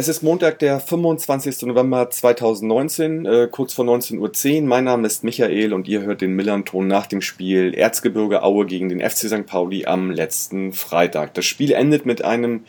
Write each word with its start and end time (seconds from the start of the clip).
es 0.00 0.08
ist 0.08 0.22
Montag, 0.22 0.58
der 0.60 0.80
25. 0.80 1.66
November 1.66 2.08
2019, 2.08 3.26
äh, 3.26 3.48
kurz 3.50 3.74
vor 3.74 3.84
19.10 3.84 4.62
Uhr. 4.62 4.66
Mein 4.66 4.84
Name 4.84 5.06
ist 5.06 5.24
Michael 5.24 5.74
und 5.74 5.88
ihr 5.88 6.00
hört 6.00 6.22
den 6.22 6.32
Millanton 6.32 6.86
nach 6.86 7.06
dem 7.06 7.20
Spiel 7.20 7.74
Erzgebirge 7.74 8.42
Aue 8.42 8.64
gegen 8.64 8.88
den 8.88 9.02
FC 9.02 9.28
St. 9.28 9.44
Pauli 9.44 9.84
am 9.84 10.10
letzten 10.10 10.72
Freitag. 10.72 11.34
Das 11.34 11.44
Spiel 11.44 11.72
endet 11.72 12.06
mit 12.06 12.24
einem 12.24 12.64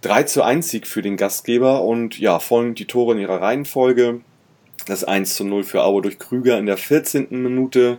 3 0.00 0.24
zu 0.24 0.42
1 0.42 0.68
Sieg 0.68 0.88
für 0.88 1.00
den 1.00 1.16
Gastgeber 1.16 1.82
und 1.82 2.18
ja, 2.18 2.40
folgen 2.40 2.74
die 2.74 2.86
Tore 2.86 3.14
in 3.14 3.20
ihrer 3.20 3.40
Reihenfolge. 3.40 4.22
Das 4.84 5.04
1 5.04 5.36
zu 5.36 5.44
0 5.44 5.62
für 5.62 5.84
Aue 5.84 6.02
durch 6.02 6.18
Krüger 6.18 6.58
in 6.58 6.66
der 6.66 6.76
14. 6.76 7.28
Minute 7.30 7.98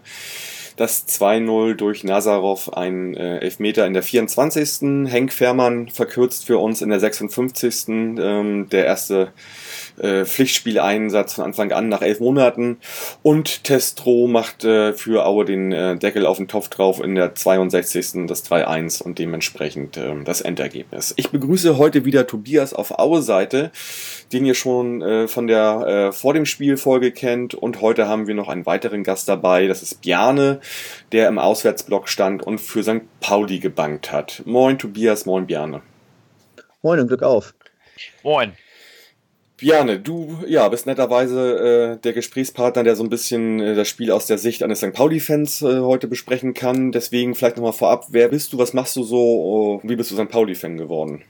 das 0.75 1.07
2-0 1.07 1.75
durch 1.75 2.03
Nazarov, 2.03 2.73
ein 2.73 3.15
äh, 3.15 3.39
Elfmeter 3.39 3.85
in 3.85 3.93
der 3.93 4.03
24. 4.03 5.09
Henk 5.09 5.31
Fährmann 5.31 5.89
verkürzt 5.89 6.45
für 6.45 6.57
uns 6.57 6.81
in 6.81 6.89
der 6.89 6.99
56. 6.99 7.87
Ähm, 7.87 8.67
der 8.69 8.85
erste 8.85 9.31
äh, 9.99 10.25
Pflichtspieleinsatz 10.25 11.33
von 11.33 11.45
Anfang 11.45 11.71
an 11.71 11.89
nach 11.89 12.01
elf 12.01 12.19
Monaten. 12.19 12.77
Und 13.23 13.63
Testro 13.63 14.27
macht 14.27 14.63
äh, 14.63 14.93
für 14.93 15.25
Aue 15.25 15.45
den 15.45 15.71
äh, 15.71 15.95
Deckel 15.97 16.25
auf 16.25 16.37
den 16.37 16.47
Topf 16.47 16.69
drauf 16.69 17.01
in 17.03 17.15
der 17.15 17.35
62. 17.35 18.27
das 18.27 18.49
3-1 18.49 19.01
und 19.01 19.19
dementsprechend 19.19 19.97
äh, 19.97 20.13
das 20.23 20.41
Endergebnis. 20.41 21.13
Ich 21.17 21.29
begrüße 21.29 21.77
heute 21.77 22.05
wieder 22.05 22.27
Tobias 22.27 22.73
auf 22.73 22.97
Aue-Seite, 22.97 23.71
den 24.33 24.45
ihr 24.45 24.55
schon 24.55 25.01
äh, 25.01 25.27
von 25.27 25.47
der 25.47 26.09
äh, 26.09 26.11
vor 26.11 26.33
dem 26.33 26.45
Spiel 26.45 26.77
Folge 26.77 27.11
kennt. 27.11 27.53
Und 27.53 27.81
heute 27.81 28.07
haben 28.07 28.27
wir 28.27 28.35
noch 28.35 28.49
einen 28.49 28.65
weiteren 28.65 29.03
Gast 29.03 29.29
dabei. 29.29 29.67
Das 29.67 29.81
ist 29.81 30.01
Bjane, 30.01 30.59
der 31.11 31.27
im 31.27 31.39
Auswärtsblock 31.39 32.09
stand 32.09 32.43
und 32.43 32.59
für 32.59 32.83
St. 32.83 33.01
Pauli 33.19 33.59
gebankt 33.59 34.11
hat. 34.11 34.41
Moin 34.45 34.77
Tobias, 34.77 35.25
moin 35.25 35.47
Bjane. 35.47 35.81
Moin 36.81 36.99
und 36.99 37.07
Glück 37.07 37.23
auf. 37.23 37.53
Moin. 38.23 38.53
Bjane, 39.57 39.99
du 39.99 40.43
ja, 40.47 40.67
bist 40.67 40.85
netterweise 40.85 41.95
äh, 41.95 42.01
der 42.01 42.11
Gesprächspartner, 42.11 42.83
der 42.83 42.97
so 42.97 43.03
ein 43.03 43.09
bisschen 43.09 43.61
äh, 43.61 43.73
das 43.73 43.87
Spiel 43.87 44.11
aus 44.11 44.27
der 44.27 44.37
Sicht 44.37 44.63
eines 44.63 44.79
St. 44.79 44.91
Pauli-Fans 44.91 45.61
äh, 45.61 45.79
heute 45.79 46.07
besprechen 46.07 46.53
kann. 46.53 46.91
Deswegen 46.91 47.35
vielleicht 47.35 47.55
nochmal 47.55 47.71
vorab, 47.71 48.07
wer 48.09 48.27
bist 48.27 48.51
du, 48.51 48.57
was 48.57 48.73
machst 48.73 48.97
du 48.97 49.03
so, 49.03 49.17
uh, 49.17 49.79
wie 49.83 49.95
bist 49.95 50.11
du 50.11 50.15
St. 50.15 50.29
Pauli-Fan 50.29 50.75
geworden? 50.75 51.23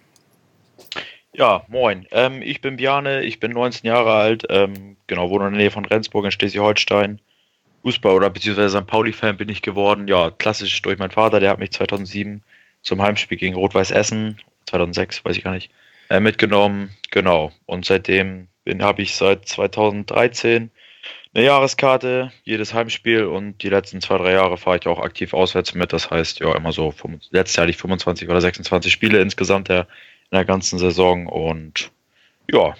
Ja, 1.33 1.65
moin. 1.67 2.07
Ähm, 2.11 2.41
ich 2.41 2.61
bin 2.61 2.77
Bjane, 2.77 3.23
ich 3.23 3.39
bin 3.39 3.51
19 3.51 3.85
Jahre 3.87 4.13
alt, 4.13 4.45
ähm, 4.49 4.97
genau, 5.05 5.29
wohne 5.29 5.47
in 5.47 5.53
der 5.53 5.61
Nähe 5.61 5.71
von 5.71 5.85
Rendsburg 5.85 6.25
in 6.25 6.31
Schleswig-Holstein. 6.31 7.19
Fußball- 7.83 8.15
oder 8.15 8.31
beziehungsweise 8.31 8.79
St. 8.79 8.87
Pauli-Fan 8.87 9.37
bin 9.37 9.49
ich 9.49 9.61
geworden, 9.61 10.07
ja, 10.07 10.31
klassisch 10.31 10.81
durch 10.81 10.97
meinen 10.97 11.11
Vater, 11.11 11.39
der 11.39 11.51
hat 11.51 11.59
mich 11.59 11.71
2007 11.71 12.41
zum 12.81 13.01
Heimspiel 13.03 13.37
gegen 13.37 13.55
Rot-Weiß 13.55 13.91
Essen, 13.91 14.39
2006, 14.65 15.23
weiß 15.23 15.37
ich 15.37 15.43
gar 15.43 15.53
nicht, 15.53 15.69
äh, 16.09 16.19
mitgenommen, 16.19 16.91
genau. 17.11 17.51
Und 17.65 17.85
seitdem 17.85 18.47
habe 18.79 19.01
ich 19.01 19.15
seit 19.15 19.47
2013 19.47 20.71
eine 21.33 21.45
Jahreskarte, 21.45 22.31
jedes 22.43 22.73
Heimspiel 22.73 23.25
und 23.25 23.61
die 23.61 23.69
letzten 23.69 23.99
zwei, 23.99 24.17
drei 24.17 24.31
Jahre 24.31 24.57
fahre 24.57 24.77
ich 24.77 24.87
auch 24.87 24.99
aktiv 24.99 25.33
auswärts 25.33 25.73
mit. 25.73 25.91
Das 25.91 26.09
heißt, 26.09 26.39
ja, 26.39 26.55
immer 26.55 26.71
so, 26.71 26.93
letztes 27.31 27.57
Jahr 27.57 27.63
hatte 27.63 27.71
ich 27.71 27.77
25 27.77 28.29
oder 28.29 28.39
26 28.39 28.91
Spiele 28.91 29.19
insgesamt 29.19 29.67
der, 29.67 29.81
in 30.31 30.37
der 30.37 30.45
ganzen 30.45 30.79
Saison 30.79 31.27
und 31.27 31.91
ja, 32.49 32.75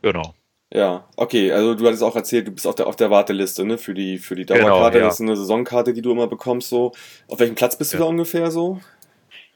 genau. 0.00 0.34
Ja, 0.74 1.06
okay, 1.16 1.52
also 1.52 1.74
du 1.74 1.86
hattest 1.86 2.02
auch 2.02 2.16
erzählt, 2.16 2.48
du 2.48 2.52
bist 2.52 2.66
auf 2.66 2.74
der, 2.74 2.86
auf 2.86 2.96
der 2.96 3.10
Warteliste, 3.10 3.62
ne, 3.66 3.76
für 3.76 3.92
die, 3.92 4.16
für 4.16 4.34
die 4.34 4.46
Dauerkarte. 4.46 4.92
Genau, 4.92 5.04
ja. 5.04 5.04
Das 5.04 5.14
ist 5.14 5.20
eine 5.20 5.36
Saisonkarte, 5.36 5.92
die 5.92 6.00
du 6.00 6.12
immer 6.12 6.28
bekost, 6.28 6.70
so. 6.70 6.92
Auf 7.28 7.40
welchem 7.40 7.56
Platz 7.56 7.76
bist 7.76 7.92
ja. 7.92 7.98
du 7.98 8.04
da 8.04 8.08
ungefähr 8.08 8.50
so? 8.50 8.80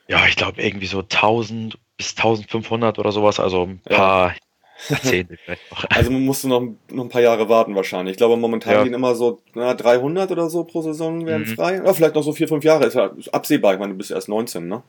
Ja, 0.08 0.26
ich 0.28 0.36
glaube 0.36 0.60
irgendwie 0.60 0.86
so 0.86 1.00
1000 1.00 1.78
bis 1.96 2.16
1500 2.16 2.98
oder 2.98 3.12
sowas, 3.12 3.40
also 3.40 3.64
ein 3.64 3.80
paar 3.88 4.28
ja. 4.30 4.34
Jahrzehnte 4.88 5.36
vielleicht 5.36 5.70
noch. 5.70 5.84
Also 5.90 6.10
musst 6.10 6.44
du 6.44 6.48
noch, 6.48 6.62
noch 6.90 7.04
ein 7.04 7.08
paar 7.08 7.22
Jahre 7.22 7.48
warten 7.48 7.74
wahrscheinlich. 7.74 8.12
Ich 8.12 8.18
glaube, 8.18 8.36
momentan 8.36 8.74
ja. 8.74 8.84
gehen 8.84 8.94
immer 8.94 9.14
so 9.14 9.40
na, 9.54 9.74
300 9.74 10.30
oder 10.30 10.50
so 10.50 10.64
pro 10.64 10.82
Saison 10.82 11.26
werden 11.26 11.48
mhm. 11.48 11.54
frei. 11.54 11.80
Oder 11.80 11.94
vielleicht 11.94 12.14
noch 12.14 12.22
so 12.22 12.32
vier, 12.32 12.48
fünf 12.48 12.64
Jahre. 12.64 12.86
Ist 12.86 12.94
ja 12.94 13.10
absehbar. 13.32 13.74
Ich 13.74 13.80
meine, 13.80 13.92
du 13.92 13.98
bist 13.98 14.10
erst 14.10 14.28
19, 14.28 14.68
ne? 14.68 14.82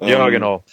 Ja, 0.00 0.26
ähm, 0.26 0.32
genau. 0.32 0.64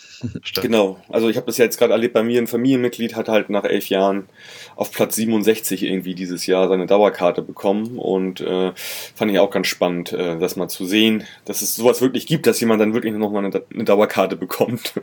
Stimmt. 0.43 0.61
Genau. 0.71 0.99
Also 1.09 1.27
ich 1.27 1.37
habe 1.37 1.47
das 1.47 1.57
ja 1.57 1.65
jetzt 1.65 1.77
gerade 1.77 1.91
erlebt, 1.91 2.13
bei 2.13 2.23
mir 2.23 2.39
ein 2.39 2.47
Familienmitglied 2.47 3.15
hat 3.15 3.27
halt 3.27 3.49
nach 3.49 3.65
elf 3.65 3.89
Jahren 3.89 4.27
auf 4.75 4.91
Platz 4.91 5.15
67 5.15 5.83
irgendwie 5.83 6.15
dieses 6.15 6.45
Jahr 6.45 6.69
seine 6.69 6.85
Dauerkarte 6.85 7.41
bekommen 7.41 7.97
und 7.97 8.41
äh, 8.41 8.71
fand 9.15 9.31
ich 9.31 9.39
auch 9.39 9.51
ganz 9.51 9.67
spannend, 9.67 10.13
äh, 10.13 10.37
das 10.37 10.55
mal 10.55 10.69
zu 10.69 10.85
sehen, 10.85 11.25
dass 11.45 11.61
es 11.61 11.75
sowas 11.75 12.01
wirklich 12.01 12.25
gibt, 12.25 12.47
dass 12.47 12.59
jemand 12.59 12.79
dann 12.79 12.93
wirklich 12.93 13.13
nochmal 13.13 13.43
eine, 13.43 13.61
eine 13.73 13.83
Dauerkarte 13.83 14.37
bekommt. 14.37 14.93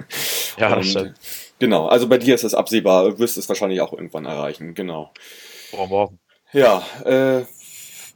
Ja, 0.58 0.74
das 0.74 0.86
stimmt. 0.90 1.14
Genau, 1.58 1.86
also 1.86 2.08
bei 2.08 2.18
dir 2.18 2.34
ist 2.34 2.44
es 2.44 2.54
absehbar, 2.54 3.10
du 3.10 3.18
wirst 3.18 3.36
es 3.36 3.48
wahrscheinlich 3.48 3.80
auch 3.80 3.92
irgendwann 3.92 4.24
erreichen, 4.24 4.74
genau. 4.74 5.12
Oh, 5.72 5.86
morgen. 5.86 6.18
Ja, 6.52 6.82
äh, 7.04 7.44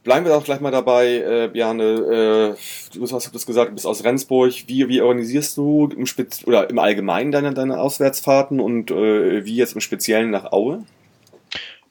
bleiben 0.03 0.25
wir 0.25 0.35
auch 0.35 0.43
gleich 0.43 0.59
mal 0.59 0.71
dabei, 0.71 1.17
äh, 1.17 1.49
Bjane. 1.51 1.83
Äh, 1.83 2.97
du 2.97 3.01
hast 3.01 3.33
das 3.33 3.45
gesagt, 3.45 3.71
du 3.71 3.75
bist 3.75 3.85
aus 3.85 4.03
Rendsburg. 4.03 4.53
Wie, 4.67 4.87
wie 4.87 5.01
organisierst 5.01 5.57
du 5.57 5.89
im 5.95 6.05
Spez 6.05 6.45
oder 6.45 6.69
im 6.69 6.79
Allgemeinen 6.79 7.31
deine, 7.31 7.53
deine 7.53 7.79
Auswärtsfahrten 7.79 8.59
und 8.59 8.91
äh, 8.91 9.45
wie 9.45 9.55
jetzt 9.55 9.75
im 9.75 9.81
Speziellen 9.81 10.31
nach 10.31 10.51
Aue? 10.51 10.83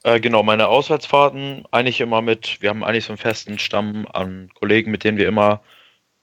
Äh, 0.03 0.19
genau, 0.19 0.43
meine 0.43 0.67
Auswärtsfahrten 0.67 1.63
eigentlich 1.71 2.01
immer 2.01 2.21
mit, 2.21 2.61
wir 2.61 2.69
haben 2.69 2.83
eigentlich 2.83 3.05
so 3.05 3.13
einen 3.13 3.17
festen 3.17 3.57
Stamm 3.57 4.05
an 4.11 4.49
Kollegen, 4.53 4.91
mit 4.91 5.03
denen 5.03 5.17
wir 5.17 5.27
immer 5.27 5.61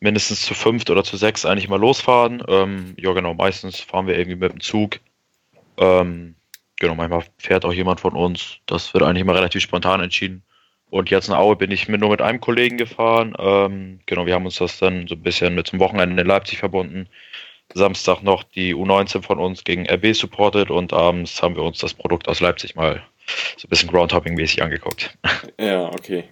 mindestens 0.01 0.43
zu 0.43 0.55
fünft 0.55 0.91
oder 0.91 1.03
zu 1.03 1.17
sechs 1.17 1.47
eigentlich 1.47 1.67
immer 1.67 1.79
losfahren. 1.79 2.43
Ähm, 2.47 2.95
ja, 2.99 3.13
genau, 3.13 3.35
meistens 3.35 3.81
fahren 3.81 4.07
wir 4.07 4.19
irgendwie 4.19 4.39
mit 4.39 4.53
dem 4.53 4.61
Zug 4.61 5.01
ähm, 5.81 6.37
genau, 6.79 6.95
manchmal 6.95 7.25
fährt 7.39 7.65
auch 7.65 7.73
jemand 7.73 8.01
von 8.01 8.15
uns. 8.15 8.59
Das 8.67 8.95
wird 8.95 9.03
eigentlich 9.03 9.23
immer 9.23 9.35
relativ 9.35 9.63
spontan 9.63 10.01
entschieden. 10.01 10.43
Und 10.91 11.09
jetzt 11.09 11.29
in 11.29 11.35
Aue 11.35 11.57
bin 11.57 11.71
ich 11.71 11.89
mit, 11.89 12.01
nur 12.01 12.11
mit 12.11 12.21
einem 12.21 12.41
Kollegen 12.41 12.77
gefahren. 12.77 13.35
Ähm, 13.39 14.01
genau, 14.07 14.27
wir 14.27 14.35
haben 14.35 14.45
uns 14.45 14.57
das 14.57 14.79
dann 14.79 15.07
so 15.09 15.15
ein 15.15 15.23
bisschen 15.23 15.55
mit 15.55 15.69
zum 15.69 15.79
Wochenende 15.79 16.21
in 16.21 16.29
Leipzig 16.29 16.59
verbunden. 16.59 17.09
Samstag 17.73 18.23
noch 18.23 18.43
die 18.43 18.75
U19 18.75 19.23
von 19.23 19.39
uns 19.39 19.63
gegen 19.63 19.89
RB 19.89 20.15
supportet 20.15 20.71
und 20.71 20.93
abends 20.93 21.41
haben 21.41 21.55
wir 21.55 21.63
uns 21.63 21.79
das 21.79 21.95
Produkt 21.95 22.29
aus 22.29 22.41
Leipzig 22.41 22.75
mal 22.75 23.03
so 23.57 23.67
ein 23.67 23.71
bisschen 23.71 23.89
Groundhopping-mäßig 23.91 24.63
angeguckt. 24.63 25.17
Ja, 25.59 25.87
okay. 25.87 26.25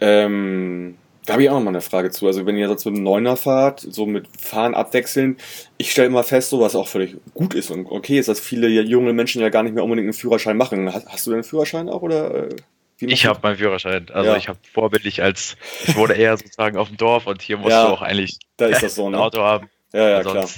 Ähm, 0.00 0.96
da 1.28 1.34
habe 1.34 1.42
ich 1.42 1.50
auch 1.50 1.56
noch 1.56 1.60
mal 1.60 1.68
eine 1.68 1.82
Frage 1.82 2.10
zu. 2.10 2.26
Also 2.26 2.46
wenn 2.46 2.56
ihr 2.56 2.70
jetzt 2.70 2.86
mit 2.86 2.94
einem 2.94 3.04
Neuner 3.04 3.36
fahrt, 3.36 3.80
so 3.80 4.06
mit 4.06 4.26
Fahren 4.40 4.74
abwechseln, 4.74 5.36
ich 5.76 5.92
stelle 5.92 6.06
immer 6.06 6.24
fest, 6.24 6.48
so 6.48 6.60
was 6.60 6.74
auch 6.74 6.88
völlig 6.88 7.16
gut 7.34 7.52
ist 7.52 7.70
und 7.70 7.84
okay 7.90 8.18
ist, 8.18 8.30
dass 8.30 8.40
viele 8.40 8.68
junge 8.68 9.12
Menschen 9.12 9.42
ja 9.42 9.50
gar 9.50 9.62
nicht 9.62 9.74
mehr 9.74 9.84
unbedingt 9.84 10.06
einen 10.06 10.14
Führerschein 10.14 10.56
machen. 10.56 10.90
Hast, 10.90 11.06
hast 11.06 11.26
du 11.26 11.32
den 11.32 11.44
Führerschein 11.44 11.90
auch 11.90 12.00
oder? 12.00 12.48
Äh, 12.48 12.56
ich 13.00 13.26
habe 13.26 13.40
meinen 13.42 13.58
Führerschein. 13.58 14.06
Also 14.10 14.30
ja. 14.30 14.36
ich 14.38 14.48
habe 14.48 14.58
vorbildlich 14.72 15.22
als, 15.22 15.56
ich 15.86 15.96
wurde 15.96 16.14
eher 16.14 16.38
sozusagen 16.38 16.78
auf 16.78 16.88
dem 16.88 16.96
Dorf 16.96 17.26
und 17.26 17.42
hier 17.42 17.58
musst 17.58 17.72
ja, 17.72 17.84
du 17.84 17.92
auch 17.92 18.00
eigentlich 18.00 18.38
da 18.56 18.66
ist 18.66 18.82
das 18.82 18.94
so, 18.94 19.10
ne? 19.10 19.18
ein 19.18 19.22
Auto 19.22 19.42
haben. 19.42 19.68
Ja, 19.92 20.08
ja, 20.08 20.20
klar 20.22 20.48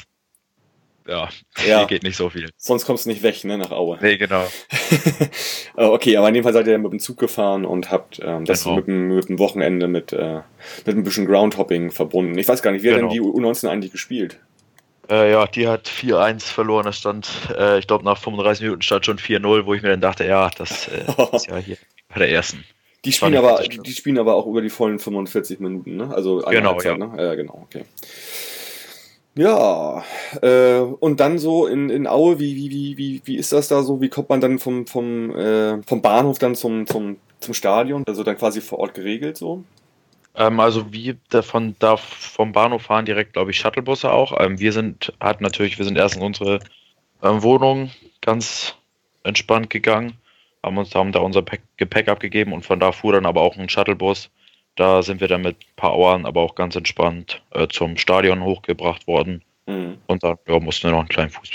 ja, 1.11 1.29
ja. 1.67 1.79
hier 1.79 1.87
geht 1.89 2.03
nicht 2.03 2.17
so 2.17 2.31
viel. 2.31 2.49
Sonst 2.57 2.87
kommst 2.87 3.05
du 3.05 3.11
nicht 3.11 3.23
weg, 3.23 3.45
ne, 3.45 3.59
nach 3.59 3.73
Aue. 3.73 3.99
Nee, 4.01 4.17
genau. 4.17 4.47
Äh, 5.77 5.85
okay, 5.85 6.17
aber 6.17 6.29
in 6.29 6.35
dem 6.35 6.45
Fall 6.45 6.53
seid 6.53 6.67
ihr 6.67 6.79
mit 6.79 6.93
dem 6.93 7.01
Zug 7.01 7.19
gefahren 7.19 7.65
und 7.65 7.91
habt 7.91 8.21
ähm, 8.23 8.45
das 8.45 8.65
genau. 8.65 8.77
mit, 8.77 8.87
dem, 8.87 9.09
mit 9.09 9.29
dem 9.29 9.39
Wochenende 9.39 9.89
mit, 9.89 10.13
äh, 10.13 10.41
mit 10.87 10.97
ein 10.97 11.05
bisschen 11.05 11.27
Groundhopping 11.27 11.91
verbunden. 11.91 12.39
Ich 12.39 12.49
weiß 12.49 12.63
gar 12.63 12.71
nicht, 12.71 12.83
wie 12.83 12.89
genau. 12.89 13.09
hat 13.09 13.15
denn 13.15 13.23
die 13.23 13.29
U19 13.29 13.69
eigentlich 13.69 13.93
gespielt? 13.93 14.39
Äh, 15.11 15.33
ja, 15.33 15.47
die 15.47 15.67
hat 15.67 15.89
4-1 15.89 16.45
verloren. 16.45 16.85
Das 16.85 16.97
stand, 16.97 17.29
äh, 17.59 17.79
ich 17.81 17.87
glaube, 17.89 18.05
nach 18.05 18.19
35 18.19 18.63
Minuten 18.63 18.83
stand 18.83 19.05
schon 19.05 19.19
4-0, 19.19 19.67
wo 19.67 19.75
ich 19.75 19.83
mir 19.83 19.89
dann 19.89 20.01
dachte, 20.01 20.25
ja, 20.25 20.51
das 20.57 20.89
äh, 20.89 21.05
ist 21.33 21.49
ja 21.49 21.57
hier 21.57 21.77
bei 22.09 22.21
der 22.21 22.31
ersten. 22.31 22.65
Die 23.05 23.13
spielen, 23.13 23.37
aber, 23.37 23.63
die, 23.63 23.79
die, 23.79 23.93
spielen 23.93 24.19
aber 24.19 24.35
auch 24.35 24.47
über 24.47 24.61
die 24.61 24.69
vollen 24.69 24.99
45 24.99 25.59
Minuten, 25.61 25.97
ne? 25.97 26.15
Also 26.15 26.39
genau, 26.51 26.73
Halbzeit, 26.73 26.99
ja. 26.99 27.07
ne? 27.07 27.23
Ja, 27.23 27.35
genau, 27.35 27.67
okay. 27.67 27.85
Ja, 29.37 30.05
äh, 30.43 30.81
und 30.81 31.21
dann 31.21 31.39
so 31.39 31.67
in, 31.67 31.89
in 31.89 32.07
Aue, 32.07 32.41
wie, 32.41 32.57
wie, 32.57 32.71
wie, 32.71 32.99
wie, 32.99 33.23
wie 33.25 33.37
ist 33.37 33.53
das 33.53 33.69
da 33.69 33.83
so? 33.83 34.01
Wie 34.01 34.09
kommt 34.09 34.29
man 34.29 34.41
dann 34.41 34.59
vom, 34.59 34.87
vom, 34.87 35.35
äh, 35.37 35.83
vom 35.83 36.03
Bahnhof 36.03 36.39
dann 36.39 36.57
zum, 36.57 36.87
zum, 36.87 37.17
zum 37.39 37.55
Stadion? 37.55 38.03
Also 38.09 38.25
dann 38.25 38.37
quasi 38.37 38.61
vor 38.61 38.81
Ort 38.81 38.95
geregelt 38.95 39.37
so? 39.37 39.63
Ähm, 40.35 40.59
also 40.59 40.93
wir 40.93 41.17
davon 41.31 41.77
da 41.79 41.97
vom 41.97 42.53
Bahnhof 42.53 42.83
fahren 42.83 43.05
direkt, 43.05 43.35
glaube 43.35 43.53
ich, 43.53 43.59
Shuttlebusse 43.59 44.11
auch. 44.11 44.39
Ähm, 44.41 44.59
wir 44.59 44.73
sind, 44.73 45.13
hat 45.21 45.41
natürlich, 45.41 45.79
wir 45.79 45.85
sind 45.85 45.97
erst 45.97 46.17
in 46.17 46.23
unsere 46.23 46.59
ähm, 47.23 47.43
Wohnung 47.43 47.91
ganz 48.21 48.75
entspannt 49.23 49.71
gegangen, 49.71 50.15
haben 50.63 50.79
uns 50.79 50.95
haben 50.95 51.13
da 51.13 51.21
unser 51.21 51.45
Gepäck 51.77 52.09
abgegeben 52.09 52.53
und 52.53 52.65
von 52.65 52.81
da 52.81 52.93
fuhr 52.93 53.13
dann 53.13 53.27
aber 53.27 53.43
auch 53.43 53.57
ein 53.57 53.69
Shuttlebus 53.69 54.31
da 54.81 55.03
sind 55.03 55.21
wir 55.21 55.29
dann 55.29 55.43
mit 55.43 55.57
ein 55.57 55.77
paar 55.77 55.93
Auern, 55.93 56.25
aber 56.25 56.41
auch 56.41 56.55
ganz 56.55 56.75
entspannt 56.75 57.43
äh, 57.51 57.69
zum 57.69 57.99
Stadion 57.99 58.43
hochgebracht 58.43 59.07
worden. 59.07 59.43
Mhm. 59.67 59.99
Und 60.07 60.25
dann 60.25 60.37
ja, 60.49 60.59
mussten 60.59 60.85
wir 60.85 60.93
noch 60.93 61.01
einen 61.01 61.09
kleinen 61.09 61.31
Fuß 61.31 61.51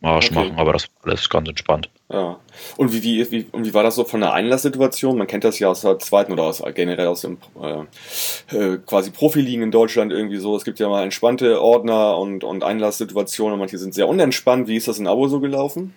Marsch 0.00 0.30
Okay. 0.30 0.34
machen, 0.34 0.54
aber 0.56 0.72
das 0.72 0.88
war 0.88 1.12
alles 1.12 1.28
ganz 1.28 1.48
entspannt. 1.48 1.90
Ja. 2.10 2.40
Und 2.76 2.92
wie, 2.92 3.02
wie, 3.02 3.30
wie, 3.30 3.46
und 3.52 3.64
wie 3.66 3.74
war 3.74 3.84
das 3.84 3.94
so 3.94 4.04
von 4.04 4.20
der 4.20 4.32
Einlasssituation? 4.32 5.16
Man 5.16 5.26
kennt 5.26 5.44
das 5.44 5.58
ja 5.58 5.68
aus 5.68 5.82
der 5.82 5.98
zweiten 5.98 6.32
oder 6.32 6.44
aus, 6.44 6.62
generell 6.74 7.06
aus 7.06 7.20
dem 7.20 7.38
äh, 7.62 8.56
äh, 8.56 8.78
quasi 8.78 9.10
Profiligen 9.10 9.62
in 9.62 9.70
Deutschland 9.70 10.10
irgendwie 10.10 10.38
so. 10.38 10.56
Es 10.56 10.64
gibt 10.64 10.80
ja 10.80 10.88
mal 10.88 11.04
entspannte 11.04 11.62
Ordner 11.62 12.18
und, 12.18 12.42
und 12.42 12.64
Einlasssituationen 12.64 13.52
und 13.52 13.58
manche 13.60 13.78
sind 13.78 13.94
sehr 13.94 14.08
unentspannt. 14.08 14.66
Wie 14.66 14.76
ist 14.76 14.88
das 14.88 14.98
in 14.98 15.06
Aue 15.06 15.28
so 15.28 15.40
gelaufen? 15.40 15.94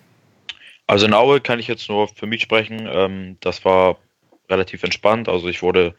Also 0.86 1.06
in 1.06 1.14
Aue 1.14 1.40
kann 1.40 1.58
ich 1.58 1.66
jetzt 1.66 1.88
nur 1.88 2.06
für 2.06 2.26
mich 2.26 2.42
sprechen. 2.42 2.88
Ähm, 2.88 3.38
das 3.40 3.64
war 3.64 3.96
relativ 4.48 4.84
entspannt. 4.84 5.28
Also 5.28 5.48
ich 5.48 5.62
wurde 5.62 5.94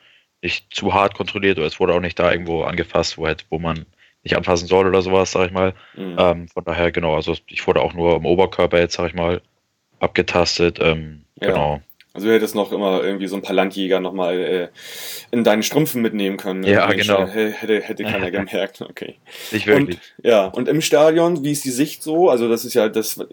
nicht 0.47 0.73
zu 0.73 0.93
hart 0.93 1.13
kontrolliert 1.13 1.57
oder 1.57 1.67
es 1.67 1.79
wurde 1.79 1.93
auch 1.93 1.99
nicht 1.99 2.17
da 2.17 2.31
irgendwo 2.31 2.63
angefasst, 2.63 3.17
wo, 3.17 3.27
hätte, 3.27 3.43
wo 3.49 3.59
man 3.59 3.85
nicht 4.23 4.37
anfassen 4.37 4.67
soll 4.67 4.87
oder 4.87 5.01
sowas, 5.01 5.31
sag 5.33 5.47
ich 5.47 5.51
mal. 5.51 5.73
Mhm. 5.95 6.15
Ähm, 6.17 6.47
von 6.47 6.63
daher, 6.63 6.91
genau, 6.91 7.15
also 7.15 7.35
ich 7.47 7.67
wurde 7.67 7.81
auch 7.81 7.93
nur 7.93 8.15
im 8.15 8.25
Oberkörper 8.25 8.79
jetzt, 8.79 8.95
sag 8.95 9.07
ich 9.09 9.13
mal, 9.13 9.41
abgetastet. 9.99 10.79
Ähm, 10.81 11.23
Ja. 11.41 11.49
Genau. 11.49 11.81
Also 12.17 12.29
du 12.29 12.33
hättest 12.33 12.55
noch 12.55 12.71
immer 12.71 13.03
irgendwie 13.03 13.27
so 13.27 13.35
ein 13.35 13.43
paar 13.43 13.53
Landjäger 13.53 13.99
nochmal 13.99 14.39
äh, 14.39 14.67
in 15.29 15.43
deinen 15.43 15.61
Strümpfen 15.61 16.01
mitnehmen 16.01 16.37
können. 16.37 16.63
Ja, 16.63 16.91
genau. 16.91 17.27
schnell. 17.27 17.51
Hätte, 17.51 17.79
hätte 17.79 18.03
keiner 18.05 18.31
gemerkt. 18.31 18.81
Okay. 18.81 19.17
Nicht 19.51 19.67
wirklich. 19.67 19.99
Und, 20.17 20.25
ja, 20.25 20.45
und 20.45 20.67
im 20.67 20.81
Stadion, 20.81 21.43
wie 21.43 21.51
ist 21.51 21.63
die 21.63 21.69
Sicht 21.69 22.01
so? 22.01 22.31
Also 22.31 22.49
das 22.49 22.65
ist 22.65 22.73
ja, 22.73 22.89
das, 22.89 23.23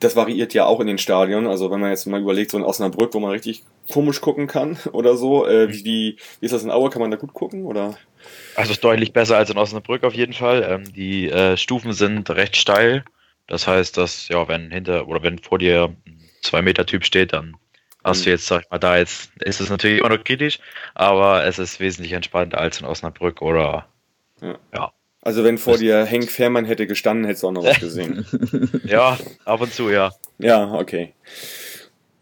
das 0.00 0.16
variiert 0.16 0.52
ja 0.52 0.66
auch 0.66 0.80
in 0.80 0.86
den 0.86 0.98
Stadien. 0.98 1.46
Also 1.46 1.70
wenn 1.70 1.80
man 1.80 1.88
jetzt 1.88 2.04
mal 2.04 2.20
überlegt, 2.20 2.50
so 2.50 2.58
in 2.58 2.64
Osnabrück, 2.64 3.14
wo 3.14 3.20
man 3.20 3.30
richtig 3.30 3.64
komisch 3.90 4.20
gucken 4.20 4.48
kann 4.48 4.76
oder 4.92 5.16
so, 5.16 5.46
äh, 5.46 5.72
wie, 5.72 5.86
wie, 5.86 6.16
wie 6.40 6.44
ist 6.44 6.52
das 6.52 6.62
in 6.62 6.70
Aue? 6.70 6.90
Kann 6.90 7.00
man 7.00 7.10
da 7.10 7.16
gut 7.16 7.32
gucken? 7.32 7.64
Oder? 7.64 7.96
Also 8.54 8.70
es 8.70 8.76
ist 8.76 8.84
deutlich 8.84 9.14
besser 9.14 9.38
als 9.38 9.48
in 9.48 9.56
Osnabrück 9.56 10.04
auf 10.04 10.12
jeden 10.12 10.34
Fall. 10.34 10.62
Ähm, 10.68 10.92
die 10.92 11.30
äh, 11.30 11.56
Stufen 11.56 11.94
sind 11.94 12.28
recht 12.28 12.58
steil. 12.58 13.02
Das 13.46 13.66
heißt, 13.66 13.96
dass, 13.96 14.28
ja, 14.28 14.46
wenn 14.46 14.70
hinter 14.70 15.08
oder 15.08 15.22
wenn 15.22 15.38
vor 15.38 15.58
dir 15.58 15.96
ein 16.06 16.20
2-Meter-Typ 16.44 17.02
steht, 17.02 17.32
dann 17.32 17.56
hast 18.06 18.20
Mhm. 18.20 18.24
du 18.24 18.30
jetzt, 18.30 18.46
sag 18.46 18.62
ich 18.62 18.70
mal, 18.70 18.78
da 18.78 18.96
jetzt 18.96 19.30
ist 19.40 19.60
es 19.60 19.68
natürlich 19.68 19.98
immer 20.00 20.08
noch 20.16 20.24
kritisch, 20.24 20.58
aber 20.94 21.44
es 21.44 21.58
ist 21.58 21.80
wesentlich 21.80 22.12
entspannter 22.12 22.58
als 22.58 22.80
in 22.80 22.86
Osnabrück 22.86 23.42
oder 23.42 23.86
Also 25.22 25.42
wenn 25.42 25.58
vor 25.58 25.76
dir 25.76 26.04
Henk 26.04 26.30
Fährmann 26.30 26.64
hätte 26.66 26.86
gestanden, 26.86 27.24
hättest 27.24 27.42
du 27.42 27.48
auch 27.48 27.52
noch 27.52 27.64
was 27.64 27.80
gesehen. 27.80 28.24
ja, 28.84 29.18
ab 29.44 29.60
und 29.60 29.72
zu, 29.74 29.90
ja. 29.90 30.12
ja, 30.38 30.72
okay. 30.72 31.14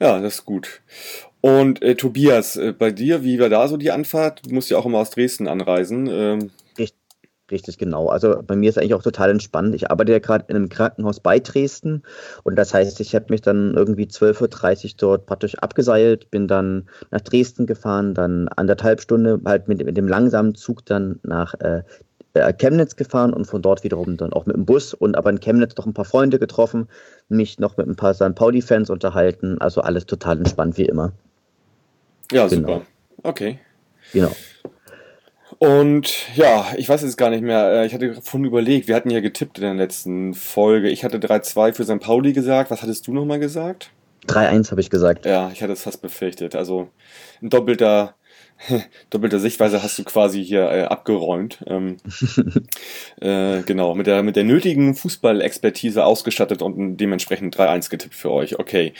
Ja, 0.00 0.20
das 0.20 0.36
ist 0.36 0.44
gut. 0.44 0.80
Und 1.40 1.82
äh, 1.82 1.94
Tobias, 1.94 2.56
äh, 2.56 2.72
bei 2.72 2.90
dir, 2.90 3.22
wie 3.22 3.38
war 3.38 3.50
da 3.50 3.68
so 3.68 3.76
die 3.76 3.90
Anfahrt? 3.90 4.40
Du 4.46 4.54
musst 4.54 4.70
ja 4.70 4.78
auch 4.78 4.86
immer 4.86 4.98
aus 4.98 5.10
Dresden 5.10 5.46
anreisen. 5.46 6.08
Ähm, 6.10 6.50
Richtig, 7.54 7.78
genau. 7.78 8.08
Also 8.08 8.42
bei 8.44 8.56
mir 8.56 8.68
ist 8.68 8.78
eigentlich 8.78 8.94
auch 8.94 9.02
total 9.04 9.30
entspannt. 9.30 9.76
Ich 9.76 9.88
arbeite 9.88 10.10
ja 10.10 10.18
gerade 10.18 10.46
in 10.48 10.56
einem 10.56 10.68
Krankenhaus 10.68 11.20
bei 11.20 11.38
Dresden 11.38 12.02
und 12.42 12.56
das 12.56 12.74
heißt, 12.74 12.98
ich 12.98 13.14
habe 13.14 13.26
mich 13.28 13.42
dann 13.42 13.74
irgendwie 13.76 14.06
12.30 14.06 14.84
Uhr 14.84 14.90
dort 14.98 15.26
praktisch 15.26 15.54
abgeseilt, 15.60 16.32
bin 16.32 16.48
dann 16.48 16.88
nach 17.12 17.20
Dresden 17.20 17.66
gefahren, 17.66 18.12
dann 18.12 18.48
anderthalb 18.48 19.00
Stunde 19.00 19.40
halt 19.44 19.68
mit, 19.68 19.84
mit 19.84 19.96
dem 19.96 20.08
langsamen 20.08 20.56
Zug 20.56 20.84
dann 20.84 21.20
nach 21.22 21.54
äh, 21.60 21.84
äh, 22.32 22.52
Chemnitz 22.54 22.96
gefahren 22.96 23.32
und 23.32 23.44
von 23.44 23.62
dort 23.62 23.84
wiederum 23.84 24.16
dann 24.16 24.32
auch 24.32 24.46
mit 24.46 24.56
dem 24.56 24.66
Bus 24.66 24.92
und 24.92 25.16
aber 25.16 25.30
in 25.30 25.38
Chemnitz 25.38 25.76
noch 25.76 25.86
ein 25.86 25.94
paar 25.94 26.04
Freunde 26.04 26.40
getroffen, 26.40 26.88
mich 27.28 27.60
noch 27.60 27.76
mit 27.76 27.86
ein 27.86 27.94
paar 27.94 28.14
St. 28.14 28.34
Pauli-Fans 28.34 28.90
unterhalten. 28.90 29.58
Also 29.60 29.80
alles 29.80 30.06
total 30.06 30.38
entspannt 30.38 30.76
wie 30.76 30.86
immer. 30.86 31.12
ja, 32.32 32.48
Genau. 32.48 32.66
super. 32.66 32.86
Okay. 33.22 33.60
Genau. 34.12 34.32
Und 35.58 36.34
ja, 36.36 36.66
ich 36.76 36.88
weiß 36.88 37.02
jetzt 37.02 37.16
gar 37.16 37.30
nicht 37.30 37.42
mehr. 37.42 37.64
äh, 37.82 37.86
Ich 37.86 37.94
hatte 37.94 38.14
vorhin 38.22 38.44
überlegt, 38.44 38.88
wir 38.88 38.94
hatten 38.94 39.10
ja 39.10 39.20
getippt 39.20 39.58
in 39.58 39.64
der 39.64 39.74
letzten 39.74 40.34
Folge. 40.34 40.88
Ich 40.90 41.04
hatte 41.04 41.18
3-2 41.18 41.72
für 41.72 41.84
St. 41.84 42.00
Pauli 42.00 42.32
gesagt. 42.32 42.70
Was 42.70 42.82
hattest 42.82 43.06
du 43.06 43.12
nochmal 43.12 43.38
gesagt? 43.38 43.90
3-1 44.28 44.70
habe 44.70 44.80
ich 44.80 44.90
gesagt. 44.90 45.26
Ja, 45.26 45.50
ich 45.52 45.62
hatte 45.62 45.72
es 45.72 45.82
fast 45.82 46.00
befürchtet. 46.02 46.54
Also 46.56 46.88
in 47.40 47.50
doppelter, 47.50 48.14
doppelter 49.10 49.38
Sichtweise 49.38 49.82
hast 49.82 49.98
du 49.98 50.04
quasi 50.04 50.44
hier 50.44 50.70
äh, 50.70 50.82
abgeräumt. 50.82 51.58
Ähm, 51.66 51.96
äh, 53.20 53.62
genau, 53.62 53.94
mit 53.94 54.06
der, 54.06 54.22
mit 54.22 54.36
der 54.36 54.44
nötigen 54.44 54.94
Fußballexpertise 54.94 56.04
ausgestattet 56.04 56.62
und 56.62 56.96
dementsprechend 56.96 57.56
3-1 57.56 57.90
getippt 57.90 58.14
für 58.14 58.30
euch. 58.30 58.58
Okay. 58.58 58.94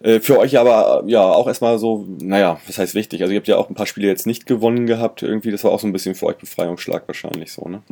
Äh, 0.00 0.20
für 0.20 0.38
euch 0.38 0.58
aber 0.58 1.04
ja 1.06 1.22
auch 1.22 1.46
erstmal 1.46 1.78
so, 1.78 2.06
naja, 2.20 2.60
was 2.66 2.78
heißt 2.78 2.94
wichtig? 2.94 3.22
Also 3.22 3.32
ihr 3.32 3.38
habt 3.38 3.48
ja 3.48 3.56
auch 3.56 3.68
ein 3.68 3.74
paar 3.74 3.86
Spiele 3.86 4.08
jetzt 4.08 4.26
nicht 4.26 4.46
gewonnen 4.46 4.86
gehabt. 4.86 5.22
Irgendwie, 5.22 5.50
das 5.50 5.64
war 5.64 5.72
auch 5.72 5.80
so 5.80 5.86
ein 5.86 5.92
bisschen 5.92 6.14
für 6.14 6.26
euch 6.26 6.36
Befreiungsschlag 6.36 7.06
wahrscheinlich 7.06 7.52
so, 7.52 7.68
ne? 7.68 7.82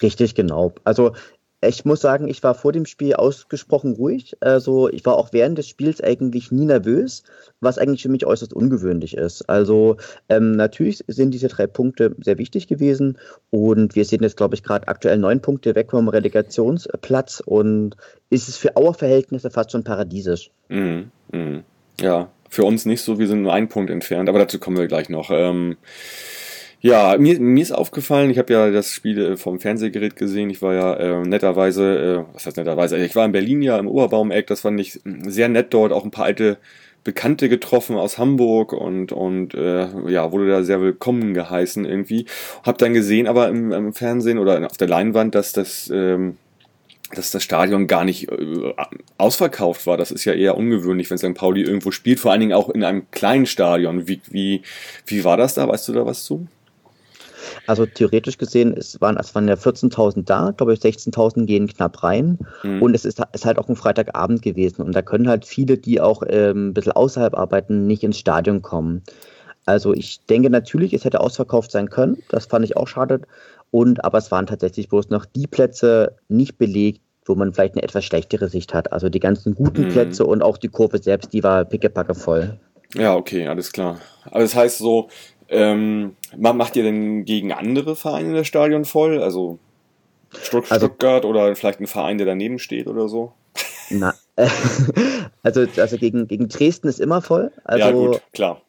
Richtig, 0.00 0.34
genau. 0.34 0.72
Also 0.84 1.12
ich 1.60 1.84
muss 1.84 2.00
sagen, 2.00 2.28
ich 2.28 2.42
war 2.44 2.54
vor 2.54 2.72
dem 2.72 2.86
Spiel 2.86 3.14
ausgesprochen 3.14 3.94
ruhig. 3.94 4.36
Also 4.40 4.88
ich 4.88 5.04
war 5.04 5.16
auch 5.16 5.32
während 5.32 5.58
des 5.58 5.68
Spiels 5.68 6.00
eigentlich 6.00 6.52
nie 6.52 6.66
nervös, 6.66 7.24
was 7.60 7.78
eigentlich 7.78 8.02
für 8.02 8.08
mich 8.08 8.26
äußerst 8.26 8.52
ungewöhnlich 8.52 9.16
ist. 9.16 9.48
Also 9.48 9.96
ähm, 10.28 10.52
natürlich 10.52 11.02
sind 11.08 11.32
diese 11.32 11.48
drei 11.48 11.66
Punkte 11.66 12.14
sehr 12.22 12.38
wichtig 12.38 12.68
gewesen 12.68 13.18
und 13.50 13.96
wir 13.96 14.04
sind 14.04 14.22
jetzt, 14.22 14.36
glaube 14.36 14.54
ich, 14.54 14.62
gerade 14.62 14.86
aktuell 14.86 15.18
neun 15.18 15.40
Punkte 15.40 15.74
weg 15.74 15.90
vom 15.90 16.08
Relegationsplatz 16.08 17.42
und 17.44 17.96
ist 18.30 18.48
es 18.48 18.56
für 18.56 18.76
Auer-Verhältnisse 18.76 19.50
fast 19.50 19.72
schon 19.72 19.82
paradiesisch. 19.82 20.50
Mhm. 20.68 21.10
Mhm. 21.32 21.64
Ja, 22.00 22.30
für 22.48 22.64
uns 22.64 22.86
nicht 22.86 23.02
so, 23.02 23.18
wir 23.18 23.26
sind 23.26 23.42
nur 23.42 23.52
einen 23.52 23.68
Punkt 23.68 23.90
entfernt, 23.90 24.28
aber 24.28 24.38
dazu 24.38 24.60
kommen 24.60 24.76
wir 24.76 24.86
gleich 24.86 25.08
noch. 25.08 25.30
Ähm, 25.32 25.76
ja, 26.80 27.16
mir, 27.18 27.40
mir 27.40 27.62
ist 27.62 27.72
aufgefallen, 27.72 28.30
ich 28.30 28.38
habe 28.38 28.52
ja 28.52 28.70
das 28.70 28.92
Spiel 28.92 29.18
äh, 29.18 29.36
vom 29.36 29.58
Fernsehgerät 29.58 30.16
gesehen, 30.16 30.50
ich 30.50 30.62
war 30.62 30.74
ja 30.74 30.94
äh, 30.94 31.26
netterweise, 31.26 32.26
äh, 32.28 32.34
was 32.34 32.46
heißt 32.46 32.56
netterweise, 32.56 32.96
ich 32.98 33.16
war 33.16 33.24
in 33.24 33.32
Berlin 33.32 33.62
ja 33.62 33.78
im 33.78 33.88
Oberbaumeck, 33.88 34.46
das 34.46 34.60
fand 34.60 34.80
ich 34.80 35.00
mm, 35.04 35.28
sehr 35.28 35.48
nett 35.48 35.74
dort, 35.74 35.92
auch 35.92 36.04
ein 36.04 36.12
paar 36.12 36.26
alte 36.26 36.58
Bekannte 37.04 37.48
getroffen 37.48 37.96
aus 37.96 38.18
Hamburg 38.18 38.72
und, 38.72 39.12
und 39.12 39.54
äh, 39.54 39.88
ja, 40.10 40.30
wurde 40.30 40.48
da 40.48 40.62
sehr 40.62 40.80
willkommen 40.80 41.32
geheißen 41.32 41.84
irgendwie. 41.84 42.26
Hab 42.64 42.78
dann 42.78 42.92
gesehen, 42.92 43.26
aber 43.26 43.48
im, 43.48 43.72
im 43.72 43.92
Fernsehen 43.94 44.38
oder 44.38 44.66
auf 44.66 44.76
der 44.76 44.88
Leinwand, 44.88 45.34
dass 45.34 45.52
das 45.52 45.90
ähm, 45.92 46.36
dass 47.14 47.30
das 47.30 47.42
Stadion 47.42 47.86
gar 47.86 48.04
nicht 48.04 48.30
äh, 48.30 48.74
ausverkauft 49.16 49.86
war. 49.86 49.96
Das 49.96 50.10
ist 50.10 50.24
ja 50.26 50.34
eher 50.34 50.56
ungewöhnlich, 50.56 51.08
wenn 51.10 51.18
St. 51.18 51.34
Pauli 51.34 51.62
irgendwo 51.62 51.90
spielt, 51.90 52.20
vor 52.20 52.32
allen 52.32 52.40
Dingen 52.40 52.52
auch 52.52 52.68
in 52.68 52.84
einem 52.84 53.10
kleinen 53.10 53.46
Stadion. 53.46 54.08
Wie, 54.08 54.20
wie, 54.28 54.62
wie 55.06 55.24
war 55.24 55.36
das 55.36 55.54
da? 55.54 55.66
Weißt 55.66 55.88
du 55.88 55.92
da 55.92 56.04
was 56.04 56.24
zu? 56.24 56.46
Also 57.66 57.86
theoretisch 57.86 58.38
gesehen, 58.38 58.74
es 58.76 59.00
waren, 59.00 59.16
es 59.16 59.34
waren 59.34 59.48
ja 59.48 59.54
14.000 59.54 60.24
da, 60.24 60.52
glaube 60.56 60.74
ich, 60.74 60.80
16.000 60.80 61.46
gehen 61.46 61.66
knapp 61.66 62.02
rein. 62.02 62.38
Mhm. 62.62 62.82
Und 62.82 62.94
es 62.94 63.04
ist, 63.04 63.20
ist 63.32 63.44
halt 63.44 63.58
auch 63.58 63.68
ein 63.68 63.76
Freitagabend 63.76 64.42
gewesen. 64.42 64.82
Und 64.82 64.94
da 64.94 65.02
können 65.02 65.28
halt 65.28 65.44
viele, 65.44 65.78
die 65.78 66.00
auch 66.00 66.22
ähm, 66.28 66.68
ein 66.68 66.74
bisschen 66.74 66.92
außerhalb 66.92 67.36
arbeiten, 67.36 67.86
nicht 67.86 68.02
ins 68.02 68.18
Stadion 68.18 68.62
kommen. 68.62 69.02
Also 69.66 69.92
ich 69.92 70.24
denke 70.26 70.48
natürlich, 70.48 70.94
es 70.94 71.04
hätte 71.04 71.20
ausverkauft 71.20 71.70
sein 71.70 71.90
können. 71.90 72.22
Das 72.30 72.46
fand 72.46 72.64
ich 72.64 72.76
auch 72.76 72.88
schade. 72.88 73.20
Und 73.70 74.02
aber 74.04 74.18
es 74.18 74.30
waren 74.30 74.46
tatsächlich 74.46 74.88
bloß 74.88 75.10
noch 75.10 75.26
die 75.26 75.46
Plätze 75.46 76.16
nicht 76.28 76.56
belegt, 76.56 77.02
wo 77.26 77.34
man 77.34 77.52
vielleicht 77.52 77.74
eine 77.74 77.82
etwas 77.82 78.04
schlechtere 78.04 78.48
Sicht 78.48 78.72
hat. 78.72 78.92
Also 78.92 79.10
die 79.10 79.20
ganzen 79.20 79.54
guten 79.54 79.82
Mhm. 79.82 79.88
Plätze 79.90 80.24
und 80.24 80.42
auch 80.42 80.56
die 80.56 80.68
Kurve 80.68 80.98
selbst, 80.98 81.34
die 81.34 81.42
war 81.42 81.66
pickepacke 81.66 82.14
voll. 82.14 82.58
Ja, 82.94 83.14
okay, 83.14 83.46
alles 83.46 83.70
klar. 83.70 83.98
Aber 84.24 84.40
das 84.40 84.54
heißt 84.54 84.78
so, 84.78 85.08
ähm, 85.48 86.16
ma- 86.36 86.52
macht 86.52 86.76
ihr 86.76 86.82
denn 86.82 87.24
gegen 87.24 87.52
andere 87.52 87.96
Vereine 87.96 88.34
das 88.34 88.46
Stadion 88.46 88.84
voll? 88.84 89.22
Also 89.22 89.58
Stutt 90.42 90.70
Also- 90.70 90.86
Stuttgart 90.86 91.24
oder 91.24 91.54
vielleicht 91.56 91.80
ein 91.80 91.86
Verein, 91.86 92.18
der 92.18 92.26
daneben 92.26 92.58
steht 92.58 92.86
oder 92.86 93.08
so? 93.08 93.32
Na, 93.90 94.14
also, 95.42 95.66
also 95.78 95.96
gegen, 95.96 96.28
gegen 96.28 96.48
Dresden 96.48 96.88
ist 96.88 97.00
immer 97.00 97.22
voll. 97.22 97.50
Also, 97.64 97.86
ja, 97.86 97.90
gut, 97.92 98.22
klar. 98.34 98.60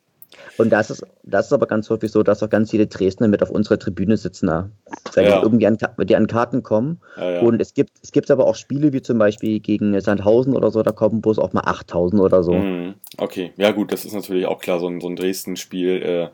Und 0.58 0.70
das 0.70 0.90
ist, 0.90 1.04
das 1.24 1.48
ist 1.48 1.54
aber 1.54 1.66
ganz 1.68 1.90
häufig 1.90 2.12
so, 2.12 2.22
dass 2.22 2.44
auch 2.44 2.50
ganz 2.50 2.72
viele 2.72 2.88
Dresdner 2.88 3.28
mit 3.28 3.42
auf 3.42 3.50
unserer 3.50 3.80
Tribüne 3.80 4.16
sitzen, 4.18 4.48
da, 4.48 4.70
weil 5.16 5.26
Ja. 5.26 5.38
die 5.40 5.44
irgendwie 5.46 5.66
an, 5.68 5.78
die 6.04 6.16
an 6.16 6.28
Karten 6.28 6.64
kommen. 6.64 7.00
Ja, 7.18 7.32
ja. 7.32 7.40
Und 7.42 7.62
es 7.62 7.74
gibt, 7.74 7.92
es 8.04 8.12
gibt 8.12 8.30
aber 8.30 8.46
auch 8.46 8.56
Spiele 8.56 8.94
wie 8.94 9.02
zum 9.02 9.18
Beispiel 9.18 9.60
gegen 9.60 10.00
Sandhausen 10.00 10.56
oder 10.56 10.70
so, 10.72 10.84
da 10.84 10.92
kommen 10.92 11.22
bloß 11.22 11.40
auch 11.40 11.54
mal 11.54 11.64
8000 11.66 12.22
oder 12.22 12.44
so. 12.44 12.54
Mhm. 12.54 12.96
Okay, 13.18 13.54
ja 13.58 13.72
gut, 13.72 13.92
das 13.92 14.06
ist 14.06 14.14
natürlich 14.14 14.46
auch 14.46 14.60
klar, 14.60 14.80
so 14.80 14.88
ein, 14.88 15.02
so 15.02 15.08
ein 15.08 15.16
Dresden-Spiel, 15.16 16.02
äh, 16.04 16.28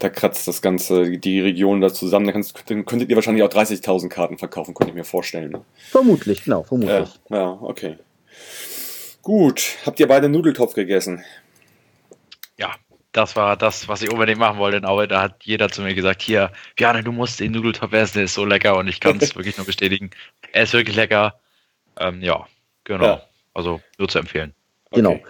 da 0.00 0.08
kratzt 0.10 0.46
das 0.46 0.60
Ganze, 0.62 1.18
die 1.18 1.40
Region 1.40 1.80
da 1.80 1.92
zusammen, 1.92 2.26
da 2.26 2.32
kannst, 2.32 2.62
dann 2.68 2.84
könntet 2.84 3.08
ihr 3.08 3.16
wahrscheinlich 3.16 3.42
auch 3.42 3.48
30.000 3.48 4.08
Karten 4.08 4.36
verkaufen, 4.38 4.74
könnte 4.74 4.90
ich 4.90 4.96
mir 4.96 5.04
vorstellen. 5.04 5.52
Ne? 5.52 5.60
Vermutlich, 5.90 6.44
genau, 6.44 6.62
vermutlich. 6.62 7.08
ja, 7.30 7.58
okay. 7.62 7.96
Gut, 9.22 9.76
habt 9.84 10.00
ihr 10.00 10.08
beide 10.08 10.28
Nudeltopf 10.28 10.74
gegessen? 10.74 11.24
Das 13.12 13.34
war 13.34 13.56
das, 13.56 13.88
was 13.88 14.02
ich 14.02 14.10
unbedingt 14.10 14.38
machen 14.38 14.58
wollte 14.58 14.76
in 14.76 14.84
Aue. 14.84 15.08
Da 15.08 15.22
hat 15.22 15.42
jeder 15.42 15.68
zu 15.68 15.82
mir 15.82 15.94
gesagt, 15.94 16.22
hier, 16.22 16.52
Bjarne, 16.76 17.02
du 17.02 17.10
musst 17.10 17.40
den 17.40 17.52
Nudeltopf 17.52 17.92
essen, 17.92 18.18
der 18.18 18.24
ist 18.24 18.34
so 18.34 18.44
lecker 18.44 18.76
und 18.76 18.86
ich 18.88 19.00
kann 19.00 19.18
es 19.20 19.34
wirklich 19.36 19.56
nur 19.56 19.66
bestätigen. 19.66 20.10
Er 20.52 20.64
ist 20.64 20.72
wirklich 20.72 20.96
lecker. 20.96 21.34
Ähm, 21.98 22.22
ja, 22.22 22.46
genau. 22.84 23.04
Ja. 23.04 23.22
Also 23.52 23.80
nur 23.98 24.08
zu 24.08 24.18
empfehlen. 24.18 24.54
Genau. 24.92 25.12
Okay. 25.12 25.24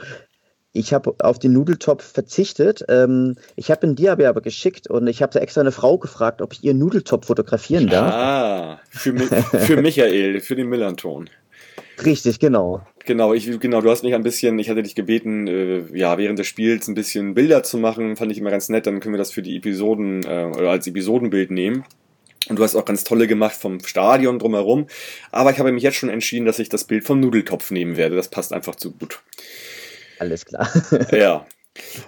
Ich 0.73 0.95
habe 0.95 1.15
auf 1.19 1.39
den 1.41 1.53
Nudeltopf 1.53 2.13
verzichtet. 2.13 2.85
Ähm, 2.89 3.37
ich 3.57 3.71
habe 3.71 3.87
ihn 3.87 3.97
dir 3.97 4.13
aber, 4.13 4.29
aber 4.29 4.41
geschickt 4.41 4.89
und 4.89 5.09
ich 5.09 5.21
habe 5.21 5.41
extra 5.41 5.63
eine 5.63 5.73
Frau 5.73 5.99
gefragt, 5.99 6.41
ob 6.41 6.53
ich 6.53 6.63
ihren 6.63 6.79
Nudeltopf 6.79 7.27
fotografieren 7.27 7.89
darf. 7.89 8.15
Ah, 8.15 8.81
für, 8.89 9.13
Mi 9.13 9.27
für 9.27 9.77
Michael, 9.83 10.41
für 10.41 10.55
den 10.55 10.69
Millanton. 10.69 11.29
Richtig, 12.05 12.39
genau. 12.39 12.87
Genau, 13.07 13.33
ich, 13.33 13.59
genau, 13.61 13.81
du 13.81 13.91
hast 13.91 14.03
mich 14.03 14.15
ein 14.15 14.23
bisschen, 14.23 14.59
ich 14.59 14.69
hatte 14.69 14.83
dich 14.83 14.95
gebeten, 14.95 15.47
äh, 15.47 15.83
ja, 15.95 16.19
während 16.19 16.39
des 16.39 16.47
Spiels 16.47 16.87
ein 16.87 16.95
bisschen 16.95 17.35
Bilder 17.35 17.63
zu 17.63 17.79
machen, 17.79 18.17
fand 18.17 18.31
ich 18.31 18.39
immer 18.39 18.51
ganz 18.51 18.69
nett, 18.69 18.87
dann 18.87 19.01
können 19.01 19.15
wir 19.15 19.19
das 19.19 19.33
für 19.33 19.43
die 19.43 19.57
Episoden 19.57 20.23
äh, 20.25 20.51
oder 20.57 20.71
als 20.71 20.87
Episodenbild 20.87 21.51
nehmen. 21.51 21.85
Und 22.49 22.59
du 22.59 22.63
hast 22.63 22.75
auch 22.75 22.85
ganz 22.85 23.05
tolle 23.05 23.27
gemacht 23.27 23.55
vom 23.55 23.81
Stadion 23.81 24.39
drumherum. 24.39 24.87
Aber 25.31 25.51
ich 25.51 25.59
habe 25.59 25.73
mich 25.73 25.83
jetzt 25.83 25.97
schon 25.97 26.09
entschieden, 26.09 26.47
dass 26.47 26.59
ich 26.59 26.69
das 26.69 26.85
Bild 26.85 27.05
vom 27.05 27.21
Nudeltopf 27.21 27.71
nehmen 27.71 27.97
werde. 27.97 28.17
Das 28.17 28.29
passt 28.29 28.53
einfach 28.53 28.75
zu 28.77 28.93
gut. 28.93 29.21
Alles 30.19 30.47
klar. 30.47 30.69
ja. 31.13 31.47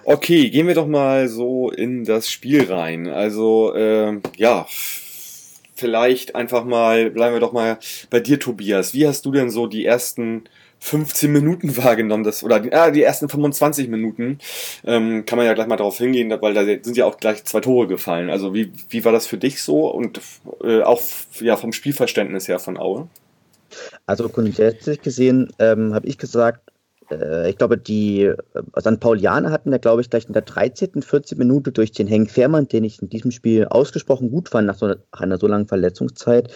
Okay, 0.03 0.49
gehen 0.49 0.67
wir 0.67 0.75
doch 0.75 0.87
mal 0.87 1.27
so 1.27 1.69
in 1.69 2.03
das 2.03 2.29
Spiel 2.29 2.63
rein. 2.63 3.07
Also, 3.07 3.73
äh, 3.73 4.19
ja, 4.35 4.67
vielleicht 5.75 6.35
einfach 6.35 6.65
mal, 6.65 7.11
bleiben 7.11 7.35
wir 7.35 7.39
doch 7.39 7.53
mal 7.53 7.79
bei 8.09 8.19
dir, 8.19 8.39
Tobias. 8.39 8.93
Wie 8.93 9.07
hast 9.07 9.25
du 9.25 9.31
denn 9.31 9.49
so 9.49 9.67
die 9.67 9.85
ersten 9.85 10.43
15 10.83 11.31
Minuten 11.31 11.77
wahrgenommen, 11.83 12.25
das, 12.25 12.43
oder 12.43 12.61
ah, 12.71 12.91
die 12.91 13.03
ersten 13.03 13.29
25 13.29 13.87
Minuten, 13.87 14.39
ähm, 14.83 15.25
kann 15.25 15.37
man 15.37 15.45
ja 15.45 15.53
gleich 15.53 15.67
mal 15.67 15.77
darauf 15.77 15.97
hingehen, 15.97 16.29
weil 16.41 16.53
da 16.53 16.65
sind 16.65 16.97
ja 16.97 17.05
auch 17.05 17.17
gleich 17.17 17.45
zwei 17.45 17.61
Tore 17.61 17.87
gefallen. 17.87 18.29
Also 18.29 18.53
wie, 18.53 18.71
wie 18.89 19.05
war 19.05 19.13
das 19.13 19.25
für 19.25 19.37
dich 19.37 19.63
so 19.63 19.89
und 19.89 20.19
äh, 20.61 20.81
auch 20.81 21.01
ja, 21.39 21.55
vom 21.55 21.71
Spielverständnis 21.71 22.49
her 22.49 22.59
von 22.59 22.77
Aue? 22.77 23.07
Also 24.05 24.27
grundsätzlich 24.27 25.01
gesehen 25.01 25.51
ähm, 25.57 25.93
habe 25.93 26.05
ich 26.05 26.17
gesagt, 26.17 26.59
äh, 27.09 27.49
ich 27.49 27.57
glaube, 27.57 27.77
die 27.77 28.23
äh, 28.25 28.35
St. 28.79 28.99
Paulianer 28.99 29.51
hatten 29.51 29.71
ja, 29.71 29.77
glaube 29.77 30.01
ich, 30.01 30.09
gleich 30.09 30.25
in 30.27 30.33
der 30.33 30.41
13., 30.41 31.01
14. 31.01 31.37
Minute 31.37 31.71
durch 31.71 31.93
den 31.93 32.07
Henk 32.07 32.29
Fährmann, 32.29 32.67
den 32.67 32.83
ich 32.83 33.01
in 33.01 33.09
diesem 33.09 33.31
Spiel 33.31 33.65
ausgesprochen 33.65 34.31
gut 34.31 34.49
fand, 34.49 34.67
nach 34.67 34.77
so 34.77 34.85
einer, 34.85 34.97
nach 35.13 35.21
einer 35.21 35.37
so 35.37 35.47
langen 35.47 35.67
Verletzungszeit, 35.67 36.53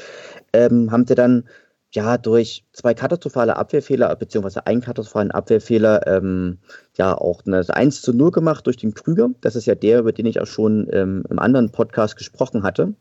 ähm, 0.52 0.92
haben 0.92 1.08
sie 1.08 1.16
dann 1.16 1.46
ja, 1.94 2.18
durch 2.18 2.66
zwei 2.74 2.94
katastrophale 2.94 3.56
Abwehrfehler, 3.56 4.16
beziehungsweise 4.16 4.68
einen 4.68 4.82
katastrophalen 4.82 5.32
Abwehrfehler, 5.32 6.06
ähm, 6.08 6.60
ja, 6.96 7.18
auch 7.18 7.46
eine 7.46 7.64
1 7.68 8.02
zu 8.02 8.14
0 8.14 8.32
gemacht 8.32 8.66
durch 8.66 8.78
den 8.78 8.94
Krüger. 8.94 9.30
Das 9.42 9.56
ist 9.56 9.66
ja 9.66 9.76
der, 9.76 10.00
über 10.00 10.12
den 10.12 10.26
ich 10.26 10.42
auch 10.42 10.48
schon 10.48 10.88
ähm, 10.92 11.24
im 11.30 11.40
anderen 11.40 11.72
Podcast 11.72 12.18
gesprochen 12.18 12.64
hatte. 12.64 12.94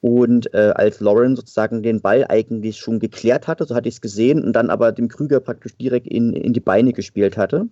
Und 0.00 0.54
äh, 0.54 0.72
als 0.76 1.00
Lauren 1.00 1.36
sozusagen 1.36 1.82
den 1.82 2.00
Ball 2.00 2.24
eigentlich 2.28 2.78
schon 2.78 3.00
geklärt 3.00 3.48
hatte, 3.48 3.64
so 3.64 3.74
hatte 3.74 3.88
ich 3.88 3.96
es 3.96 4.00
gesehen, 4.00 4.44
und 4.44 4.52
dann 4.52 4.70
aber 4.70 4.92
dem 4.92 5.08
Krüger 5.08 5.40
praktisch 5.40 5.76
direkt 5.76 6.06
in, 6.06 6.34
in 6.34 6.52
die 6.52 6.60
Beine 6.60 6.92
gespielt 6.92 7.36
hatte. 7.36 7.68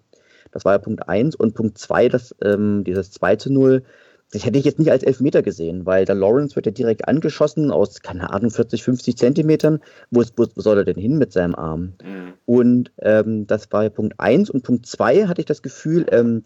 Das 0.53 0.65
war 0.65 0.73
ja 0.73 0.79
Punkt 0.79 1.09
1. 1.09 1.37
Und 1.37 1.55
Punkt 1.55 1.79
2, 1.79 2.11
ähm, 2.43 2.83
dieses 2.83 3.11
2 3.13 3.37
zu 3.37 3.53
0, 3.53 3.83
das 4.33 4.45
hätte 4.45 4.59
ich 4.59 4.65
jetzt 4.65 4.79
nicht 4.79 4.91
als 4.91 5.05
Elfmeter 5.05 5.43
gesehen, 5.43 5.87
weil 5.87 6.05
der 6.05 6.17
Lawrence 6.17 6.57
wird 6.57 6.67
ja 6.67 6.73
direkt 6.73 7.07
angeschossen 7.07 7.71
aus, 7.71 8.01
keine 8.03 8.31
Ahnung, 8.31 8.51
40, 8.51 8.83
50 8.83 9.17
Zentimetern. 9.17 9.81
Wo, 10.11 10.25
wo, 10.37 10.47
soll 10.57 10.79
er 10.79 10.85
denn 10.85 10.99
hin 10.99 11.17
mit 11.17 11.33
seinem 11.33 11.55
Arm? 11.55 11.93
Mhm. 12.03 12.33
Und 12.45 12.93
ähm, 12.99 13.47
das 13.47 13.71
war 13.71 13.89
Punkt 13.89 14.15
1. 14.19 14.51
Und 14.51 14.63
Punkt 14.65 14.87
2 14.87 15.27
hatte 15.29 15.41
ich 15.41 15.47
das 15.47 15.63
Gefühl, 15.63 16.07
ähm, 16.11 16.43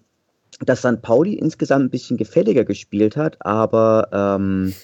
dass 0.61 0.81
St. 0.81 1.01
Pauli 1.01 1.35
insgesamt 1.35 1.87
ein 1.87 1.91
bisschen 1.91 2.19
gefälliger 2.19 2.65
gespielt 2.65 3.17
hat, 3.17 3.37
aber 3.41 4.09
ähm, 4.13 4.75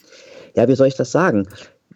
ja, 0.55 0.67
wie 0.69 0.75
soll 0.75 0.87
ich 0.87 0.95
das 0.95 1.13
sagen? 1.13 1.47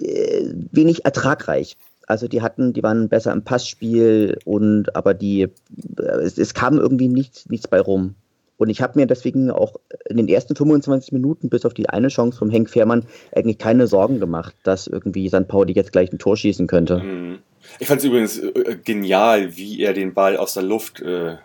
Äh, 0.01 0.51
wenig 0.71 1.07
ertragreich. 1.07 1.79
Also 2.07 2.29
die 2.29 2.43
hatten, 2.43 2.73
die 2.73 2.83
waren 2.83 3.09
besser 3.09 3.33
im 3.33 3.43
Passspiel 3.43 4.39
und 4.45 4.95
aber 4.97 5.15
die, 5.15 5.43
äh, 5.43 6.03
es, 6.23 6.37
es 6.37 6.53
kam 6.53 6.79
irgendwie 6.79 7.09
nichts, 7.09 7.49
nichts 7.49 7.69
bei 7.69 7.81
rum. 7.81 8.17
Und 8.61 8.69
ich 8.69 8.83
habe 8.83 8.99
mir 8.99 9.07
deswegen 9.07 9.51
auch 9.51 9.77
in 10.07 10.19
den 10.19 10.29
ersten 10.29 10.55
25 10.55 11.13
Minuten 11.13 11.49
bis 11.49 11.65
auf 11.65 11.73
die 11.73 11.89
eine 11.89 12.09
Chance 12.09 12.39
vom 12.39 12.51
Henk 12.51 12.69
Fährmann 12.69 13.07
eigentlich 13.35 13.57
keine 13.57 13.87
Sorgen 13.87 14.21
gemacht, 14.21 14.55
dass 14.65 14.87
irgendwie 14.87 15.31
St. 15.31 15.49
Pauli 15.49 15.73
jetzt 15.73 15.93
gleich 15.93 16.13
ein 16.13 16.19
Tor 16.19 16.37
schießen 16.37 16.67
könnte. 16.67 16.99
Mhm. 16.99 17.39
Ich 17.79 17.87
fand 17.87 18.01
es 18.01 18.05
übrigens 18.05 18.39
äh, 18.39 18.77
genial, 18.85 19.57
wie 19.57 19.81
er 19.81 19.95
den 19.95 20.13
Ball 20.13 20.37
aus 20.37 20.53
der 20.53 20.63
Luft 20.63 21.01
äh, 21.01 21.37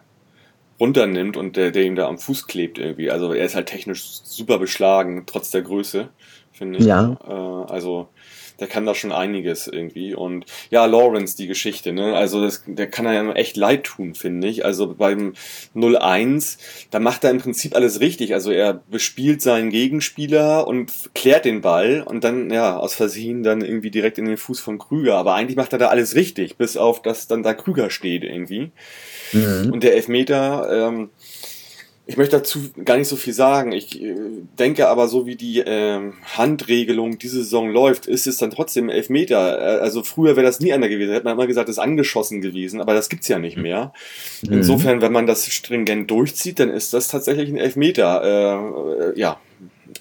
runternimmt 0.78 1.38
und 1.38 1.56
der, 1.56 1.72
der 1.72 1.84
ihm 1.84 1.96
da 1.96 2.06
am 2.10 2.18
Fuß 2.18 2.48
klebt 2.48 2.80
irgendwie. 2.80 3.10
Also 3.10 3.32
er 3.32 3.46
ist 3.46 3.56
halt 3.56 3.68
technisch 3.68 4.04
super 4.24 4.60
beschlagen, 4.60 5.24
trotz 5.26 5.52
der 5.52 5.62
Größe, 5.62 6.10
finde 6.52 6.80
ich. 6.80 6.86
Ja. 6.86 7.18
Äh, 7.26 7.72
also 7.72 8.10
der 8.60 8.68
kann 8.68 8.86
da 8.86 8.96
schon 8.96 9.12
einiges 9.12 9.68
irgendwie. 9.68 10.14
Und 10.14 10.46
ja, 10.70 10.86
Lawrence, 10.86 11.38
die 11.38 11.48
Geschichte, 11.48 11.94
ne? 11.94 12.16
Also 12.16 12.42
das, 12.42 12.64
der 12.66 12.88
kann 12.88 13.06
ja 13.06 13.32
echt 13.34 13.58
leid 13.58 13.84
tun, 13.84 14.16
finde 14.16 14.48
ich. 14.48 14.66
Also 14.66 14.94
beim 14.94 15.34
0-1, 15.76 16.58
da 16.92 17.00
macht 17.00 17.24
er 17.24 17.32
im 17.32 17.40
Prinzip 17.40 17.76
alles 17.76 18.00
richtig. 18.00 18.34
Also 18.34 18.52
er 18.52 18.82
bespielt 18.90 19.42
seinen 19.42 19.70
Gegenspieler 19.70 20.68
und 20.68 20.92
klärt 21.14 21.46
den 21.46 21.62
Ball 21.62 22.04
und 22.06 22.24
dann, 22.24 22.50
ja, 22.50 22.78
aus 22.78 22.96
Versehen 22.96 23.44
dann 23.44 23.62
irgendwie 23.62 23.92
direkt 23.92 24.18
in 24.18 24.26
den 24.26 24.38
Fuß 24.38 24.60
von 24.60 24.78
Krüger. 24.78 25.16
Aber 25.16 25.36
eigentlich 25.36 25.58
macht 25.58 25.74
er 25.74 25.80
da 25.80 25.88
alles 25.88 26.16
richtig, 26.16 26.58
bis 26.58 26.78
auf, 26.78 27.02
dass 27.02 27.28
dann 27.28 27.44
da 27.44 27.54
Krüger 27.54 27.90
steht 27.90 28.24
irgendwie. 28.24 28.72
Mhm. 29.34 29.72
Und 29.72 29.84
der 29.84 29.96
Elfmeter, 29.96 30.88
ähm, 30.90 31.10
ich 32.08 32.18
möchte 32.18 32.38
dazu 32.38 32.60
gar 32.84 32.98
nicht 32.98 33.08
so 33.08 33.16
viel 33.16 33.34
sagen. 33.34 33.72
Ich 33.72 34.00
äh, 34.00 34.16
denke 34.60 34.88
aber, 34.88 35.08
so 35.08 35.26
wie 35.26 35.36
die 35.36 35.60
äh, 35.60 36.12
Handregelung 36.38 37.18
diese 37.18 37.38
Saison 37.38 37.70
läuft, 37.72 38.06
ist 38.06 38.28
es 38.28 38.38
dann 38.38 38.52
trotzdem 38.52 38.90
Elfmeter. 38.90 39.60
Äh, 39.60 39.80
also 39.82 40.04
früher 40.04 40.36
wäre 40.36 40.46
das 40.46 40.60
nie 40.60 40.72
einer 40.72 40.88
gewesen. 40.88 41.14
Hätte 41.14 41.26
man 41.26 41.34
immer 41.34 41.48
gesagt, 41.48 41.68
es 41.68 41.78
ist 41.78 41.84
angeschossen 41.84 42.42
gewesen, 42.42 42.80
aber 42.80 42.94
das 42.94 43.10
gibt's 43.10 43.28
ja 43.28 43.40
nicht 43.40 43.58
mehr. 43.58 43.92
Mhm. 44.44 44.54
Insofern, 44.54 45.02
wenn 45.02 45.14
man 45.14 45.26
das 45.26 45.48
stringent 45.48 46.12
durchzieht, 46.12 46.60
dann 46.60 46.70
ist 46.70 46.94
das 46.94 47.08
tatsächlich 47.08 47.50
ein 47.50 47.58
Elfmeter. 47.58 48.24
Äh, 48.24 49.10
äh 49.10 49.20
ja, 49.20 49.40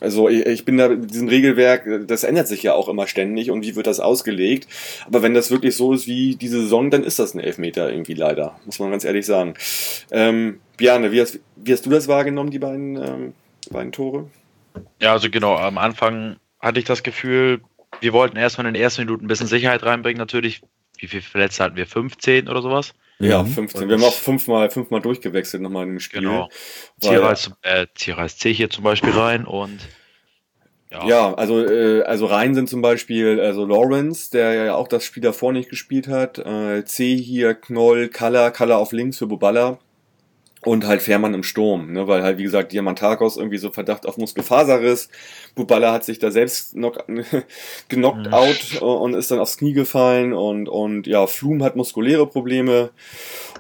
also 0.00 0.28
ich 0.28 0.64
bin 0.64 0.76
da 0.76 0.88
mit 0.88 1.10
diesem 1.10 1.28
Regelwerk, 1.28 2.06
das 2.06 2.24
ändert 2.24 2.48
sich 2.48 2.62
ja 2.62 2.74
auch 2.74 2.88
immer 2.88 3.06
ständig 3.06 3.50
und 3.50 3.62
wie 3.62 3.76
wird 3.76 3.86
das 3.86 4.00
ausgelegt. 4.00 4.66
Aber 5.06 5.22
wenn 5.22 5.34
das 5.34 5.50
wirklich 5.50 5.76
so 5.76 5.92
ist 5.92 6.06
wie 6.06 6.36
diese 6.36 6.60
Saison, 6.60 6.90
dann 6.90 7.04
ist 7.04 7.18
das 7.18 7.34
ein 7.34 7.40
Elfmeter 7.40 7.90
irgendwie 7.90 8.14
leider, 8.14 8.58
muss 8.64 8.78
man 8.78 8.90
ganz 8.90 9.04
ehrlich 9.04 9.24
sagen. 9.24 9.54
Ähm, 10.10 10.60
Bjarne, 10.76 11.12
wie 11.12 11.20
hast, 11.20 11.40
wie 11.56 11.72
hast 11.72 11.86
du 11.86 11.90
das 11.90 12.08
wahrgenommen, 12.08 12.50
die 12.50 12.58
beiden, 12.58 12.96
ähm, 12.96 13.34
beiden 13.70 13.92
Tore? 13.92 14.28
Ja, 15.00 15.12
also 15.12 15.30
genau, 15.30 15.56
am 15.56 15.78
Anfang 15.78 16.36
hatte 16.58 16.80
ich 16.80 16.84
das 16.84 17.02
Gefühl, 17.02 17.60
wir 18.00 18.12
wollten 18.12 18.36
erstmal 18.36 18.66
in 18.66 18.74
den 18.74 18.82
ersten 18.82 19.02
Minuten 19.02 19.24
ein 19.24 19.28
bisschen 19.28 19.46
Sicherheit 19.46 19.84
reinbringen, 19.84 20.18
natürlich. 20.18 20.62
Wie 20.98 21.06
viele 21.06 21.22
Verletzte 21.22 21.64
hatten 21.64 21.76
wir? 21.76 21.86
15 21.86 22.48
oder 22.48 22.62
sowas? 22.62 22.94
Ja, 23.18 23.44
15. 23.44 23.83
Und 23.83 23.88
wir 23.88 23.97
haben 23.97 24.04
auch 24.04 24.12
fünfmal, 24.12 24.71
fünfmal 24.71 25.00
durchgewechselt 25.00 25.62
nochmal 25.62 25.85
im 25.85 26.00
Spiel. 26.00 26.21
Genau. 26.21 26.49
Tierreis, 27.00 27.50
äh, 27.62 27.87
Tierreis 27.94 28.38
C 28.38 28.52
hier 28.52 28.71
zum 28.71 28.85
Beispiel 28.85 29.11
rein 29.11 29.44
und 29.44 29.78
ja, 30.90 31.06
ja 31.06 31.35
also, 31.35 31.64
äh, 31.64 32.02
also 32.02 32.26
rein 32.26 32.54
sind 32.54 32.68
zum 32.68 32.83
Beispiel 32.83 33.40
also 33.40 33.64
Lawrence, 33.64 34.30
der 34.30 34.54
ja 34.54 34.75
auch 34.75 34.88
das 34.88 35.04
Spiel 35.04 35.23
davor 35.23 35.52
nicht 35.52 35.71
gespielt 35.71 36.09
hat. 36.09 36.38
Äh, 36.38 36.85
C 36.85 37.16
hier, 37.16 37.54
Knoll, 37.54 38.09
Kalla, 38.09 38.50
Kalla 38.50 38.76
auf 38.76 38.92
links 38.92 39.18
für 39.18 39.26
Buballa 39.26 39.78
und 40.64 40.87
halt 40.87 41.02
Fährmann 41.02 41.35
im 41.35 41.42
Sturm, 41.42 41.92
ne, 41.92 42.06
weil 42.09 42.23
halt, 42.23 42.38
wie 42.38 42.42
gesagt, 42.42 42.73
Diamantakos 42.73 43.37
irgendwie 43.37 43.59
so 43.59 43.71
Verdacht 43.71 44.06
auf 44.06 44.16
Muskelfaserriss. 44.16 45.09
Buballa 45.54 45.92
hat 45.92 46.04
sich 46.04 46.18
da 46.18 46.30
selbst 46.30 46.73
knock, 46.73 47.04
genockt 47.88 48.33
out 48.33 48.83
und 48.83 49.14
ist 49.14 49.30
dann 49.30 49.38
aufs 49.38 49.59
Knie 49.59 49.73
gefallen 49.73 50.33
und, 50.33 50.68
und 50.68 51.06
ja, 51.06 51.26
Flum 51.26 51.62
hat 51.62 51.76
muskuläre 51.76 52.26
Probleme 52.26 52.90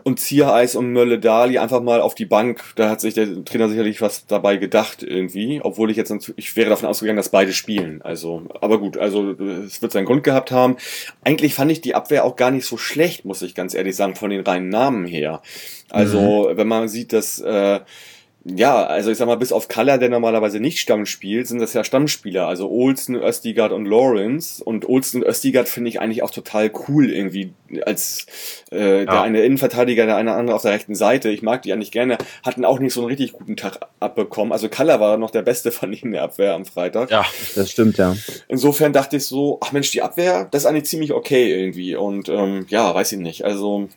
und 0.04 0.20
Ziereis 0.20 0.76
und 0.76 0.92
Mölle 0.92 1.18
Dali 1.18 1.58
einfach 1.58 1.82
mal 1.82 2.00
auf 2.00 2.14
die 2.14 2.26
Bank. 2.26 2.62
Da 2.76 2.90
hat 2.90 3.00
sich 3.00 3.14
der 3.14 3.44
Trainer 3.44 3.68
sicherlich 3.68 4.00
was 4.02 4.26
dabei 4.26 4.56
gedacht 4.56 5.02
irgendwie, 5.02 5.60
obwohl 5.62 5.90
ich 5.90 5.96
jetzt, 5.96 6.12
ich 6.36 6.54
wäre 6.56 6.70
davon 6.70 6.88
ausgegangen, 6.88 7.16
dass 7.16 7.30
beide 7.30 7.52
spielen. 7.52 8.02
Also, 8.02 8.42
aber 8.60 8.78
gut, 8.78 8.98
also 8.98 9.30
es 9.30 9.80
wird 9.80 9.92
seinen 9.92 10.04
Grund 10.04 10.22
gehabt 10.22 10.52
haben. 10.52 10.76
Eigentlich 11.22 11.54
fand 11.54 11.72
ich 11.72 11.80
die 11.80 11.94
Abwehr 11.94 12.24
auch 12.24 12.36
gar 12.36 12.50
nicht 12.50 12.66
so 12.66 12.76
schlecht, 12.76 13.24
muss 13.24 13.42
ich 13.42 13.54
ganz 13.54 13.74
ehrlich 13.74 13.96
sagen, 13.96 14.14
von 14.14 14.30
den 14.30 14.42
reinen 14.42 14.68
Namen 14.68 15.06
her. 15.06 15.40
Also, 15.90 16.50
mhm. 16.50 16.56
wenn 16.56 16.68
man 16.68 16.88
sieht, 16.88 17.12
dass 17.12 17.38
äh, 17.40 17.80
ja, 18.46 18.84
also 18.84 19.10
ich 19.10 19.16
sag 19.16 19.26
mal, 19.26 19.36
bis 19.36 19.52
auf 19.52 19.68
Kaller, 19.68 19.96
der 19.96 20.10
normalerweise 20.10 20.60
nicht 20.60 20.78
Stamm 20.78 21.06
spielt, 21.06 21.48
sind 21.48 21.60
das 21.60 21.72
ja 21.72 21.82
Stammspieler. 21.82 22.46
Also 22.46 22.70
Olsen, 22.70 23.14
Östigard 23.14 23.72
und 23.72 23.86
Lawrence. 23.86 24.62
Und 24.62 24.86
Olsen 24.86 25.22
und 25.22 25.28
Östigard 25.28 25.66
finde 25.66 25.88
ich 25.88 25.98
eigentlich 25.98 26.22
auch 26.22 26.30
total 26.30 26.70
cool 26.86 27.10
irgendwie. 27.10 27.54
Als 27.86 28.26
äh, 28.70 28.98
ja. 28.98 29.04
der 29.06 29.22
eine 29.22 29.42
Innenverteidiger, 29.42 30.04
der 30.04 30.16
eine 30.16 30.34
andere 30.34 30.56
auf 30.56 30.62
der 30.62 30.72
rechten 30.72 30.94
Seite. 30.94 31.30
Ich 31.30 31.40
mag 31.40 31.62
die 31.62 31.72
eigentlich 31.72 31.90
gerne. 31.90 32.18
Hatten 32.44 32.66
auch 32.66 32.80
nicht 32.80 32.92
so 32.92 33.00
einen 33.00 33.08
richtig 33.08 33.32
guten 33.32 33.56
Tag 33.56 33.78
abbekommen. 33.98 34.52
Also 34.52 34.68
Kaller 34.68 35.00
war 35.00 35.16
noch 35.16 35.30
der 35.30 35.42
Beste 35.42 35.72
von 35.72 35.94
ihnen 35.94 36.12
der 36.12 36.24
Abwehr 36.24 36.52
am 36.52 36.66
Freitag. 36.66 37.10
Ja, 37.10 37.24
das 37.54 37.70
stimmt, 37.70 37.96
ja. 37.96 38.14
Insofern 38.48 38.92
dachte 38.92 39.16
ich 39.16 39.24
so, 39.24 39.58
ach 39.62 39.72
Mensch, 39.72 39.90
die 39.90 40.02
Abwehr, 40.02 40.46
das 40.50 40.64
ist 40.64 40.66
eigentlich 40.66 40.84
ziemlich 40.84 41.14
okay 41.14 41.50
irgendwie. 41.50 41.96
Und 41.96 42.28
ähm, 42.28 42.66
ja, 42.68 42.94
weiß 42.94 43.12
ich 43.12 43.18
nicht. 43.20 43.46
Also 43.46 43.88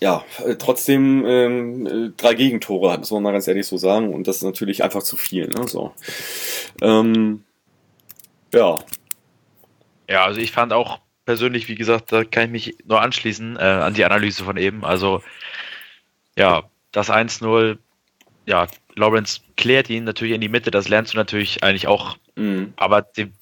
ja, 0.00 0.24
äh, 0.44 0.56
trotzdem 0.56 1.24
ähm, 1.26 1.86
äh, 1.86 2.10
drei 2.16 2.34
Gegentore, 2.34 2.96
muss 2.98 3.10
man 3.10 3.22
mal 3.22 3.32
ganz 3.32 3.48
ehrlich 3.48 3.66
so 3.66 3.76
sagen. 3.76 4.12
Und 4.12 4.26
das 4.26 4.36
ist 4.36 4.42
natürlich 4.42 4.84
einfach 4.84 5.02
zu 5.02 5.16
viel. 5.16 5.48
Ne? 5.48 5.66
So. 5.66 5.92
Ähm, 6.82 7.44
ja. 8.52 8.78
Ja, 10.08 10.24
also 10.24 10.40
ich 10.40 10.52
fand 10.52 10.72
auch 10.72 11.00
persönlich, 11.24 11.68
wie 11.68 11.74
gesagt, 11.74 12.12
da 12.12 12.24
kann 12.24 12.44
ich 12.44 12.50
mich 12.50 12.76
nur 12.86 13.00
anschließen 13.00 13.56
äh, 13.56 13.60
an 13.60 13.94
die 13.94 14.04
Analyse 14.04 14.44
von 14.44 14.56
eben. 14.56 14.84
Also 14.84 15.22
ja, 16.36 16.64
das 16.92 17.10
1-0, 17.10 17.78
ja, 18.46 18.66
Lawrence 18.94 19.40
klärt 19.56 19.90
ihn 19.90 20.04
natürlich 20.04 20.34
in 20.34 20.40
die 20.40 20.48
Mitte, 20.48 20.70
das 20.70 20.88
lernst 20.88 21.14
du 21.14 21.16
natürlich 21.18 21.62
eigentlich 21.62 21.88
auch. 21.88 22.16
Mhm. 22.36 22.74
Aber 22.76 23.02
den, 23.02 23.34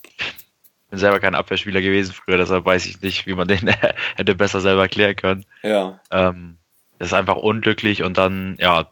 bin 0.94 1.00
selber 1.00 1.18
kein 1.18 1.34
Abwehrspieler 1.34 1.80
gewesen 1.80 2.14
früher, 2.14 2.36
deshalb 2.36 2.64
weiß 2.64 2.86
ich 2.86 3.00
nicht, 3.00 3.26
wie 3.26 3.34
man 3.34 3.48
den 3.48 3.68
hätte 4.16 4.34
besser 4.36 4.60
selber 4.60 4.82
erklären 4.82 5.16
können. 5.16 5.44
Ja. 5.62 6.00
Ähm, 6.10 6.56
das 6.98 7.08
ist 7.08 7.14
einfach 7.14 7.36
unglücklich 7.36 8.04
und 8.04 8.16
dann, 8.16 8.56
ja, 8.60 8.88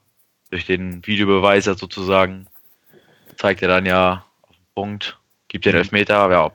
durch 0.51 0.67
den 0.67 1.07
Videobeweiser 1.07 1.75
sozusagen 1.77 2.47
zeigt 3.37 3.63
er 3.63 3.69
dann 3.69 3.87
ja 3.87 4.25
auf 4.43 4.57
den 4.57 4.67
Punkt, 4.75 5.19
gibt 5.47 5.65
den 5.65 5.77
Elfmeter, 5.77 6.29
ja, 6.31 6.53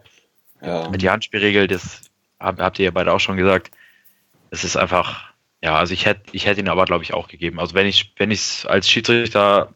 ja. 0.62 0.89
mit 0.89 1.01
die 1.01 1.10
Handspielregel, 1.10 1.68
das 1.68 2.01
hab, 2.39 2.60
habt 2.60 2.77
ihr 2.80 2.86
ja 2.86 2.92
beide 2.92 3.13
auch 3.13 3.20
schon 3.20 3.38
gesagt. 3.38 3.72
Es 4.50 4.66
ist 4.66 4.75
einfach, 4.75 5.32
ja, 5.62 5.77
also 5.77 5.94
ich 5.94 6.06
hätte, 6.06 6.24
ich 6.34 6.46
hätte 6.46 6.60
ihn 6.60 6.70
aber, 6.70 6.86
glaube 6.86 7.06
ich, 7.06 7.13
auch 7.13 7.30
gegeben. 7.30 7.60
Also 7.60 7.74
wenn 7.74 7.88
ich, 7.88 8.13
wenn 8.18 8.32
ich 8.32 8.39
es 8.39 8.66
als 8.66 8.89
Schiedsrichter 8.89 9.74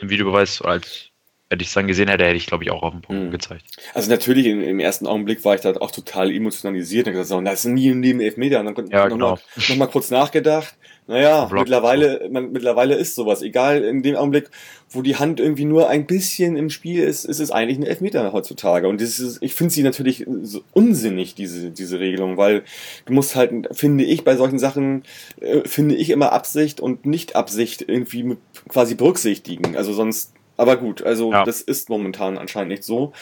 im 0.00 0.10
Videobeweis 0.10 0.62
als 0.62 1.07
hätte 1.50 1.62
ich 1.62 1.68
es 1.68 1.74
dann 1.74 1.86
gesehen 1.86 2.08
hätte, 2.08 2.24
hätte 2.24 2.36
ich, 2.36 2.46
glaube 2.46 2.64
ich, 2.64 2.70
auch 2.70 2.82
auf 2.82 2.92
den 2.92 3.00
Punkt 3.02 3.26
Mhm. 3.26 3.30
gezeigt. 3.30 3.64
Also 3.94 4.10
natürlich 4.10 4.46
im, 4.46 4.60
im 4.62 4.80
ersten 4.80 5.06
Augenblick 5.06 5.44
war 5.44 5.54
ich 5.54 5.62
da 5.62 5.74
auch 5.76 5.90
total 5.90 6.30
emotionalisiert 6.30 7.06
und 7.06 7.12
gesagt, 7.14 7.28
so, 7.28 7.40
das 7.40 7.64
ist 7.64 7.70
nie 7.70 7.88
im 7.88 8.02
Leben 8.02 8.20
Elfmeter. 8.20 8.60
Und 8.60 8.76
dann 8.76 8.86
Ja, 8.90 9.04
noch, 9.04 9.08
genau. 9.14 9.30
mal, 9.30 9.38
noch 9.68 9.76
mal 9.76 9.86
kurz 9.86 10.10
nachgedacht. 10.10 10.74
Naja, 11.06 11.46
Block. 11.46 11.60
mittlerweile, 11.62 12.28
man, 12.30 12.52
mittlerweile 12.52 12.94
ist 12.96 13.14
sowas. 13.14 13.40
Egal, 13.40 13.82
in 13.82 14.02
dem 14.02 14.14
Augenblick, 14.14 14.50
wo 14.90 15.00
die 15.00 15.16
Hand 15.16 15.40
irgendwie 15.40 15.64
nur 15.64 15.88
ein 15.88 16.04
bisschen 16.06 16.54
im 16.58 16.68
Spiel 16.68 17.02
ist, 17.02 17.24
ist 17.24 17.40
es 17.40 17.50
eigentlich 17.50 17.78
ein 17.78 17.82
Elfmeter 17.84 18.30
heutzutage. 18.34 18.86
Und 18.88 19.00
das 19.00 19.18
ist, 19.18 19.38
ich 19.40 19.54
finde 19.54 19.72
sie 19.72 19.82
natürlich 19.82 20.26
so 20.42 20.62
unsinnig, 20.74 21.34
diese, 21.34 21.70
diese 21.70 21.98
Regelung, 21.98 22.36
weil 22.36 22.62
du 23.06 23.14
musst 23.14 23.36
halt, 23.36 23.68
finde 23.72 24.04
ich, 24.04 24.22
bei 24.22 24.36
solchen 24.36 24.58
Sachen, 24.58 25.02
äh, 25.40 25.66
finde 25.66 25.94
ich 25.94 26.10
immer 26.10 26.32
Absicht 26.32 26.78
und 26.78 27.06
Nicht-Absicht 27.06 27.86
irgendwie 27.88 28.22
mit 28.24 28.38
quasi 28.68 28.94
berücksichtigen. 28.94 29.78
Also 29.78 29.94
sonst, 29.94 30.34
aber 30.58 30.76
gut, 30.76 31.02
also 31.02 31.32
Ja. 31.32 31.44
das 31.44 31.62
ist 31.62 31.88
momentan 31.88 32.36
anscheinend 32.36 32.70
nicht 32.70 32.84
so. 32.84 33.12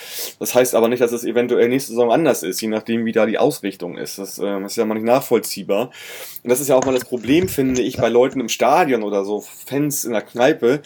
Das 0.41 0.55
heißt 0.55 0.75
aber 0.75 0.89
nicht, 0.89 1.01
dass 1.01 1.13
es 1.13 1.23
eventuell 1.25 1.69
nächste 1.69 1.91
Saison 1.91 2.11
anders 2.11 2.43
ist, 2.43 2.61
je 2.61 2.69
nachdem, 2.69 3.05
wie 3.05 3.13
da 3.13 3.27
die 3.27 3.39
Ausrichtung 3.39 3.97
ist. 3.97 4.19
Das 4.19 4.39
ähm, 4.39 4.65
ist 4.65 4.77
ja 4.77 4.85
mal 4.85 4.95
nicht 4.95 5.05
nachvollziehbar. 5.05 5.91
Und 6.43 6.51
das 6.51 6.61
ist 6.61 6.69
ja 6.69 6.75
auch 6.77 6.85
mal 6.85 6.95
das 6.95 7.05
Problem, 7.05 7.49
finde 7.49 7.83
ich, 7.83 7.99
bei 7.99 8.09
Leuten 8.09 8.41
im 8.41 8.49
Stadion 8.49 9.03
oder 9.03 9.25
so, 9.25 9.41
Fans 9.43 10.05
in 10.05 10.13
der 10.13 10.23
Kneipe, 10.23 10.81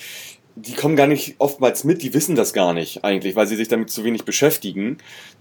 die 0.56 0.74
kommen 0.74 0.96
gar 0.96 1.06
nicht 1.06 1.36
oftmals 1.38 1.84
mit, 1.84 2.02
die 2.02 2.12
wissen 2.12 2.34
das 2.34 2.52
gar 2.52 2.74
nicht 2.74 3.04
eigentlich, 3.04 3.36
weil 3.36 3.46
sie 3.46 3.56
sich 3.56 3.68
damit 3.68 3.88
zu 3.90 4.04
wenig 4.04 4.24
beschäftigen. 4.24 4.98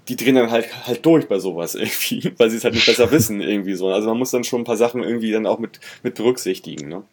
Die 0.08 0.16
drehen 0.16 0.36
dann 0.36 0.52
halt 0.52 0.88
halt 0.88 1.06
durch 1.06 1.28
bei 1.28 1.40
sowas 1.40 1.76
irgendwie, 1.76 2.32
weil 2.38 2.50
sie 2.50 2.58
es 2.58 2.64
halt 2.64 2.76
nicht 2.76 2.86
besser 2.86 3.12
wissen 3.12 3.42
irgendwie 3.42 3.74
so. 3.74 3.88
Also 3.90 4.08
man 4.10 4.18
muss 4.20 4.32
dann 4.32 4.44
schon 4.44 4.62
ein 4.62 4.66
paar 4.66 4.78
Sachen 4.78 5.04
irgendwie 5.04 5.32
dann 5.32 5.48
auch 5.48 5.60
mit, 5.60 5.80
mit 6.04 6.16
berücksichtigen. 6.16 6.88
Ne? 6.88 7.04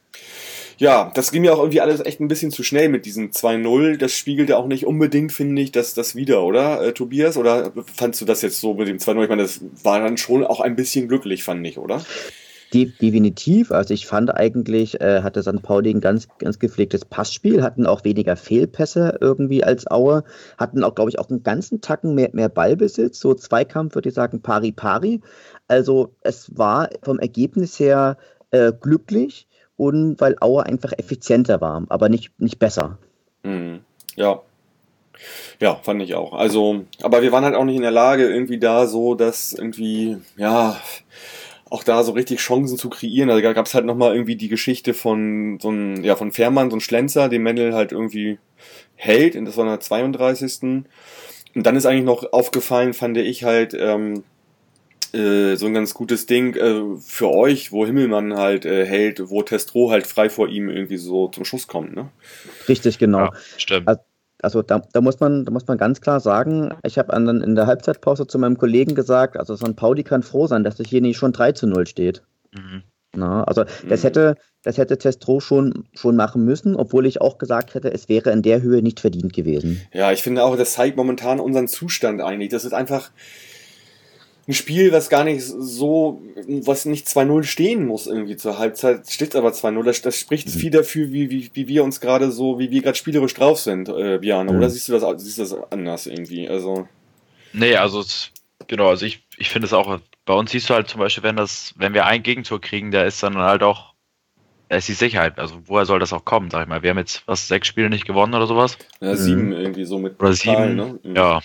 Ja, 0.79 1.11
das 1.15 1.31
ging 1.31 1.43
mir 1.43 1.55
auch 1.55 1.59
irgendwie 1.59 1.81
alles 1.81 2.05
echt 2.05 2.21
ein 2.21 2.29
bisschen 2.29 2.51
zu 2.51 2.63
schnell 2.63 2.91
mit 2.91 3.07
diesem 3.07 3.31
2-0. 3.31 3.97
Das 3.97 4.13
spiegelte 4.13 4.59
auch 4.59 4.67
nicht 4.67 4.87
unbedingt, 4.87 5.33
finde 5.33 5.63
ich, 5.63 5.73
das, 5.73 5.95
das 5.95 6.15
wieder, 6.15 6.45
oder, 6.45 6.83
äh, 6.83 6.93
Tobias? 6.93 7.39
Oder 7.39 7.73
fandst 7.95 8.21
du 8.21 8.27
das 8.27 8.43
jetzt 8.43 8.61
so 8.61 8.75
mit 8.75 8.87
dem 8.87 8.99
2-0? 8.99 9.23
Ich 9.23 9.29
meine, 9.29 9.43
das 9.43 9.61
war 9.83 10.01
dann 10.01 10.19
schon 10.19 10.45
auch 10.45 10.61
ein 10.61 10.77
bisschen 10.77 11.09
glücklich, 11.09 11.45
fand 11.45 11.67
ich, 11.67 11.79
oder? 11.79 12.03
De 12.75 12.93
definitiv. 13.01 13.71
Also 13.73 13.95
ich 13.95 14.07
fand 14.07 14.35
eigentlich, 14.35 15.01
äh, 15.01 15.23
hatte 15.23 15.43
St. 15.43 15.63
Pauli 15.63 15.91
ein 15.91 16.01
ganz, 16.01 16.29
ganz 16.39 16.59
gepflegtes 16.59 17.05
Passspiel, 17.05 17.63
hatten 17.63 17.87
auch 17.87 18.05
weniger 18.05 18.37
Fehlpässe 18.37 19.17
irgendwie 19.21 19.65
als 19.65 19.91
Aue, 19.91 20.25
hatten 20.59 20.85
auch, 20.85 20.95
glaube 20.95 21.11
ich, 21.11 21.19
auch 21.19 21.31
einen 21.31 21.43
ganzen 21.43 21.81
Tacken 21.81 22.15
mehr, 22.15 22.31
mehr 22.33 22.49
Ballbesitz, 22.49 23.21
so 23.21 23.33
Zweikampf, 23.35 23.95
würde 23.95 24.09
ich 24.09 24.15
sagen, 24.15 24.43
pari-pari. 24.43 25.23
Also 25.69 26.15
es 26.21 26.57
war 26.59 26.91
vom 27.03 27.19
Ergebnis 27.19 27.79
her 27.79 28.19
äh, 28.51 28.73
glücklich 28.79 29.46
und 29.77 30.21
weil 30.21 30.37
Aue 30.41 30.65
einfach 30.65 30.93
effizienter 30.97 31.61
war, 31.61 31.85
aber 31.89 32.09
nicht, 32.09 32.39
nicht 32.41 32.59
besser. 32.59 32.99
Mhm. 33.43 33.81
Ja. 34.17 34.41
Ja, 35.61 35.77
fand 35.77 36.03
ich 36.03 36.15
auch. 36.15 36.35
Also, 36.35 36.85
aber 37.03 37.23
wir 37.23 37.33
waren 37.33 37.45
halt 37.45 37.55
auch 37.55 37.65
nicht 37.65 37.77
in 37.77 37.83
der 37.83 37.91
Lage, 37.91 38.29
irgendwie 38.29 38.59
da 38.59 38.87
so, 38.87 39.15
dass 39.15 39.53
irgendwie, 39.53 40.19
ja, 40.37 40.79
auch 41.71 41.83
da 41.83 42.03
so 42.05 42.13
richtig 42.13 42.41
Chancen 42.41 42.77
zu 42.77 42.91
kreieren. 42.91 43.31
Also 43.31 43.43
da 43.43 43.53
gab 43.53 43.67
es 43.67 43.75
halt 43.75 43.87
nochmal 43.87 44.13
irgendwie 44.15 44.37
die 44.37 44.49
Geschichte 44.49 44.95
von 44.95 45.59
so 45.61 45.71
ein, 45.71 46.05
ja, 46.05 46.15
von 46.17 46.33
Fährmann, 46.33 46.71
so 46.71 46.77
ein 46.77 46.81
Schlenzer, 46.81 47.29
den 47.29 47.43
Mendel 47.43 47.75
halt 47.75 47.93
irgendwie 47.93 48.39
hält, 48.95 49.37
und 49.37 49.47
das 49.47 49.57
war 49.57 49.65
in 49.65 49.71
der 49.71 49.81
32. 49.81 50.85
Und 51.55 51.67
dann 51.67 51.77
ist 51.77 51.87
eigentlich 51.87 52.05
noch 52.05 52.33
aufgefallen, 52.33 52.93
fand 52.93 53.17
ich 53.17 53.45
halt, 53.45 53.75
ähm, 53.75 54.23
äh, 55.17 55.57
so 55.57 55.67
ein 55.67 55.75
ganz 55.75 55.95
gutes 55.95 56.27
Ding 56.27 56.55
äh, 56.55 56.83
für 57.01 57.31
euch, 57.31 57.73
wo 57.73 57.85
Himmelmann 57.87 58.37
halt 58.37 58.65
äh, 58.67 58.85
hält, 58.85 59.31
wo 59.31 59.43
Testro 59.43 59.91
halt 59.91 60.07
frei 60.07 60.29
vor 60.31 60.49
ihm 60.49 60.69
irgendwie 60.69 60.99
so 60.99 61.29
zum 61.29 61.45
Schuss 61.45 61.67
kommt, 61.67 61.95
ne? 61.97 62.09
Richtig, 62.69 62.99
genau. 62.99 63.21
Ja, 63.27 63.33
stimmt. 63.57 63.89
Also- 63.89 64.03
Also 64.43 64.61
da, 64.63 64.83
da, 64.93 65.01
muss 65.01 65.19
man, 65.19 65.47
da 65.47 65.51
muss 65.51 65.67
man 65.67 65.79
ganz 65.79 66.03
klar 66.03 66.21
sagen, 66.21 66.71
ich 66.85 66.99
habe 66.99 67.11
dann 67.11 67.41
in 67.43 67.55
der 67.55 67.67
Halbzeitpause 67.67 68.27
zu 68.27 68.39
meinem 68.39 68.59
Kollegen 68.59 68.95
gesagt, 68.95 69.39
also 69.39 69.57
St. 69.57 69.75
Pauli 69.77 70.03
kann 70.05 70.23
froh 70.23 70.47
sein, 70.47 70.63
dass 70.63 70.79
es 70.79 70.89
hier 70.89 71.01
nicht 71.01 71.17
schon 71.17 71.33
3 71.33 71.53
zu 71.53 71.67
0 71.67 71.87
steht. 71.87 72.23
Mhm. 72.53 72.83
Na, 73.17 73.45
also 73.45 73.65
das 73.89 74.03
Mhm. 74.03 74.07
hätte, 74.07 74.35
das 74.63 74.77
hätte 74.77 74.99
Testro 74.99 75.41
schon, 75.41 75.85
schon 75.95 76.17
machen 76.17 76.45
müssen, 76.45 76.77
obwohl 76.77 77.07
ich 77.07 77.23
auch 77.23 77.39
gesagt 77.39 77.75
hätte, 77.75 77.91
es 77.91 78.11
wäre 78.11 78.31
in 78.31 78.43
der 78.43 78.61
Höhe 78.61 78.83
nicht 78.83 79.01
verdient 79.01 79.33
gewesen. 79.33 79.81
Ja, 79.95 80.13
ich 80.13 80.23
finde 80.23 80.45
auch, 80.45 80.55
das 80.59 80.75
zeigt 80.75 80.99
momentan 80.99 81.41
unseren 81.41 81.67
Zustand 81.67 82.21
eigentlich. 82.21 82.51
Das 82.51 82.67
ist 82.67 82.75
einfach 82.75 83.11
ein 84.49 84.53
Spiel, 84.53 84.93
was 84.93 85.09
gar 85.09 85.25
nicht 85.25 85.43
so, 85.45 86.23
was 86.47 86.85
nicht 86.85 87.07
2-0 87.09 87.43
stehen 87.43 87.85
muss 87.87 88.07
irgendwie 88.07 88.37
zur 88.37 88.59
Halbzeit, 88.59 89.11
steht 89.11 89.35
aber 89.35 89.51
2-0. 89.51 89.83
Das, 89.85 90.03
das 90.03 90.19
spricht 90.21 90.49
viel 90.51 90.71
dafür, 90.71 91.11
wie, 91.13 91.31
wie, 91.31 91.51
wie 91.55 91.67
wir 91.67 91.83
uns 91.83 92.01
gerade 92.01 92.31
so, 92.31 92.59
wie 92.59 92.71
wir 92.71 92.83
gerade 92.83 92.97
spielerisch 92.97 93.35
drauf 93.35 93.59
sind, 93.59 93.89
äh, 93.89 94.19
Björn. 94.19 94.47
Mhm. 94.47 94.57
Oder 94.57 94.71
siehst 94.71 94.89
du 94.89 94.93
das, 94.99 95.23
siehst 95.23 95.39
du 95.39 95.43
das 95.43 95.57
anders 95.73 96.07
irgendwie? 96.07 96.49
Also, 96.49 96.87
Nee, 97.53 97.75
also 97.77 98.05
genau, 98.69 98.89
also 98.89 99.07
ich, 99.07 99.25
ich 99.39 99.49
finde 99.49 99.67
es 99.67 99.73
auch, 99.73 99.99
bei 100.27 100.35
uns 100.35 100.51
siehst 100.51 100.69
du 100.71 100.75
halt 100.75 100.89
zum 100.89 101.01
Beispiel, 101.01 101.23
wenn 101.25 101.37
das, 101.37 101.73
wenn 101.77 101.95
wir 101.95 102.05
einen 102.07 102.23
Gegentor 102.23 102.61
kriegen, 102.61 102.91
da 102.91 103.03
ist 103.05 103.23
dann 103.23 103.37
halt 103.39 103.63
auch, 103.63 103.95
da 104.69 104.77
ist 104.77 104.89
die 104.89 104.93
Sicherheit. 104.95 105.39
Also 105.39 105.57
woher 105.65 105.87
soll 105.87 105.99
das 105.99 106.13
auch 106.13 106.25
kommen, 106.25 106.51
sag 106.51 106.63
ich 106.63 106.69
mal. 106.69 106.83
Wir 106.83 106.91
haben 106.91 106.99
jetzt 106.99 107.23
was, 107.27 107.49
sechs 107.49 107.67
Spiele 107.69 107.89
nicht 107.89 108.05
gewonnen 108.05 108.35
oder 108.35 108.47
sowas. 108.47 108.77
ja, 109.01 109.13
Mhm. 109.13 109.17
sieben 109.17 109.53
irgendwie 109.53 109.85
so 109.85 109.99
mit 109.99 110.21
Oder 110.21 110.33
Zahlen, 110.35 110.77
sieben. 110.79 110.91
ne? 110.93 110.99
Mhm. 111.11 111.17
Ja. 111.17 111.41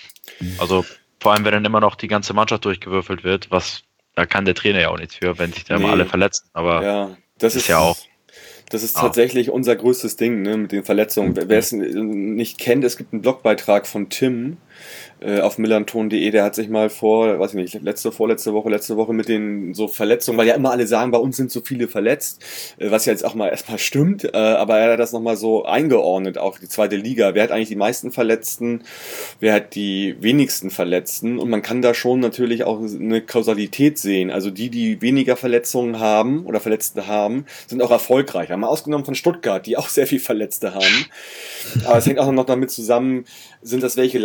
Also 0.58 0.84
vor 1.22 1.34
allem, 1.34 1.46
wenn 1.46 1.54
dann 1.54 1.66
immer 1.66 1.80
noch 1.80 1.96
die 1.96 2.08
ganze 2.10 2.34
Mannschaft 2.34 2.66
durchgewürfelt 2.66 3.24
wird, 3.24 3.52
was, 3.52 3.84
da 4.16 4.26
kann 4.26 4.44
der 4.46 4.56
Trainer 4.56 4.82
ja 4.82 4.90
auch 4.90 4.98
nichts 4.98 5.16
für, 5.16 5.38
wenn 5.40 5.54
sich 5.54 5.64
da 5.64 5.78
Nee. 5.78 5.84
immer 5.84 5.94
alle 5.94 6.06
verletzen. 6.06 6.50
Aber 6.54 6.84
Ja, 6.84 7.18
das 7.38 7.56
Ist 7.56 7.62
ist, 7.64 7.68
ja 7.70 7.78
auch- 7.80 7.98
Das 8.72 8.84
ist 8.84 8.96
Ah. 8.96 9.02
tatsächlich 9.02 9.50
unser 9.50 9.76
größtes 9.76 10.16
Ding, 10.16 10.44
ne, 10.44 10.56
mit 10.56 10.72
den 10.72 10.86
Verletzungen. 10.86 11.36
Wer 11.36 11.60
es 11.60 11.74
nicht 11.74 12.58
kennt, 12.58 12.86
es 12.86 12.96
gibt 12.96 13.12
einen 13.12 13.22
Blogbeitrag 13.22 13.86
von 13.86 14.08
Tim 14.10 14.56
äh, 15.20 15.40
auf 15.40 15.58
millanton.de, 15.58 16.32
der 16.32 16.44
hat 16.44 16.56
sich 16.56 16.70
mal 16.70 16.90
vor, 16.90 17.40
weiß 17.40 17.52
ich 17.52 17.56
nicht, 17.56 17.84
letzte, 17.84 18.12
vorletzte 18.12 18.54
Woche, 18.54 18.70
letzte 18.70 18.98
Woche 18.98 19.14
mit 19.14 19.28
den 19.28 19.74
so 19.74 19.88
Verletzungen, 19.88 20.38
weil 20.38 20.48
ja 20.48 20.56
immer 20.56 20.72
alle 20.72 20.88
sagen, 20.88 21.12
bei 21.12 21.18
uns 21.18 21.38
sind 21.38 21.52
so 21.52 21.62
viele 21.62 21.88
verletzt, 21.88 22.44
äh, 22.78 22.92
was 22.92 23.06
ja 23.06 23.12
jetzt 23.12 23.24
auch 23.24 23.36
mal 23.36 23.50
erstmal 23.50 23.78
stimmt, 23.78 24.24
äh, 24.24 24.38
aber 24.38 24.78
er 24.78 24.94
hat 24.94 25.00
das 25.00 25.12
nochmal 25.12 25.38
so 25.38 25.66
eingeordnet 25.66 26.38
auf 26.38 26.60
die 26.60 26.68
zweite 26.68 26.96
Liga. 26.96 27.36
Wer 27.36 27.44
hat 27.44 27.52
eigentlich 27.52 27.70
die 27.70 27.76
meisten 27.76 28.12
Verletzten, 28.12 28.84
wer 29.40 29.54
hat 29.54 29.76
die 29.76 30.16
wenigsten 30.20 30.70
Verletzten 30.72 31.38
und 31.38 31.50
man 31.50 31.62
kann 31.62 31.82
da 31.82 31.94
schon 31.94 32.20
natürlich 32.20 32.64
auch 32.64 32.80
eine 32.82 33.22
Kausalität 33.22 33.98
sehen. 33.98 34.32
Also 34.32 34.50
die, 34.50 34.70
die 34.70 35.02
weniger 35.02 35.36
Verletzungen 35.36 36.00
haben 36.00 36.46
oder 36.46 36.60
Verletzte 36.60 37.08
haben, 37.08 37.46
sind 37.68 37.82
auch 37.82 37.92
erfolgreicher. 37.92 38.58
Mal 38.58 38.68
ausgenommen 38.68 39.06
von 39.06 39.16
Stuttgart, 39.16 39.66
die 39.66 39.78
auch 39.78 39.88
sehr 39.88 40.08
viel 40.08 40.20
Verletzte 40.20 40.74
haben. 40.74 41.06
Aber 41.86 41.98
es 41.98 42.08
hängt 42.08 42.20
auch 42.20 42.32
noch 42.32 42.46
damit 42.46 42.72
zusammen, 42.72 43.26
sind 43.62 43.84
das 43.84 43.98
welche 43.98 44.18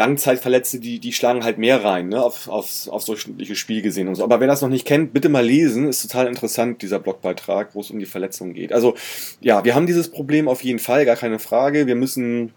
Langzeitverletzte, 0.46 0.78
die, 0.78 0.98
die 0.98 1.12
schlagen 1.12 1.44
halt 1.44 1.59
mehr 1.59 1.85
rein, 1.85 2.09
ne, 2.09 2.22
auf, 2.22 2.48
aufs, 2.48 2.88
aufs 2.88 3.06
durchschnittliche 3.06 3.56
Spiel 3.56 3.82
gesehen 3.82 4.09
und 4.09 4.14
so. 4.14 4.24
Aber 4.24 4.40
wer 4.40 4.46
das 4.46 4.62
noch 4.62 4.68
nicht 4.68 4.87
kennt, 4.87 5.12
bitte 5.12 5.28
mal 5.28 5.44
lesen, 5.44 5.88
ist 5.88 6.02
total 6.02 6.26
interessant, 6.26 6.82
dieser 6.82 6.98
Blogbeitrag, 6.98 7.74
wo 7.74 7.80
es 7.80 7.90
um 7.90 7.98
die 7.98 8.06
Verletzungen 8.06 8.54
geht. 8.54 8.72
Also, 8.72 8.94
ja, 9.40 9.64
wir 9.64 9.74
haben 9.74 9.87
dieses 9.87 10.11
Problem 10.11 10.48
auf 10.48 10.62
jeden 10.62 10.78
Fall, 10.78 11.04
gar 11.04 11.16
keine 11.16 11.38
Frage. 11.38 11.87
Wir 11.87 11.94
müssen 11.94 12.52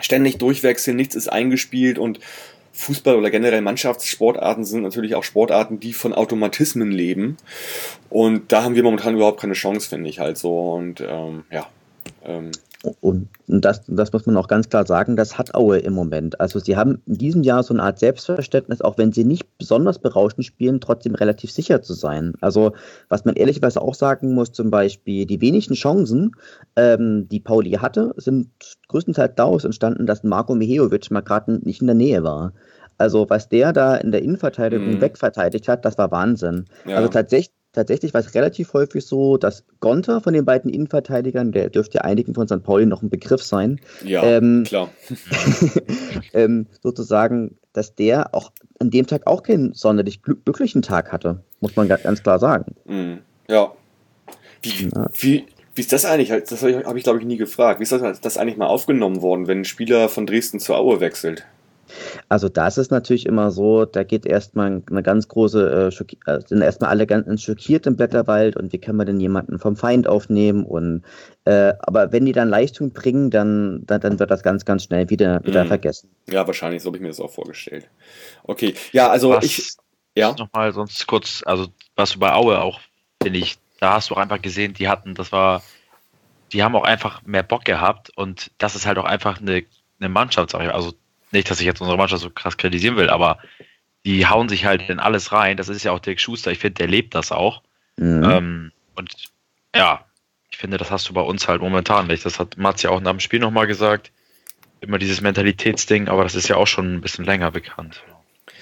ständig 0.00 0.38
durchwechseln, 0.38 0.96
nichts 0.96 1.14
ist 1.14 1.28
eingespielt 1.28 1.98
und 1.98 2.20
Fußball 2.72 3.16
oder 3.16 3.30
generell 3.30 3.60
Mannschaftssportarten 3.60 4.64
sind 4.64 4.82
natürlich 4.82 5.16
auch 5.16 5.24
Sportarten, 5.24 5.80
die 5.80 5.92
von 5.92 6.12
Automatismen 6.12 6.92
leben. 6.92 7.36
Und 8.08 8.52
da 8.52 8.62
haben 8.62 8.76
wir 8.76 8.84
momentan 8.84 9.16
überhaupt 9.16 9.40
keine 9.40 9.54
Chance, 9.54 9.88
finde 9.88 10.08
ich 10.08 10.20
halt 10.20 10.38
so. 10.38 10.72
Und 10.72 11.00
ähm, 11.00 11.44
ja. 11.50 11.66
Ähm, 12.24 12.52
Und 13.00 13.28
das, 13.48 13.82
das 13.88 14.12
muss 14.12 14.26
man 14.26 14.36
auch 14.36 14.46
ganz 14.46 14.68
klar 14.68 14.86
sagen, 14.86 15.16
das 15.16 15.36
hat 15.36 15.52
Aue 15.54 15.78
im 15.78 15.94
Moment. 15.94 16.40
Also 16.40 16.60
sie 16.60 16.76
haben 16.76 17.02
in 17.06 17.18
diesem 17.18 17.42
Jahr 17.42 17.64
so 17.64 17.74
eine 17.74 17.82
Art 17.82 17.98
Selbstverständnis, 17.98 18.82
auch 18.82 18.96
wenn 18.98 19.10
sie 19.10 19.24
nicht 19.24 19.58
besonders 19.58 19.98
berauschend 19.98 20.46
spielen, 20.46 20.80
trotzdem 20.80 21.16
relativ 21.16 21.50
sicher 21.50 21.82
zu 21.82 21.94
sein. 21.94 22.34
Also 22.40 22.72
was 23.08 23.24
man 23.24 23.34
ehrlicherweise 23.34 23.82
auch 23.82 23.96
sagen 23.96 24.32
muss, 24.32 24.52
zum 24.52 24.70
Beispiel 24.70 25.26
die 25.26 25.40
wenigen 25.40 25.74
Chancen, 25.74 26.36
ähm, 26.76 27.28
die 27.28 27.40
Pauli 27.40 27.72
hatte, 27.72 28.14
sind 28.16 28.50
größtenteils 28.86 29.32
daraus 29.34 29.64
entstanden, 29.64 30.06
dass 30.06 30.22
Marco 30.22 30.54
Mihejovic 30.54 31.10
mal 31.10 31.22
gerade 31.22 31.58
nicht 31.66 31.80
in 31.80 31.88
der 31.88 31.96
Nähe 31.96 32.22
war. 32.22 32.52
Also 32.96 33.26
was 33.28 33.48
der 33.48 33.72
da 33.72 33.96
in 33.96 34.12
der 34.12 34.22
Innenverteidigung 34.22 34.94
Mhm. 34.94 35.00
wegverteidigt 35.00 35.66
hat, 35.68 35.84
das 35.84 35.98
war 35.98 36.12
Wahnsinn. 36.12 36.66
ja. 36.86 36.96
Also 36.96 37.08
tatsächlich, 37.08 37.54
tatsächlich 37.72 38.14
war 38.14 38.20
es 38.20 38.34
relativ 38.34 38.72
häufig 38.72 39.04
so, 39.04 39.36
dass 39.36 39.64
Gonter 39.80 40.20
von 40.20 40.34
den 40.34 40.44
beiden 40.44 40.70
Innenverteidigern, 40.70 41.52
der 41.52 41.70
dürfte 41.70 41.98
ja 41.98 42.00
einigen 42.02 42.34
von 42.34 42.48
St. 42.48 42.62
Pauli 42.62 42.86
noch 42.86 43.02
ein 43.02 43.10
Begriff 43.10 43.42
sein, 43.42 43.80
ja, 44.04 44.22
ähm, 44.22 44.64
klar. 44.64 44.90
ähm, 46.32 46.66
sozusagen 46.82 47.58
dass 47.78 47.94
der 47.94 48.34
auch 48.34 48.50
an 48.80 48.90
dem 48.90 49.06
Tag 49.06 49.26
auch 49.26 49.42
keinen 49.42 49.72
sonderlich 49.72 50.22
glücklichen 50.22 50.82
Tag 50.82 51.12
hatte, 51.12 51.44
muss 51.60 51.76
man 51.76 51.88
ganz 51.88 52.22
klar 52.22 52.38
sagen. 52.38 52.74
Mhm. 52.84 53.18
Ja. 53.48 53.72
Wie, 54.62 54.90
wie, 55.14 55.46
wie 55.74 55.80
ist 55.80 55.92
das 55.92 56.04
eigentlich? 56.04 56.28
Das 56.28 56.62
habe 56.62 56.98
ich, 56.98 57.04
glaube 57.04 57.20
ich, 57.20 57.24
nie 57.24 57.36
gefragt. 57.36 57.78
Wie 57.78 57.84
ist 57.84 57.92
das, 57.92 58.20
das 58.20 58.36
eigentlich 58.36 58.56
mal 58.56 58.66
aufgenommen 58.66 59.22
worden, 59.22 59.46
wenn 59.46 59.60
ein 59.60 59.64
Spieler 59.64 60.08
von 60.08 60.26
Dresden 60.26 60.58
zur 60.58 60.76
Aue 60.76 61.00
wechselt? 61.00 61.46
Also 62.28 62.48
das 62.48 62.78
ist 62.78 62.90
natürlich 62.90 63.26
immer 63.26 63.50
so, 63.50 63.84
da 63.84 64.04
geht 64.04 64.26
erstmal 64.26 64.82
eine 64.90 65.02
ganz 65.02 65.28
große, 65.28 65.92
äh, 66.26 66.30
äh, 66.30 66.40
sind 66.46 66.62
erstmal 66.62 66.90
alle 66.90 67.06
ganz 67.06 67.42
schockiert 67.42 67.86
im 67.86 67.96
Blätterwald 67.96 68.56
und 68.56 68.72
wie 68.72 68.78
kann 68.78 68.96
man 68.96 69.06
denn 69.06 69.20
jemanden 69.20 69.58
vom 69.58 69.76
Feind 69.76 70.06
aufnehmen 70.06 70.64
und 70.64 71.02
äh, 71.44 71.74
aber 71.80 72.12
wenn 72.12 72.26
die 72.26 72.32
dann 72.32 72.48
Leistung 72.48 72.92
bringen, 72.92 73.30
dann, 73.30 73.82
dann, 73.86 74.00
dann 74.00 74.18
wird 74.18 74.30
das 74.30 74.42
ganz, 74.42 74.64
ganz 74.64 74.84
schnell 74.84 75.08
wieder, 75.10 75.44
wieder 75.44 75.64
mhm. 75.64 75.68
vergessen. 75.68 76.10
Ja, 76.28 76.46
wahrscheinlich, 76.46 76.82
so 76.82 76.88
habe 76.88 76.98
ich 76.98 77.02
mir 77.02 77.08
das 77.08 77.20
auch 77.20 77.30
vorgestellt. 77.30 77.88
Okay, 78.44 78.74
ja, 78.92 79.08
also 79.08 79.30
was, 79.30 79.44
ich. 79.44 79.76
Ja. 80.14 80.34
Nochmal 80.36 80.72
sonst 80.72 81.06
kurz, 81.06 81.42
also 81.46 81.68
was 81.94 82.12
du 82.12 82.18
bei 82.18 82.32
Aue 82.32 82.60
auch, 82.60 82.80
finde 83.22 83.38
ich, 83.38 83.56
da 83.80 83.94
hast 83.94 84.10
du 84.10 84.14
auch 84.14 84.18
einfach 84.18 84.42
gesehen, 84.42 84.74
die 84.74 84.88
hatten, 84.88 85.14
das 85.14 85.32
war, 85.32 85.62
die 86.52 86.62
haben 86.62 86.74
auch 86.74 86.84
einfach 86.84 87.22
mehr 87.22 87.42
Bock 87.42 87.64
gehabt 87.64 88.10
und 88.16 88.50
das 88.58 88.74
ist 88.74 88.86
halt 88.86 88.98
auch 88.98 89.04
einfach 89.04 89.40
eine, 89.40 89.64
eine 90.00 90.08
Mannschaft, 90.08 90.50
sag 90.50 90.62
ich. 90.62 90.74
Also 90.74 90.92
nicht, 91.32 91.50
dass 91.50 91.60
ich 91.60 91.66
jetzt 91.66 91.80
unsere 91.80 91.98
Mannschaft 91.98 92.22
so 92.22 92.30
krass 92.30 92.56
kritisieren 92.56 92.96
will, 92.96 93.10
aber 93.10 93.38
die 94.04 94.26
hauen 94.26 94.48
sich 94.48 94.64
halt 94.64 94.88
in 94.88 95.00
alles 95.00 95.32
rein. 95.32 95.56
Das 95.56 95.68
ist 95.68 95.84
ja 95.84 95.92
auch 95.92 95.98
Dirk 95.98 96.20
Schuster. 96.20 96.50
Ich 96.50 96.58
finde, 96.58 96.74
der 96.74 96.86
lebt 96.88 97.14
das 97.14 97.32
auch. 97.32 97.62
Mhm. 97.96 98.24
Ähm, 98.24 98.72
und 98.94 99.12
ja, 99.74 100.04
ich 100.50 100.56
finde, 100.56 100.78
das 100.78 100.90
hast 100.90 101.08
du 101.08 101.12
bei 101.12 101.20
uns 101.20 101.48
halt 101.48 101.60
momentan 101.60 102.06
nicht. 102.06 102.24
Das 102.24 102.38
hat 102.38 102.56
Mats 102.56 102.82
ja 102.82 102.90
auch 102.90 103.00
nach 103.00 103.10
dem 103.10 103.20
Spiel 103.20 103.40
nochmal 103.40 103.66
gesagt. 103.66 104.12
Immer 104.80 104.98
dieses 104.98 105.20
Mentalitätsding, 105.20 106.08
aber 106.08 106.22
das 106.22 106.34
ist 106.34 106.48
ja 106.48 106.56
auch 106.56 106.66
schon 106.66 106.94
ein 106.94 107.00
bisschen 107.00 107.24
länger 107.24 107.50
bekannt. 107.50 108.02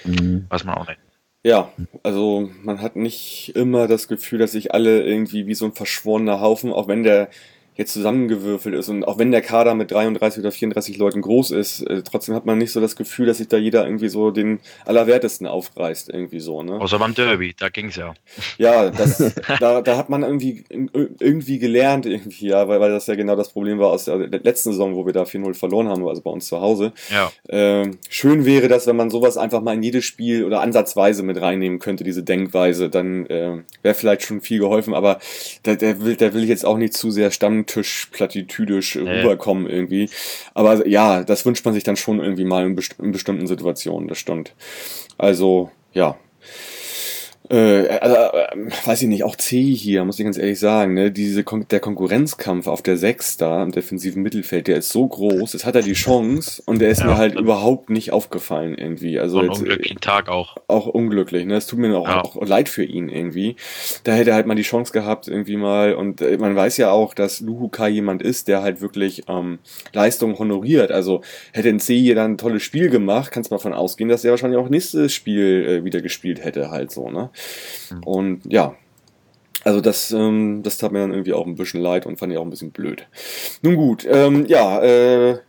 Mhm. 0.03 0.45
Weiß 0.49 0.63
man 0.63 0.75
auch 0.75 0.87
nicht. 0.87 0.99
Ja, 1.43 1.71
also 2.03 2.49
man 2.63 2.81
hat 2.81 2.95
nicht 2.95 3.53
immer 3.55 3.87
das 3.87 4.07
Gefühl, 4.07 4.39
dass 4.39 4.51
sich 4.51 4.73
alle 4.73 5.03
irgendwie 5.03 5.47
wie 5.47 5.53
so 5.53 5.65
ein 5.65 5.73
verschworener 5.73 6.41
Haufen, 6.41 6.73
auch 6.73 6.87
wenn 6.87 7.03
der 7.03 7.29
jetzt 7.77 7.93
zusammengewürfelt 7.93 8.75
ist. 8.75 8.89
Und 8.89 9.03
auch 9.03 9.19
wenn 9.19 9.31
der 9.31 9.41
Kader 9.41 9.75
mit 9.75 9.91
33 9.91 10.41
oder 10.41 10.51
34 10.51 10.97
Leuten 10.97 11.21
groß 11.21 11.51
ist, 11.51 11.81
äh, 11.81 12.01
trotzdem 12.01 12.35
hat 12.35 12.45
man 12.45 12.57
nicht 12.57 12.71
so 12.71 12.81
das 12.81 12.95
Gefühl, 12.95 13.27
dass 13.27 13.37
sich 13.37 13.47
da 13.47 13.57
jeder 13.57 13.85
irgendwie 13.85 14.09
so 14.09 14.31
den 14.31 14.59
Allerwertesten 14.85 15.45
aufreißt, 15.45 16.09
irgendwie 16.09 16.39
so. 16.39 16.63
Ne? 16.63 16.81
Außer 16.81 16.97
beim 16.97 17.13
Derby, 17.13 17.55
da 17.57 17.69
ging's 17.69 17.95
ja. 17.95 18.15
Ja, 18.57 18.89
das, 18.89 19.17
da, 19.59 19.81
da 19.81 19.97
hat 19.97 20.09
man 20.09 20.23
irgendwie, 20.23 20.63
irgendwie 21.19 21.59
gelernt, 21.59 22.07
irgendwie, 22.07 22.47
ja, 22.47 22.67
weil, 22.67 22.79
weil 22.79 22.91
das 22.91 23.05
ja 23.07 23.15
genau 23.15 23.35
das 23.35 23.49
Problem 23.49 23.77
war 23.77 23.89
aus 23.91 24.05
der 24.05 24.17
letzten 24.17 24.71
Saison, 24.71 24.95
wo 24.95 25.05
wir 25.05 25.13
da 25.13 25.23
4-0 25.23 25.53
verloren 25.53 25.87
haben, 25.87 26.05
also 26.07 26.21
bei 26.21 26.31
uns 26.31 26.47
zu 26.47 26.59
Hause. 26.59 26.93
Ja. 27.11 27.31
Ähm, 27.47 27.99
schön 28.09 28.45
wäre 28.45 28.67
das, 28.67 28.87
wenn 28.87 28.95
man 28.95 29.11
sowas 29.11 29.37
einfach 29.37 29.61
mal 29.61 29.75
in 29.75 29.83
jedes 29.83 30.05
Spiel 30.05 30.43
oder 30.43 30.61
ansatzweise 30.61 31.21
mit 31.21 31.39
reinnehmen 31.39 31.77
könnte, 31.77 32.03
diese 32.03 32.23
Denkweise, 32.23 32.89
dann 32.89 33.27
äh, 33.27 33.61
wäre 33.83 33.93
vielleicht 33.93 34.23
schon 34.23 34.41
viel 34.41 34.59
geholfen, 34.59 34.95
aber 34.95 35.19
der, 35.65 35.75
der, 35.75 36.01
will, 36.01 36.15
der 36.15 36.33
will 36.33 36.41
ich 36.41 36.49
jetzt 36.49 36.65
auch 36.65 36.77
nicht 36.77 36.93
zu 36.93 37.11
sehr 37.11 37.29
stammen 37.29 37.66
Stammtisch-plattitüdisch 37.67 38.95
nee. 38.95 39.21
rüberkommen 39.21 39.67
irgendwie. 39.67 40.09
Aber 40.53 40.87
ja, 40.87 41.23
das 41.23 41.45
wünscht 41.45 41.65
man 41.65 41.73
sich 41.73 41.83
dann 41.83 41.97
schon 41.97 42.19
irgendwie 42.19 42.45
mal 42.45 42.65
in, 42.65 42.75
best 42.75 42.95
in 42.99 43.11
bestimmten 43.11 43.47
Situationen, 43.47 44.07
das 44.07 44.17
stimmt. 44.17 44.53
Also, 45.17 45.71
ja, 45.93 46.17
äh, 47.49 47.87
also, 47.99 48.15
äh, 48.15 48.85
weiß 48.85 49.03
ich 49.03 49.07
nicht, 49.07 49.23
auch 49.23 49.35
C 49.35 49.63
hier, 49.63 50.03
muss 50.03 50.19
ich 50.19 50.25
ganz 50.25 50.37
ehrlich 50.37 50.59
sagen, 50.59 50.93
ne, 50.93 51.11
diese 51.11 51.43
Kon 51.43 51.65
der 51.69 51.79
Konkurrenzkampf 51.79 52.67
auf 52.67 52.81
der 52.81 52.97
6 52.97 53.37
da 53.37 53.63
im 53.63 53.71
defensiven 53.71 54.21
Mittelfeld, 54.21 54.67
der 54.67 54.77
ist 54.77 54.89
so 54.89 55.07
groß, 55.07 55.53
jetzt 55.53 55.65
hat 55.65 55.75
er 55.75 55.81
die 55.81 55.93
Chance 55.93 56.61
und 56.65 56.79
der 56.79 56.89
ist 56.89 57.01
ja, 57.01 57.07
mir 57.07 57.17
halt 57.17 57.35
überhaupt 57.35 57.89
nicht 57.89 58.11
aufgefallen 58.11 58.75
irgendwie. 58.77 59.19
Also 59.19 59.41
jetzt, 59.41 59.59
unglücklichen 59.59 60.01
Tag 60.01 60.27
auch. 60.27 60.57
Auch 60.67 60.87
unglücklich, 60.87 61.45
ne, 61.45 61.55
es 61.55 61.67
tut 61.67 61.79
mir 61.79 61.97
auch, 61.97 62.07
ja. 62.07 62.21
auch, 62.21 62.35
leid 62.45 62.67
für 62.67 62.83
ihn 62.83 63.07
irgendwie. 63.07 63.55
Da 64.03 64.13
hätte 64.13 64.31
er 64.31 64.35
halt 64.35 64.47
mal 64.47 64.55
die 64.55 64.63
Chance 64.63 64.91
gehabt 64.91 65.29
irgendwie 65.29 65.57
mal 65.57 65.95
und 65.95 66.21
äh, 66.21 66.37
man 66.37 66.55
weiß 66.55 66.75
ja 66.77 66.91
auch, 66.91 67.13
dass 67.13 67.39
Luhuka 67.39 67.87
jemand 67.87 68.21
ist, 68.21 68.49
der 68.49 68.61
halt 68.61 68.81
wirklich 68.81 69.23
ähm, 69.29 69.59
Leistung 69.93 70.37
honoriert. 70.37 70.91
Also 70.91 71.21
hätte 71.53 71.69
ein 71.69 71.79
C 71.79 71.97
hier 71.97 72.15
dann 72.15 72.33
ein 72.33 72.37
tolles 72.37 72.63
Spiel 72.63 72.89
gemacht, 72.89 73.31
kannst 73.31 73.51
mal 73.51 73.57
von 73.57 73.73
ausgehen, 73.73 74.09
dass 74.09 74.25
er 74.25 74.31
wahrscheinlich 74.31 74.59
auch 74.59 74.69
nächstes 74.69 75.13
Spiel 75.13 75.65
äh, 75.65 75.85
wieder 75.85 76.01
gespielt 76.01 76.43
hätte 76.43 76.71
halt 76.71 76.91
so, 76.91 77.09
ne. 77.09 77.26
Mhm. 77.91 78.03
Und 78.03 78.41
ja, 78.51 78.75
also 79.63 79.81
das, 79.81 80.11
ähm, 80.11 80.61
das 80.63 80.77
tat 80.77 80.91
mir 80.91 80.99
dann 80.99 81.11
irgendwie 81.11 81.33
auch 81.33 81.45
ein 81.45 81.55
bisschen 81.55 81.81
leid 81.81 82.05
und 82.05 82.17
fand 82.17 82.31
ich 82.31 82.37
auch 82.37 82.43
ein 82.43 82.49
bisschen 82.49 82.71
blöd. 82.71 83.05
Nun 83.61 83.75
gut, 83.75 84.07
ähm, 84.09 84.45
ja, 84.45 84.81
äh, 84.81 85.39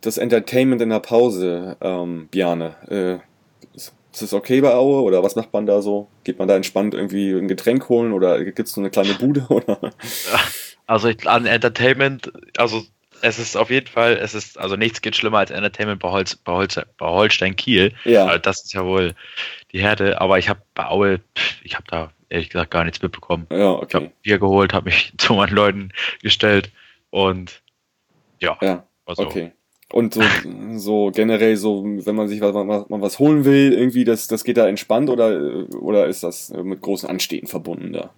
das 0.00 0.18
Entertainment 0.18 0.80
in 0.80 0.90
der 0.90 1.00
Pause, 1.00 1.76
ähm, 1.80 2.28
Biane, 2.30 2.76
äh, 2.88 3.76
ist, 3.76 3.92
ist 4.12 4.22
das 4.22 4.32
okay 4.32 4.60
bei 4.60 4.72
Aue 4.74 5.02
oder 5.02 5.22
was 5.22 5.36
macht 5.36 5.52
man 5.52 5.66
da 5.66 5.82
so? 5.82 6.08
Geht 6.24 6.38
man 6.38 6.48
da 6.48 6.56
entspannt 6.56 6.94
irgendwie 6.94 7.32
ein 7.32 7.48
Getränk 7.48 7.88
holen 7.88 8.12
oder 8.12 8.42
gibt 8.44 8.60
es 8.60 8.72
so 8.72 8.80
eine 8.80 8.90
kleine 8.90 9.14
Bude? 9.14 9.46
Oder? 9.50 9.92
Also 10.86 11.08
ich, 11.08 11.26
an 11.28 11.46
Entertainment, 11.46 12.32
also 12.56 12.82
es 13.22 13.38
ist 13.38 13.56
auf 13.56 13.70
jeden 13.70 13.86
Fall, 13.86 14.18
es 14.18 14.34
ist, 14.34 14.58
also 14.58 14.76
nichts 14.76 15.00
geht 15.00 15.16
schlimmer 15.16 15.38
als 15.38 15.50
Entertainment 15.50 16.00
bei, 16.00 16.10
Holz, 16.10 16.36
bei, 16.36 16.52
Holz, 16.52 16.78
bei 16.98 17.06
Holstein 17.06 17.56
Kiel. 17.56 17.94
Ja. 18.04 18.26
Also 18.26 18.38
das 18.38 18.64
ist 18.64 18.74
ja 18.74 18.84
wohl 18.84 19.14
die 19.74 19.82
Herde, 19.82 20.20
aber 20.20 20.38
ich 20.38 20.48
habe 20.48 20.62
bei 20.74 20.86
Aue, 20.86 21.20
ich 21.64 21.74
habe 21.74 21.84
da 21.88 22.12
ehrlich 22.28 22.48
gesagt 22.48 22.70
gar 22.70 22.84
nichts 22.84 23.02
mitbekommen. 23.02 23.46
Ja, 23.50 23.72
okay. 23.72 23.86
Ich 23.88 23.94
habe 23.94 24.12
Bier 24.22 24.38
geholt, 24.38 24.72
habe 24.72 24.86
mich 24.86 25.12
zu 25.18 25.34
meinen 25.34 25.54
Leuten 25.54 25.90
gestellt 26.22 26.70
und 27.10 27.60
ja. 28.40 28.56
Ja, 28.62 28.86
also. 29.04 29.24
okay. 29.24 29.52
Und 29.92 30.14
so, 30.14 30.22
so 30.76 31.10
generell 31.14 31.56
so, 31.56 31.84
wenn 31.84 32.16
man 32.16 32.26
sich 32.26 32.40
was, 32.40 32.54
was, 32.54 32.84
was 32.88 33.18
holen 33.18 33.44
will, 33.44 33.72
irgendwie, 33.72 34.04
das, 34.04 34.26
das 34.26 34.42
geht 34.42 34.56
da 34.56 34.66
entspannt 34.66 35.10
oder, 35.10 35.66
oder 35.80 36.06
ist 36.06 36.24
das 36.24 36.50
mit 36.50 36.80
großen 36.80 37.08
Anstehen 37.08 37.46
verbunden 37.46 37.92
da? 37.92 38.10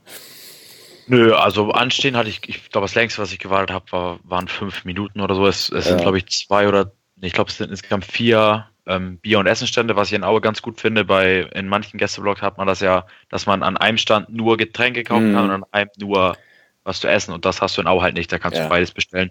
Nö, 1.07 1.35
also 1.35 1.71
anstehen 1.71 2.17
hatte 2.17 2.29
ich, 2.29 2.41
ich 2.49 2.71
glaube, 2.71 2.87
das 2.87 2.95
längste, 2.95 3.21
was 3.21 3.33
ich 3.33 3.39
gewartet 3.39 3.73
habe, 3.73 3.93
war, 3.93 4.21
waren 4.25 4.49
fünf 4.49 4.85
Minuten 4.85 5.21
oder 5.21 5.35
so. 5.35 5.47
Es, 5.47 5.69
es 5.69 5.85
ja. 5.85 5.93
sind, 5.93 6.01
glaube 6.01 6.19
ich, 6.19 6.27
zwei 6.27 6.67
oder, 6.67 6.93
ich 7.21 7.33
glaube, 7.33 7.51
es 7.51 7.59
sind 7.59 7.71
insgesamt 7.71 8.05
vier 8.05 8.67
ähm, 8.87 9.19
Bier- 9.19 9.39
und 9.39 9.47
Essenstände, 9.47 9.97
was 9.97 10.09
ich 10.09 10.15
in 10.15 10.25
Aue 10.25 10.41
ganz 10.41 10.63
gut 10.63 10.81
finde. 10.81 11.05
Bei, 11.05 11.41
in 11.55 11.69
manchen 11.69 11.99
Gästeblogs 11.99 12.43
hat 12.43 12.59
man 12.59 12.67
das 12.67 12.81
ja, 12.81 13.07
dass 13.29 13.47
man 13.47 13.63
an 13.63 13.77
einem 13.77 13.99
Stand 13.99 14.29
nur 14.29 14.57
Getränke 14.57 15.03
kaufen 15.03 15.31
mhm. 15.31 15.35
kann 15.35 15.45
und 15.45 15.51
an 15.51 15.65
einem 15.73 15.91
nur 15.99 16.37
was 16.85 17.01
zu 17.01 17.09
essen. 17.09 17.33
Und 17.33 17.45
das 17.45 17.61
hast 17.61 17.77
du 17.77 17.81
in 17.81 17.87
Aue 17.87 18.03
halt 18.03 18.15
nicht. 18.15 18.33
Da 18.33 18.39
kannst 18.39 18.59
ja. 18.59 18.65
du 18.65 18.71
beides 18.71 18.93
bestellen. 18.93 19.31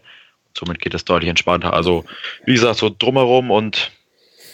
somit 0.57 0.79
geht 0.79 0.93
es 0.93 1.05
deutlich 1.05 1.29
entspannter. 1.29 1.73
Also, 1.73 2.05
wie 2.45 2.53
gesagt, 2.53 2.77
so 2.77 2.93
drumherum 2.95 3.51
und 3.51 3.91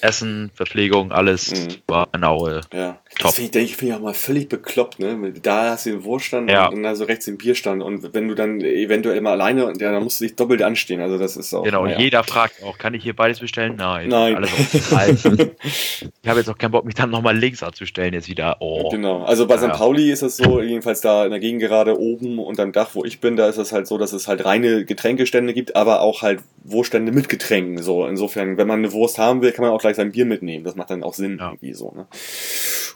Essen, 0.01 0.51
Verpflegung, 0.53 1.11
alles 1.11 1.51
mhm. 1.51 1.75
war 1.87 2.09
in 2.13 2.23
Aue. 2.23 2.61
Ja. 2.73 2.99
Top. 3.19 3.31
Das 3.31 3.35
finde 3.35 3.59
ich, 3.59 3.75
find 3.75 3.91
ich 3.91 3.97
auch 3.97 4.01
mal 4.01 4.13
völlig 4.13 4.47
bekloppt, 4.47 4.99
ne? 4.99 5.33
Da 5.43 5.71
hast 5.71 5.85
du 5.85 5.91
den 5.91 6.03
Wurststand 6.05 6.49
ja. 6.49 6.67
und 6.67 6.81
dann 6.81 6.95
so 6.95 7.03
rechts 7.03 7.25
den 7.25 7.37
Bierstand. 7.37 7.83
Und 7.83 8.13
wenn 8.13 8.27
du 8.27 8.35
dann 8.35 8.61
eventuell 8.61 9.19
mal 9.19 9.33
alleine, 9.33 9.73
ja, 9.79 9.91
dann 9.91 10.03
musst 10.03 10.21
du 10.21 10.25
dich 10.25 10.35
doppelt 10.35 10.61
anstehen. 10.61 11.01
Also 11.01 11.17
das 11.17 11.35
ist 11.35 11.53
auch. 11.53 11.63
Genau, 11.63 11.85
ja. 11.85 11.99
jeder 11.99 12.23
fragt 12.23 12.63
auch, 12.63 12.77
kann 12.77 12.93
ich 12.93 13.03
hier 13.03 13.15
beides 13.15 13.39
bestellen? 13.39 13.75
Nein. 13.77 14.07
Nein. 14.07 14.43
ich 14.83 16.09
habe 16.25 16.39
jetzt 16.39 16.49
auch 16.49 16.57
keinen 16.57 16.71
Bock, 16.71 16.85
mich 16.85 16.95
dann 16.95 17.09
nochmal 17.09 17.37
links 17.37 17.61
anzustellen, 17.61 18.13
jetzt 18.13 18.29
wieder. 18.29 18.57
Oh. 18.61 18.89
Genau. 18.89 19.23
Also 19.23 19.45
bei 19.45 19.57
St. 19.57 19.73
Pauli 19.73 20.09
ist 20.09 20.21
es 20.21 20.37
so, 20.37 20.61
jedenfalls 20.61 21.01
da 21.01 21.25
in 21.25 21.31
der 21.31 21.39
Gegend 21.39 21.61
gerade 21.61 21.99
oben 21.99 22.39
unterm 22.39 22.71
Dach, 22.71 22.91
wo 22.93 23.03
ich 23.03 23.19
bin, 23.19 23.35
da 23.35 23.49
ist 23.49 23.57
es 23.57 23.73
halt 23.73 23.87
so, 23.87 23.97
dass 23.97 24.13
es 24.13 24.27
halt 24.29 24.45
reine 24.45 24.85
Getränkestände 24.85 25.53
gibt, 25.53 25.75
aber 25.75 26.01
auch 26.01 26.21
halt 26.21 26.39
Wurststände 26.63 27.11
mit 27.11 27.27
Getränken. 27.27 27.81
So, 27.81 28.05
insofern, 28.05 28.57
wenn 28.57 28.67
man 28.67 28.79
eine 28.79 28.93
Wurst 28.93 29.17
haben 29.17 29.41
will, 29.41 29.51
kann 29.51 29.65
man 29.65 29.73
auch 29.73 29.81
gleich 29.81 29.90
sein 29.95 30.11
Bier 30.11 30.25
mitnehmen. 30.25 30.63
Das 30.63 30.75
macht 30.75 30.89
dann 30.89 31.03
auch 31.03 31.13
Sinn, 31.13 31.39
irgendwie 31.39 31.73
so, 31.73 31.91
ne? 31.91 32.07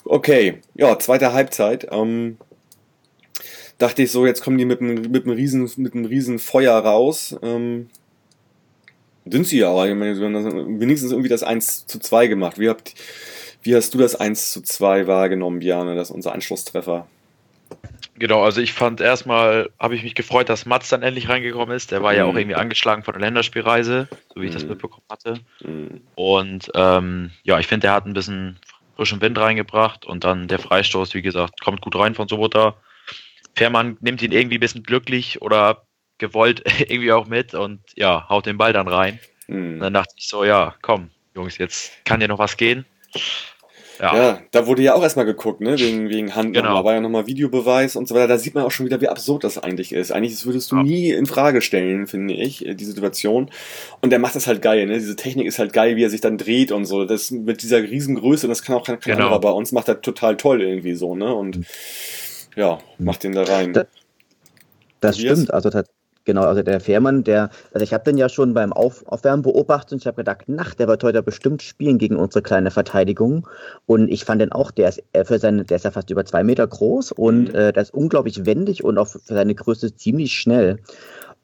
Okay, 0.05 0.62
ja, 0.75 0.97
zweite 0.99 1.34
Halbzeit. 1.34 1.88
Ähm, 1.91 2.38
dachte 3.77 4.03
ich 4.03 4.12
so, 4.12 4.25
jetzt 4.25 4.43
kommen 4.43 4.58
die 4.58 4.65
mit 4.65 4.81
einem, 4.81 5.12
mit 5.12 5.25
einem, 5.25 5.36
riesen, 5.36 5.69
mit 5.77 5.93
einem 5.93 6.05
riesen 6.05 6.39
Feuer 6.39 6.73
raus. 6.73 7.36
Ähm, 7.41 7.89
sind 9.25 9.47
sie 9.47 9.60
ja, 9.60 9.71
aber 9.71 9.88
ich 9.88 9.95
meine, 9.95 10.15
wenigstens 10.19 11.12
irgendwie 11.12 11.29
das 11.29 11.43
1 11.43 11.88
zu 11.88 11.99
2 11.99 12.27
gemacht. 12.27 12.60
Wie, 12.60 12.69
habt, 12.69 12.93
wie 13.63 13.75
hast 13.75 13.93
du 13.93 13.97
das 13.97 14.15
1 14.15 14.51
zu 14.51 14.62
2 14.62 15.08
wahrgenommen, 15.08 15.60
Björn, 15.60 15.95
das 15.95 16.10
ist 16.10 16.15
unser 16.15 16.34
Anschlusstreffer? 16.34 17.08
Genau, 18.17 18.43
also 18.43 18.62
ich 18.62 18.71
fand 18.71 19.01
erstmal, 19.01 19.69
habe 19.78 19.95
ich 19.95 20.04
mich 20.04 20.15
gefreut, 20.15 20.47
dass 20.47 20.65
Mats 20.65 20.88
dann 20.88 21.04
endlich 21.04 21.28
reingekommen 21.28 21.75
ist. 21.75 21.91
Der 21.91 22.01
war 22.01 22.13
mhm. 22.13 22.17
ja 22.17 22.25
auch 22.25 22.36
irgendwie 22.36 22.56
angeschlagen 22.56 23.04
von 23.04 23.13
der 23.13 23.21
Länderspielreise, 23.21 24.08
so 24.34 24.41
wie 24.41 24.45
ich 24.45 24.51
mhm. 24.51 24.56
das 24.56 24.65
mitbekommen 24.65 25.06
hatte. 25.10 25.39
Mhm. 25.62 26.01
Und 26.15 26.71
ähm, 26.75 27.32
ja, 27.43 27.60
ich 27.60 27.67
finde, 27.67 27.88
der 27.88 27.93
hat 27.93 28.06
ein 28.06 28.13
bisschen 28.13 28.58
frischen 28.95 29.19
Wind 29.19 29.38
reingebracht 29.38 30.06
und 30.06 30.23
dann 30.23 30.47
der 30.47 30.60
Freistoß, 30.60 31.13
wie 31.13 31.21
gesagt, 31.21 31.60
kommt 31.62 31.82
gut 31.82 31.95
rein 31.97 32.15
von 32.15 32.30
Sobota. 32.30 32.75
Fährmann 33.56 33.97
nimmt 33.99 34.21
ihn 34.21 34.32
irgendwie 34.32 34.58
ein 34.58 34.62
bisschen 34.62 34.84
glücklich 34.84 35.41
oder 35.41 35.86
gewollt 36.17 36.63
irgendwie 36.80 37.12
auch 37.12 37.28
mit 37.28 37.54
und 37.54 37.82
ja, 37.95 38.30
haut 38.30 38.45
den 38.45 38.58
Ball 38.58 38.71
dann 38.71 38.88
rein. 38.88 39.19
Mhm. 39.47 39.73
Und 39.73 39.80
dann 39.82 39.93
dachte 39.93 40.15
ich 40.17 40.30
so, 40.30 40.45
ja, 40.45 40.75
komm, 40.82 41.10
Jungs, 41.36 41.58
jetzt 41.58 42.06
kann 42.06 42.21
ja 42.21 42.30
noch 42.30 42.39
was 42.39 42.56
gehen. 42.56 42.86
Ja. 43.99 44.15
ja. 44.15 44.39
da 44.51 44.67
wurde 44.67 44.81
ja 44.81 44.93
auch 44.95 45.03
erstmal 45.03 45.25
geguckt, 45.25 45.62
ne, 45.62 45.79
wegen, 45.79 46.10
wegen 46.10 46.36
Hand. 46.36 46.53
Genau. 46.53 46.75
Da 46.75 46.84
war 46.84 46.93
ja 46.93 47.01
nochmal 47.01 47.27
Videobeweis 47.27 47.95
und 47.95 48.08
so 48.08 48.15
weiter. 48.15 48.27
Da 48.27 48.38
sieht 48.38 48.55
man 48.55 48.63
auch 48.63 48.71
schon 48.71 48.86
wieder, 48.86 49.01
wie 49.01 49.08
absurd 49.08 49.43
das 49.43 49.58
eigentlich 49.58 49.93
ist. 49.93 50.12
Eigentlich 50.12 50.45
würdest 50.45 50.71
du 50.71 50.77
ja. 50.77 50.84
nie 50.84 51.12
in 51.12 51.25
Frage 51.25 51.62
stellen, 51.62 52.08
finde 52.08 52.34
ich, 52.34 52.65
äh, 52.65 52.75
die 52.75 52.86
Situation. 52.86 53.49
Und 54.01 54.10
der 54.10 54.19
macht 54.19 54.36
das 54.36 54.47
halt 54.47 54.62
geil, 54.62 54.86
ne? 54.86 54.95
Diese 54.95 55.15
Technik 55.15 55.47
ist 55.47 55.60
halt 55.60 55.73
geil, 55.73 55.95
wie 55.95 56.03
er 56.03 56.10
sich 56.10 56.21
dann 56.21 56.38
dreht 56.38 56.71
und 56.71 56.86
so. 56.86 57.05
Das 57.05 57.31
mit 57.31 57.62
dieser 57.62 57.81
Riesengröße, 57.81 58.47
das 58.47 58.63
kann 58.63 58.75
auch 58.75 58.86
kein, 58.86 58.99
kein 58.99 59.13
genau. 59.13 59.25
anderer 59.25 59.41
bei 59.41 59.51
uns, 59.51 59.71
macht 59.71 59.88
er 59.88 60.01
total 60.01 60.38
toll 60.38 60.62
irgendwie 60.62 60.95
so, 60.95 61.15
ne? 61.15 61.34
Und 61.34 61.58
mhm. 61.58 61.65
ja, 62.55 62.79
macht 62.97 63.23
den 63.23 63.34
da 63.34 63.43
rein. 63.43 63.73
Das, 63.73 63.88
das 64.99 65.19
stimmt, 65.19 65.53
also 65.53 65.69
Genau, 66.26 66.42
also 66.42 66.64
der 66.64 66.80
Fährmann, 66.80 67.24
der, 67.24 67.52
also 67.72 67.84
ich 67.84 67.94
habe 67.94 68.04
den 68.04 68.18
ja 68.18 68.30
schon 68.30 68.56
beim 68.56 68.74
Auf, 68.74 69.06
Aufwärmen 69.06 69.44
beobachtet 69.44 69.94
und 69.94 69.98
ich 70.00 70.08
habe 70.08 70.18
gedacht, 70.18 70.50
nach, 70.50 70.74
der 70.74 70.88
wird 70.88 71.04
heute 71.04 71.22
bestimmt 71.22 71.62
spielen 71.62 72.00
gegen 72.00 72.16
unsere 72.18 72.42
kleine 72.42 72.72
Verteidigung. 72.72 73.48
Und 73.86 74.10
ich 74.10 74.26
fand 74.26 74.42
den 74.42 74.52
auch, 74.52 74.72
der 74.72 74.90
ist 74.90 75.04
äh, 75.14 75.24
für 75.24 75.38
seine, 75.38 75.66
der 75.66 75.78
ist 75.78 75.86
ja 75.86 75.92
fast 75.92 76.10
über 76.10 76.26
zwei 76.26 76.44
Meter 76.44 76.66
groß 76.66 77.12
und 77.12 77.50
mhm. 77.50 77.56
äh, 77.56 77.72
der 77.72 77.84
ist 77.84 77.94
unglaublich 77.94 78.46
wendig 78.46 78.84
und 78.84 78.98
auch 78.98 79.08
für 79.08 79.20
seine 79.24 79.54
Größe 79.54 79.96
ziemlich 79.96 80.34
schnell. 80.34 80.80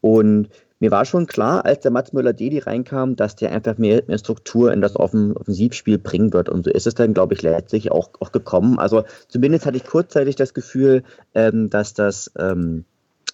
Und 0.02 0.50
mir 0.80 0.89
war 0.89 1.06
schon 1.06 1.28
klar, 1.28 1.63
als 1.63 1.82
der 1.82 1.91
Mats 1.91 2.12
Müller-Dedi 2.12 2.58
reinkam, 2.58 3.15
dass 3.15 3.36
der 3.36 3.52
einfach 3.52 3.78
mehr, 3.78 4.02
mehr 4.08 4.17
Struktur 4.17 4.74
in 4.74 4.82
das 4.82 4.96
Offen 4.96 5.38
Offensivspiel 5.38 6.00
bringen 6.00 6.34
wird. 6.34 6.50
Und 6.50 6.65
so 6.65 6.72
ist 6.72 6.88
es 6.88 6.96
dann, 6.96 7.13
glaube 7.13 7.36
ich, 7.36 7.44
letztlich 7.44 7.91
auch, 7.91 8.10
auch 8.20 8.32
gekommen. 8.32 8.80
Also 8.80 9.04
zumindest 9.28 9.67
hatte 9.67 9.78
ich 9.78 9.86
kurzzeitig 9.86 10.38
das 10.38 10.56
Gefühl, 10.56 11.04
ähm, 11.36 11.70
dass 11.70 11.94
das 11.94 12.32
ähm, 12.36 12.86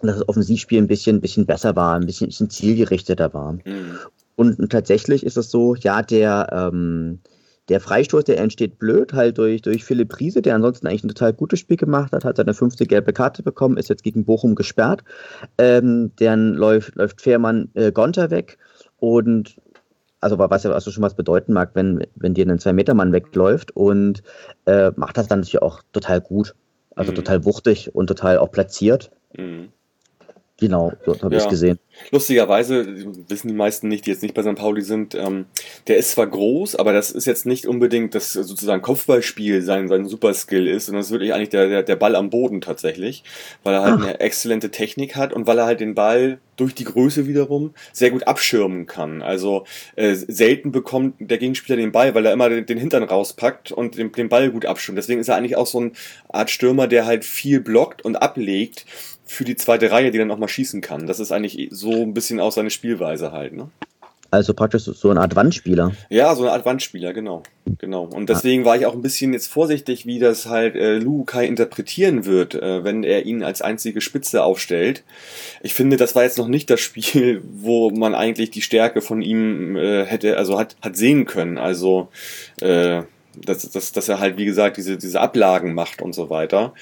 dass 0.01 0.17
das 0.17 0.29
Offensivspiel 0.29 0.79
ein 0.81 0.87
bisschen, 0.87 1.21
bisschen 1.21 1.45
besser 1.45 1.75
war, 1.75 1.95
ein 1.95 2.05
bisschen, 2.05 2.27
bisschen 2.27 2.49
zielgerichteter 2.49 3.33
war. 3.33 3.53
Mhm. 3.53 3.97
Und, 4.35 4.59
und, 4.59 4.71
tatsächlich 4.71 5.25
ist 5.25 5.37
es 5.37 5.49
so, 5.49 5.75
ja, 5.75 6.01
der, 6.03 6.49
ähm, 6.51 7.19
der 7.69 7.81
Freistoß, 7.81 8.23
der 8.23 8.37
entsteht 8.37 8.79
blöd, 8.79 9.13
halt 9.13 9.37
durch, 9.37 9.61
durch 9.61 9.83
Philipp 9.83 10.19
Riese, 10.19 10.41
der 10.41 10.55
ansonsten 10.55 10.87
eigentlich 10.87 11.03
ein 11.03 11.09
total 11.09 11.33
gutes 11.33 11.59
Spiel 11.59 11.77
gemacht 11.77 12.13
hat, 12.13 12.23
hat 12.23 12.37
seine 12.37 12.53
fünfte 12.53 12.85
gelbe 12.85 13.13
Karte 13.13 13.43
bekommen, 13.43 13.77
ist 13.77 13.89
jetzt 13.89 14.03
gegen 14.03 14.25
Bochum 14.25 14.55
gesperrt. 14.55 15.03
Ähm, 15.57 16.11
dann 16.17 16.53
läuft, 16.53 16.95
läuft 16.95 17.21
Fährmann 17.21 17.69
äh, 17.73 17.91
Gonter 17.91 18.29
weg 18.29 18.57
und 18.97 19.57
also 20.19 20.39
was 20.39 20.63
ja 20.63 20.71
also 20.71 20.91
schon 20.91 21.03
was 21.03 21.15
bedeuten 21.15 21.53
mag, 21.53 21.71
wenn, 21.73 22.05
wenn 22.15 22.33
dir 22.33 22.47
ein 22.47 22.59
Zwei-Meter-Mann 22.59 23.13
wegläuft 23.13 23.75
und 23.75 24.23
äh, 24.65 24.91
macht 24.95 25.17
das 25.17 25.27
dann 25.27 25.39
natürlich 25.39 25.61
auch 25.61 25.83
total 25.91 26.21
gut. 26.21 26.55
Also 26.95 27.11
mhm. 27.11 27.15
total 27.15 27.45
wuchtig 27.45 27.93
und 27.93 28.07
total 28.07 28.39
auch 28.39 28.51
platziert. 28.51 29.11
Mhm. 29.37 29.69
Genau, 30.59 30.91
dort 31.05 31.21
habe 31.23 31.35
ja. 31.35 31.43
ich 31.43 31.49
gesehen. 31.49 31.77
Lustigerweise 32.09 32.85
wissen 33.27 33.47
die 33.47 33.53
meisten 33.53 33.87
nicht, 33.87 34.05
die 34.05 34.09
jetzt 34.09 34.23
nicht 34.23 34.33
bei 34.33 34.41
St. 34.41 34.55
Pauli 34.55 34.81
sind, 34.81 35.13
ähm, 35.13 35.45
der 35.87 35.97
ist 35.97 36.11
zwar 36.11 36.25
groß, 36.25 36.75
aber 36.75 36.93
das 36.93 37.11
ist 37.11 37.25
jetzt 37.25 37.45
nicht 37.45 37.67
unbedingt 37.67 38.15
das 38.15 38.33
sozusagen 38.33 38.81
Kopfballspiel 38.81 39.61
sein, 39.61 39.87
sein 39.87 40.05
Superskill 40.05 40.67
ist, 40.67 40.87
sondern 40.87 41.01
es 41.01 41.07
ist 41.07 41.11
wirklich 41.11 41.33
eigentlich 41.33 41.49
der, 41.49 41.67
der, 41.67 41.83
der 41.83 41.95
Ball 41.95 42.15
am 42.15 42.31
Boden 42.31 42.61
tatsächlich, 42.61 43.23
weil 43.63 43.75
er 43.75 43.83
halt 43.83 43.95
Ach. 43.99 44.03
eine 44.03 44.19
exzellente 44.19 44.71
Technik 44.71 45.15
hat 45.15 45.31
und 45.31 45.45
weil 45.45 45.59
er 45.59 45.65
halt 45.65 45.79
den 45.79 45.93
Ball 45.93 46.39
durch 46.55 46.73
die 46.73 46.85
Größe 46.85 47.27
wiederum 47.27 47.75
sehr 47.93 48.09
gut 48.09 48.27
abschirmen 48.27 48.87
kann. 48.87 49.21
Also 49.21 49.65
äh, 49.95 50.15
selten 50.15 50.71
bekommt 50.71 51.15
der 51.19 51.37
Gegenspieler 51.37 51.77
den 51.77 51.91
Ball, 51.91 52.15
weil 52.15 52.25
er 52.25 52.33
immer 52.33 52.49
den, 52.49 52.65
den 52.65 52.79
Hintern 52.79 53.03
rauspackt 53.03 53.71
und 53.71 53.97
den, 53.97 54.11
den 54.11 54.29
Ball 54.29 54.49
gut 54.49 54.65
abschirmt. 54.65 54.97
Deswegen 54.97 55.21
ist 55.21 55.29
er 55.29 55.35
eigentlich 55.35 55.55
auch 55.55 55.67
so 55.67 55.79
eine 55.79 55.91
Art 56.29 56.49
Stürmer, 56.49 56.87
der 56.87 57.05
halt 57.05 57.25
viel 57.25 57.59
blockt 57.59 58.03
und 58.03 58.15
ablegt 58.15 58.85
für 59.27 59.43
die 59.43 59.55
zweite 59.55 59.91
Reihe, 59.91 60.11
die 60.11 60.17
dann 60.17 60.31
auch 60.31 60.37
mal 60.37 60.47
schießen 60.47 60.81
kann. 60.81 61.07
Das 61.07 61.19
ist 61.19 61.31
eigentlich 61.31 61.69
so 61.71 61.91
ein 61.91 62.13
bisschen 62.13 62.39
auch 62.39 62.51
seine 62.51 62.69
Spielweise 62.69 63.31
halt, 63.31 63.53
ne? 63.53 63.69
Also 64.29 64.53
praktisch 64.53 64.83
so 64.83 65.09
eine 65.09 65.21
Art 65.21 65.35
Wandspieler. 65.37 65.93
Ja, 66.09 66.35
so 66.35 66.43
eine 66.43 66.51
Art 66.51 66.65
Wandspieler, 66.65 67.13
genau. 67.13 67.43
Genau. 67.79 68.03
Und 68.03 68.29
deswegen 68.29 68.65
war 68.65 68.75
ich 68.75 68.85
auch 68.85 68.93
ein 68.93 69.01
bisschen 69.01 69.31
jetzt 69.31 69.47
vorsichtig, 69.47 70.05
wie 70.05 70.19
das 70.19 70.47
halt 70.47 70.75
äh, 70.75 70.97
Lukai 70.97 71.45
interpretieren 71.45 72.25
wird, 72.25 72.53
äh, 72.53 72.83
wenn 72.83 73.03
er 73.03 73.25
ihn 73.25 73.41
als 73.41 73.61
einzige 73.61 74.01
Spitze 74.01 74.43
aufstellt. 74.43 75.03
Ich 75.61 75.73
finde, 75.73 75.95
das 75.95 76.13
war 76.13 76.23
jetzt 76.23 76.37
noch 76.37 76.49
nicht 76.49 76.69
das 76.69 76.81
Spiel, 76.81 77.41
wo 77.53 77.89
man 77.89 78.15
eigentlich 78.15 78.51
die 78.51 78.61
Stärke 78.61 79.01
von 79.01 79.21
ihm 79.21 79.77
äh, 79.77 80.03
hätte, 80.03 80.37
also 80.37 80.59
hat, 80.59 80.75
hat 80.81 80.97
sehen 80.97 81.25
können. 81.25 81.57
Also 81.57 82.09
äh, 82.59 83.03
dass, 83.45 83.69
dass, 83.69 83.91
dass 83.91 84.09
er 84.09 84.19
halt, 84.19 84.37
wie 84.37 84.45
gesagt, 84.45 84.77
diese, 84.77 84.97
diese 84.97 85.19
Ablagen 85.19 85.73
macht 85.73 86.01
und 86.01 86.13
so 86.13 86.29
weiter. 86.29 86.73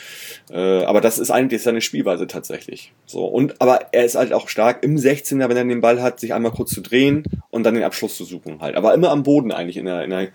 Äh, 0.49 0.83
aber 0.83 1.01
das 1.01 1.19
ist 1.19 1.31
eigentlich 1.31 1.63
seine 1.63 1.81
Spielweise 1.81 2.27
tatsächlich. 2.27 2.93
So, 3.05 3.25
und, 3.25 3.61
aber 3.61 3.93
er 3.93 4.05
ist 4.05 4.15
halt 4.15 4.33
auch 4.33 4.49
stark 4.49 4.83
im 4.83 4.97
16er, 4.97 5.49
wenn 5.49 5.57
er 5.57 5.65
den 5.65 5.81
Ball 5.81 6.01
hat, 6.01 6.19
sich 6.19 6.33
einmal 6.33 6.51
kurz 6.51 6.71
zu 6.71 6.81
drehen 6.81 7.23
und 7.49 7.63
dann 7.63 7.75
den 7.75 7.83
Abschluss 7.83 8.17
zu 8.17 8.25
suchen 8.25 8.61
halt. 8.61 8.75
Aber 8.75 8.93
immer 8.93 9.11
am 9.11 9.23
Boden 9.23 9.51
eigentlich 9.51 9.77
in 9.77 9.85
der, 9.85 10.03
in 10.03 10.09
der 10.09 10.29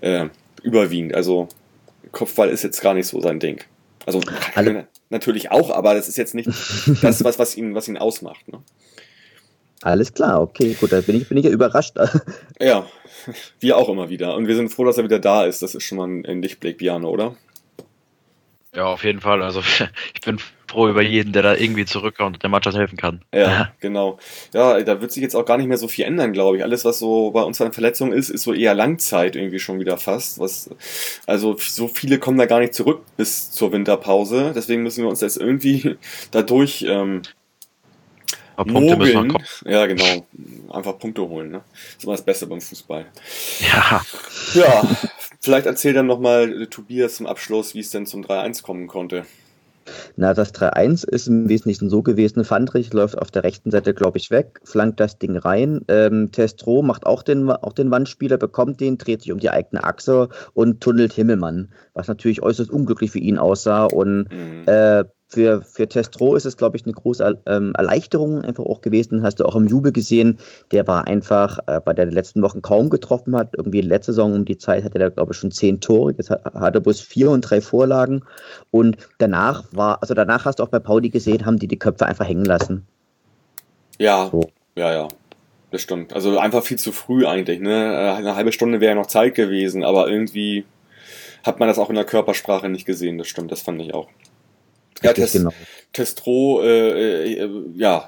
äh, 0.00 0.28
überwiegend. 0.62 1.14
Also 1.14 1.48
Kopfball 2.12 2.48
ist 2.50 2.62
jetzt 2.62 2.80
gar 2.80 2.94
nicht 2.94 3.06
so 3.06 3.20
sein 3.20 3.40
Ding. 3.40 3.60
Also 4.06 4.20
Alle. 4.54 4.88
natürlich 5.10 5.50
auch, 5.50 5.70
aber 5.70 5.94
das 5.94 6.08
ist 6.08 6.16
jetzt 6.16 6.34
nicht 6.34 6.48
das, 7.02 7.22
was, 7.22 7.38
was 7.38 7.56
ihn, 7.56 7.74
was 7.74 7.88
ihn 7.88 7.98
ausmacht. 7.98 8.48
Ne? 8.48 8.62
Alles 9.82 10.12
klar, 10.12 10.42
okay, 10.42 10.76
gut, 10.78 10.92
da 10.92 11.00
bin 11.00 11.16
ich, 11.16 11.28
bin 11.28 11.38
ich 11.38 11.44
ja 11.46 11.50
überrascht. 11.50 11.96
ja, 12.60 12.86
wir 13.60 13.76
auch 13.76 13.88
immer 13.88 14.08
wieder. 14.08 14.34
Und 14.36 14.46
wir 14.46 14.56
sind 14.56 14.70
froh, 14.70 14.84
dass 14.84 14.98
er 14.98 15.04
wieder 15.04 15.18
da 15.18 15.44
ist. 15.44 15.62
Das 15.62 15.74
ist 15.74 15.84
schon 15.84 15.98
mal 15.98 16.08
ein 16.08 16.42
Lichtblick, 16.42 16.78
Biane, 16.78 17.06
oder? 17.06 17.36
Ja, 18.74 18.84
auf 18.86 19.02
jeden 19.04 19.20
Fall. 19.20 19.42
Also 19.42 19.60
ich 20.14 20.20
bin 20.20 20.38
froh 20.68 20.88
über 20.88 21.02
jeden, 21.02 21.32
der 21.32 21.42
da 21.42 21.56
irgendwie 21.56 21.84
zurückkommt 21.84 22.36
und 22.36 22.42
der 22.42 22.50
Mannschaft 22.50 22.76
helfen 22.76 22.96
kann. 22.96 23.22
Ja, 23.34 23.72
genau. 23.80 24.18
Ja, 24.54 24.80
da 24.80 25.00
wird 25.00 25.10
sich 25.10 25.22
jetzt 25.22 25.34
auch 25.34 25.44
gar 25.44 25.56
nicht 25.56 25.66
mehr 25.66 25.76
so 25.76 25.88
viel 25.88 26.04
ändern, 26.04 26.32
glaube 26.32 26.58
ich. 26.58 26.62
Alles, 26.62 26.84
was 26.84 27.00
so 27.00 27.32
bei 27.32 27.42
uns 27.42 27.60
an 27.60 27.72
Verletzungen 27.72 28.12
ist, 28.12 28.30
ist 28.30 28.44
so 28.44 28.52
eher 28.52 28.74
Langzeit 28.74 29.34
irgendwie 29.34 29.58
schon 29.58 29.80
wieder 29.80 29.96
fast. 29.96 30.38
Was, 30.38 30.70
also 31.26 31.56
so 31.58 31.88
viele 31.88 32.20
kommen 32.20 32.38
da 32.38 32.46
gar 32.46 32.60
nicht 32.60 32.74
zurück 32.74 33.02
bis 33.16 33.50
zur 33.50 33.72
Winterpause. 33.72 34.52
Deswegen 34.54 34.84
müssen 34.84 35.02
wir 35.02 35.10
uns 35.10 35.20
jetzt 35.22 35.38
irgendwie 35.38 35.96
dadurch 36.30 36.84
ähm, 36.88 37.22
Punkte 38.64 38.96
müssen 38.96 39.22
wir 39.22 39.28
kommen. 39.28 39.44
Ja, 39.64 39.86
genau. 39.86 40.26
Einfach 40.70 40.98
Punkte 40.98 41.28
holen. 41.28 41.50
Ne? 41.50 41.62
Das 41.72 41.96
ist 41.98 42.04
immer 42.04 42.12
das 42.12 42.24
Beste 42.24 42.46
beim 42.46 42.60
Fußball. 42.60 43.06
Ja. 43.60 44.02
Ja, 44.54 44.82
vielleicht 45.40 45.66
erzähl 45.66 45.92
dann 45.92 46.06
nochmal, 46.06 46.62
äh, 46.62 46.66
Tobias, 46.66 47.16
zum 47.16 47.26
Abschluss, 47.26 47.74
wie 47.74 47.80
es 47.80 47.90
denn 47.90 48.06
zum 48.06 48.22
3-1 48.24 48.62
kommen 48.62 48.86
konnte. 48.86 49.24
Na, 50.16 50.34
das 50.34 50.54
3-1 50.54 51.08
ist 51.08 51.26
im 51.28 51.48
Wesentlichen 51.48 51.88
so 51.88 52.02
gewesen. 52.02 52.44
Fandrich 52.44 52.92
läuft 52.92 53.18
auf 53.18 53.30
der 53.30 53.44
rechten 53.44 53.70
Seite, 53.70 53.94
glaube 53.94 54.18
ich, 54.18 54.30
weg, 54.30 54.60
flankt 54.64 55.00
das 55.00 55.18
Ding 55.18 55.36
rein. 55.36 55.82
Ähm, 55.88 56.30
Testro 56.32 56.82
macht 56.82 57.06
auch 57.06 57.22
den, 57.22 57.50
auch 57.50 57.72
den 57.72 57.90
Wandspieler, 57.90 58.36
bekommt 58.36 58.80
den, 58.80 58.98
dreht 58.98 59.22
sich 59.22 59.32
um 59.32 59.38
die 59.38 59.50
eigene 59.50 59.84
Achse 59.84 60.28
und 60.52 60.80
tunnelt 60.80 61.12
Himmelmann, 61.12 61.72
was 61.94 62.08
natürlich 62.08 62.42
äußerst 62.42 62.70
unglücklich 62.70 63.10
für 63.10 63.18
ihn 63.18 63.38
aussah. 63.38 63.84
Und 63.84 64.28
mhm. 64.30 64.64
äh, 64.66 65.04
für, 65.30 65.62
für 65.62 65.88
Testro 65.88 66.34
ist 66.34 66.44
es, 66.44 66.56
glaube 66.56 66.76
ich, 66.76 66.84
eine 66.84 66.92
große 66.92 67.38
ähm, 67.46 67.72
Erleichterung 67.76 68.42
einfach 68.42 68.64
auch 68.64 68.80
gewesen. 68.80 69.22
Hast 69.22 69.38
du 69.38 69.44
auch 69.44 69.54
im 69.54 69.68
Jubel 69.68 69.92
gesehen. 69.92 70.38
Der 70.72 70.88
war 70.88 71.06
einfach, 71.06 71.60
äh, 71.68 71.80
bei 71.80 71.92
der 71.92 72.06
letzten 72.06 72.42
Wochen 72.42 72.62
kaum 72.62 72.90
getroffen 72.90 73.36
hat. 73.36 73.54
Irgendwie 73.56 73.80
letzte 73.80 74.12
Saison 74.12 74.34
um 74.34 74.44
die 74.44 74.58
Zeit 74.58 74.82
hatte 74.82 74.98
er, 74.98 75.10
glaube 75.10 75.32
ich, 75.32 75.38
schon 75.38 75.52
zehn 75.52 75.80
Tore. 75.80 76.14
Jetzt 76.18 76.30
hat, 76.30 76.44
hat 76.44 76.74
er 76.74 76.80
bloß 76.80 77.00
vier 77.00 77.30
und 77.30 77.42
drei 77.42 77.60
Vorlagen. 77.60 78.24
Und 78.72 78.96
danach 79.18 79.64
war, 79.70 80.02
also 80.02 80.14
danach 80.14 80.44
hast 80.46 80.58
du 80.58 80.64
auch 80.64 80.68
bei 80.68 80.80
Pauli 80.80 81.10
gesehen, 81.10 81.46
haben 81.46 81.58
die 81.58 81.68
die 81.68 81.78
Köpfe 81.78 82.06
einfach 82.06 82.26
hängen 82.26 82.44
lassen. 82.44 82.86
Ja, 83.98 84.28
so. 84.32 84.50
ja, 84.74 84.92
ja. 84.92 85.08
Das 85.70 85.82
stimmt. 85.82 86.12
Also 86.12 86.36
einfach 86.40 86.64
viel 86.64 86.78
zu 86.78 86.90
früh 86.90 87.24
eigentlich. 87.24 87.60
Ne? 87.60 87.70
Äh, 87.70 88.16
eine 88.16 88.34
halbe 88.34 88.50
Stunde 88.50 88.80
wäre 88.80 88.96
ja 88.96 89.00
noch 89.00 89.06
Zeit 89.06 89.36
gewesen, 89.36 89.84
aber 89.84 90.08
irgendwie 90.08 90.64
hat 91.44 91.60
man 91.60 91.68
das 91.68 91.78
auch 91.78 91.88
in 91.88 91.94
der 91.94 92.04
Körpersprache 92.04 92.68
nicht 92.68 92.84
gesehen. 92.84 93.16
Das 93.16 93.28
stimmt, 93.28 93.52
das 93.52 93.62
fand 93.62 93.80
ich 93.80 93.94
auch. 93.94 94.08
Ja, 95.02 95.12
Test, 95.12 95.32
genau. 95.32 95.52
Testro, 95.92 96.62
äh, 96.62 97.32
äh, 97.32 97.50
ja, 97.74 98.06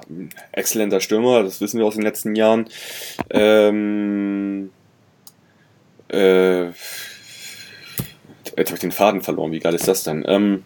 exzellenter 0.51 1.01
Stürmer, 1.01 1.43
das 1.43 1.59
wissen 1.59 1.79
wir 1.79 1.85
aus 1.85 1.95
den 1.95 2.03
letzten 2.03 2.35
Jahren. 2.35 2.69
Ähm, 3.29 4.69
äh, 6.09 6.67
jetzt 6.67 6.81
habe 8.57 8.75
ich 8.75 8.79
den 8.79 8.91
Faden 8.91 9.21
verloren, 9.21 9.51
wie 9.51 9.59
geil 9.59 9.73
ist 9.73 9.87
das 9.87 10.03
denn? 10.03 10.23
Ähm, 10.27 10.63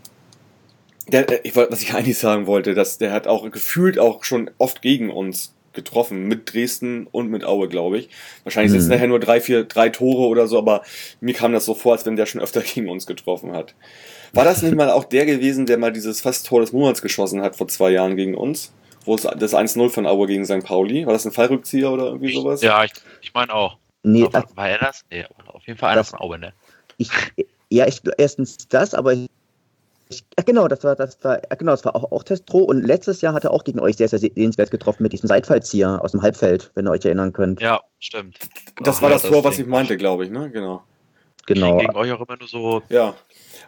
der, 1.08 1.30
äh, 1.30 1.40
ich, 1.44 1.56
was 1.56 1.82
ich 1.82 1.94
eigentlich 1.96 2.18
sagen 2.18 2.46
wollte, 2.46 2.74
dass 2.76 2.98
der 2.98 3.12
hat 3.12 3.28
auch 3.28 3.50
gefühlt 3.50 3.98
auch 3.98 4.24
schon 4.24 4.52
oft 4.58 4.82
gegen 4.82 5.10
uns 5.10 5.54
getroffen, 5.78 6.28
mit 6.28 6.54
Dresden 6.54 7.08
und 7.08 7.30
mit 7.30 7.46
Aue, 7.46 7.70
glaube 7.70 8.00
ich. 8.00 8.10
Wahrscheinlich 8.44 8.72
sind 8.72 8.82
es 8.82 8.88
mhm. 8.88 8.94
nachher 8.94 9.08
nur 9.08 9.20
drei, 9.22 9.40
vier, 9.40 9.64
drei 9.64 9.88
Tore 9.88 10.28
oder 10.28 10.48
so, 10.48 10.58
aber 10.58 10.82
mir 11.22 11.34
kam 11.34 11.54
das 11.54 11.64
so 11.64 11.74
vor, 11.74 11.94
als 11.94 12.06
wenn 12.06 12.18
der 12.18 12.26
schon 12.26 12.42
öfter 12.42 12.62
gegen 12.74 12.90
uns 12.90 13.08
getroffen 13.08 13.54
hat. 13.54 13.74
War 14.34 14.44
das 14.44 14.62
nicht 14.62 14.76
mal 14.76 14.92
auch 14.92 15.06
der 15.06 15.26
gewesen, 15.26 15.66
der 15.66 15.78
mal 15.78 15.94
dieses 15.94 16.20
fast 16.20 16.46
Tor 16.48 16.60
des 16.60 16.74
Monats 16.74 17.02
geschossen 17.02 17.42
hat 17.42 17.56
vor 17.56 17.70
zwei 17.70 17.92
Jahren 17.92 18.18
gegen 18.18 18.36
uns? 18.36 18.74
Wo 19.06 19.16
es 19.16 19.22
das 19.22 19.54
1-0 19.54 19.90
von 19.90 20.06
Aue 20.06 20.28
gegen 20.28 20.44
St. 20.44 20.66
Pauli? 20.66 21.06
War 21.06 21.14
das 21.14 21.26
ein 21.26 21.32
Fallrückzieher 21.32 21.90
oder 21.90 22.08
irgendwie 22.08 22.34
sowas? 22.34 22.62
Ja, 22.62 22.84
ich, 22.84 22.92
ich 23.22 23.34
meine 23.34 23.54
auch. 23.54 23.78
Nee, 24.04 24.28
war, 24.32 24.46
war 24.56 24.70
er 24.70 24.80
das? 24.80 25.06
Nee, 25.10 25.26
auf 25.48 25.66
jeden 25.66 25.80
Fall 25.80 25.92
einer 25.92 26.04
von 26.04 26.20
Aue, 26.20 26.38
ne? 26.38 26.54
Ich, 26.98 27.10
ja, 27.70 27.88
ich, 27.88 28.02
erstens 28.18 28.68
das, 28.68 28.94
aber 28.94 29.14
ich, 29.14 29.30
ja, 30.10 30.44
genau, 30.46 30.68
das 30.68 30.84
war, 30.84 30.96
das 30.96 31.24
war, 31.24 31.40
genau, 31.58 31.72
das 31.72 31.86
war 31.86 31.96
auch, 31.96 32.12
auch 32.12 32.24
Testro 32.24 32.60
und 32.60 32.84
letztes 32.84 33.22
Jahr 33.22 33.34
hat 33.34 33.44
er 33.44 33.52
auch 33.52 33.64
gegen 33.64 33.80
euch 33.80 33.98
sehr, 33.98 34.08
sehr 34.08 34.20
sehenswert 34.20 34.72
getroffen 34.72 35.04
mit 35.04 35.14
diesem 35.14 35.28
Seitfallzieher 35.28 36.04
aus 36.04 36.12
dem 36.12 36.22
Halbfeld, 36.22 36.72
wenn 36.76 36.88
ihr 36.88 36.92
euch 36.92 37.06
erinnern 37.06 37.34
könnt. 37.34 37.62
Ja, 37.62 37.82
stimmt. 38.00 38.38
Das 38.82 38.98
Ach, 38.98 39.02
war 39.04 39.10
das, 39.10 39.24
das 39.24 39.32
Tor, 39.32 39.44
was 39.44 39.60
ich 39.60 39.66
meinte, 39.66 39.98
glaube 39.98 40.26
ich, 40.26 40.32
ne? 40.32 40.50
Genau. 40.52 40.84
Genau. 41.46 41.78
Gegen 41.78 41.96
euch 41.96 42.12
auch 42.12 42.22
immer 42.28 42.38
nur 42.38 42.48
so. 42.48 42.82
Ja. 42.90 43.16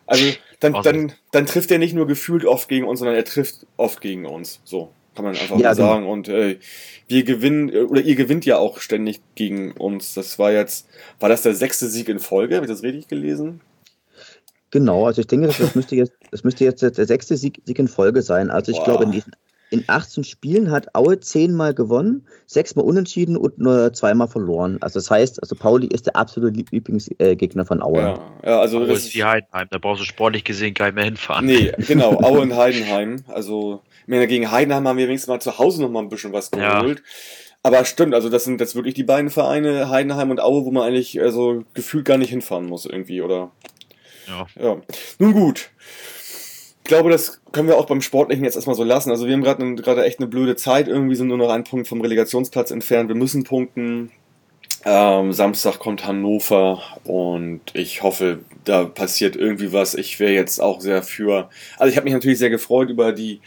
Also 0.05 0.25
dann, 0.59 0.73
dann, 0.83 1.13
dann 1.31 1.45
trifft 1.45 1.71
er 1.71 1.77
nicht 1.77 1.93
nur 1.93 2.07
gefühlt 2.07 2.45
oft 2.45 2.67
gegen 2.67 2.85
uns, 2.85 2.99
sondern 2.99 3.15
er 3.15 3.23
trifft 3.23 3.65
oft 3.77 4.01
gegen 4.01 4.25
uns. 4.25 4.59
So 4.65 4.91
kann 5.15 5.25
man 5.25 5.33
einfach 5.33 5.57
Ja, 5.57 5.69
mal 5.69 5.75
genau. 5.75 5.87
sagen. 5.87 6.07
Und 6.07 6.27
äh, 6.27 6.59
wir 7.07 7.23
gewinnen, 7.23 7.69
äh, 7.69 7.81
oder 7.81 8.01
ihr 8.01 8.15
gewinnt 8.15 8.45
ja 8.45 8.57
auch 8.57 8.79
ständig 8.79 9.21
gegen 9.35 9.73
uns. 9.73 10.13
Das 10.13 10.39
war 10.39 10.51
jetzt, 10.51 10.87
war 11.19 11.29
das 11.29 11.41
der 11.41 11.55
sechste 11.55 11.87
Sieg 11.87 12.09
in 12.09 12.19
Folge? 12.19 12.55
Habe 12.55 12.65
ich 12.65 12.71
das 12.71 12.83
richtig 12.83 13.07
gelesen? 13.07 13.61
Genau, 14.71 15.07
also 15.07 15.21
ich 15.21 15.27
denke, 15.27 15.47
das, 15.47 15.57
das 15.57 15.75
müsste 15.75 15.95
jetzt, 15.95 16.13
das 16.31 16.43
müsste 16.43 16.63
jetzt 16.63 16.81
der 16.81 16.93
sechste 17.05 17.37
Sieg, 17.37 17.61
Sieg 17.65 17.79
in 17.79 17.87
Folge 17.87 18.21
sein. 18.21 18.49
Also 18.49 18.71
ich 18.71 18.77
Boah. 18.79 18.85
glaube, 18.85 19.03
in, 19.05 19.11
diesen, 19.11 19.31
in 19.71 19.83
18 19.87 20.23
Spielen 20.23 20.71
hat 20.71 20.95
Aue 20.95 21.19
zehnmal 21.19 21.73
gewonnen, 21.73 22.25
sechsmal 22.47 22.85
unentschieden 22.85 23.37
und 23.37 23.59
nur 23.59 23.93
zweimal 23.93 24.27
verloren. 24.27 24.77
Also 24.81 24.99
das 24.99 25.11
heißt, 25.11 25.41
also 25.41 25.55
Pauli 25.55 25.87
ist 25.87 26.07
der 26.07 26.15
absolute 26.15 26.55
Lieb- 26.55 26.71
Lieblingsgegner 26.71 27.65
von 27.65 27.81
Aue. 27.81 28.01
Ja, 28.01 28.19
ja 28.43 28.59
also 28.59 28.79
Aue 28.79 28.87
das 28.87 28.99
ist 29.05 29.15
wie 29.15 29.23
Heidenheim, 29.23 29.67
da 29.69 29.77
brauchst 29.77 30.01
du 30.01 30.05
sportlich 30.05 30.43
gesehen 30.43 30.73
gar 30.73 30.85
nicht 30.87 30.95
mehr 30.95 31.05
hinfahren. 31.05 31.45
Nee, 31.45 31.71
genau, 31.87 32.19
Aue 32.21 32.39
und 32.39 32.55
Heidenheim. 32.55 33.23
Also, 33.27 33.81
meine, 34.07 34.27
gegen 34.27 34.49
Heidenheim 34.51 34.87
haben 34.87 34.97
wir 34.97 35.07
wenigstens 35.07 35.27
mal 35.29 35.39
zu 35.39 35.57
Hause 35.59 35.81
noch 35.83 35.89
mal 35.91 35.99
ein 36.01 36.09
bisschen 36.09 36.33
was 36.33 36.49
Ja. 36.55 36.81
geholt. 36.81 37.03
Aber 37.61 37.83
stimmt, 37.85 38.15
also 38.15 38.29
das 38.29 38.45
sind 38.45 38.61
jetzt 38.61 38.73
wirklich 38.75 38.93
die 38.95 39.03
beiden 39.03 39.29
Vereine, 39.29 39.89
Heidenheim 39.89 40.31
und 40.31 40.39
Aue, 40.39 40.63
wo 40.65 40.71
man 40.71 40.83
eigentlich 40.83 41.21
also 41.21 41.63
gefühlt 41.73 42.05
gar 42.05 42.17
nicht 42.17 42.29
hinfahren 42.29 42.65
muss 42.65 42.85
irgendwie, 42.85 43.21
oder? 43.21 43.51
Ja. 44.27 44.47
Ja. 44.59 44.77
Nun 45.19 45.33
gut. 45.33 45.69
Ich 46.89 46.91
glaube, 46.91 47.11
das 47.11 47.39
können 47.51 47.67
wir 47.67 47.77
auch 47.77 47.85
beim 47.85 48.01
Sportlichen 48.01 48.43
jetzt 48.43 48.55
erstmal 48.55 48.75
so 48.75 48.83
lassen. 48.83 49.11
Also 49.11 49.27
wir 49.27 49.33
haben 49.33 49.43
gerade 49.43 49.75
gerade 49.75 50.05
echt 50.05 50.17
eine 50.17 50.27
blöde 50.27 50.55
Zeit. 50.55 50.87
Irgendwie 50.87 51.13
sind 51.13 51.27
nur 51.27 51.37
noch 51.37 51.51
ein 51.51 51.63
Punkt 51.63 51.87
vom 51.87 52.01
Relegationsplatz 52.01 52.71
entfernt. 52.71 53.09
Wir 53.09 53.15
müssen 53.15 53.43
punkten. 53.43 54.09
Ähm, 54.85 55.31
Samstag 55.31 55.77
kommt 55.77 56.07
Hannover 56.07 56.81
und 57.03 57.61
ich 57.73 58.01
hoffe, 58.01 58.39
da 58.65 58.85
passiert 58.85 59.35
irgendwie 59.35 59.71
was. 59.71 59.93
Ich 59.93 60.19
wäre 60.19 60.31
jetzt 60.31 60.59
auch 60.59 60.81
sehr 60.81 61.03
für. 61.03 61.51
Also 61.77 61.91
ich 61.91 61.95
habe 61.95 62.05
mich 62.05 62.13
natürlich 62.13 62.39
sehr 62.39 62.49
gefreut 62.49 62.89
über 62.89 63.11
die 63.11 63.39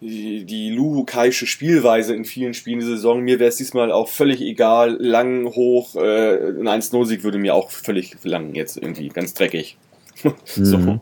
die, 0.00 0.44
die 0.44 0.70
Luhukaische 0.70 1.46
Spielweise 1.46 2.16
in 2.16 2.24
vielen 2.24 2.54
Spielen 2.54 2.80
dieser 2.80 2.96
Saison. 2.96 3.20
Mir 3.20 3.38
wäre 3.38 3.50
es 3.50 3.56
diesmal 3.56 3.92
auch 3.92 4.08
völlig 4.08 4.40
egal. 4.40 4.96
Lang, 4.98 5.46
hoch, 5.54 5.94
äh, 5.94 6.48
ein 6.48 6.66
1-0-Sieg 6.66 7.22
würde 7.22 7.38
mir 7.38 7.54
auch 7.54 7.70
völlig 7.70 8.16
lang 8.24 8.56
jetzt 8.56 8.78
irgendwie. 8.78 9.10
Ganz 9.10 9.32
dreckig. 9.34 9.76
so. 10.44 10.78
Mhm. 10.78 11.00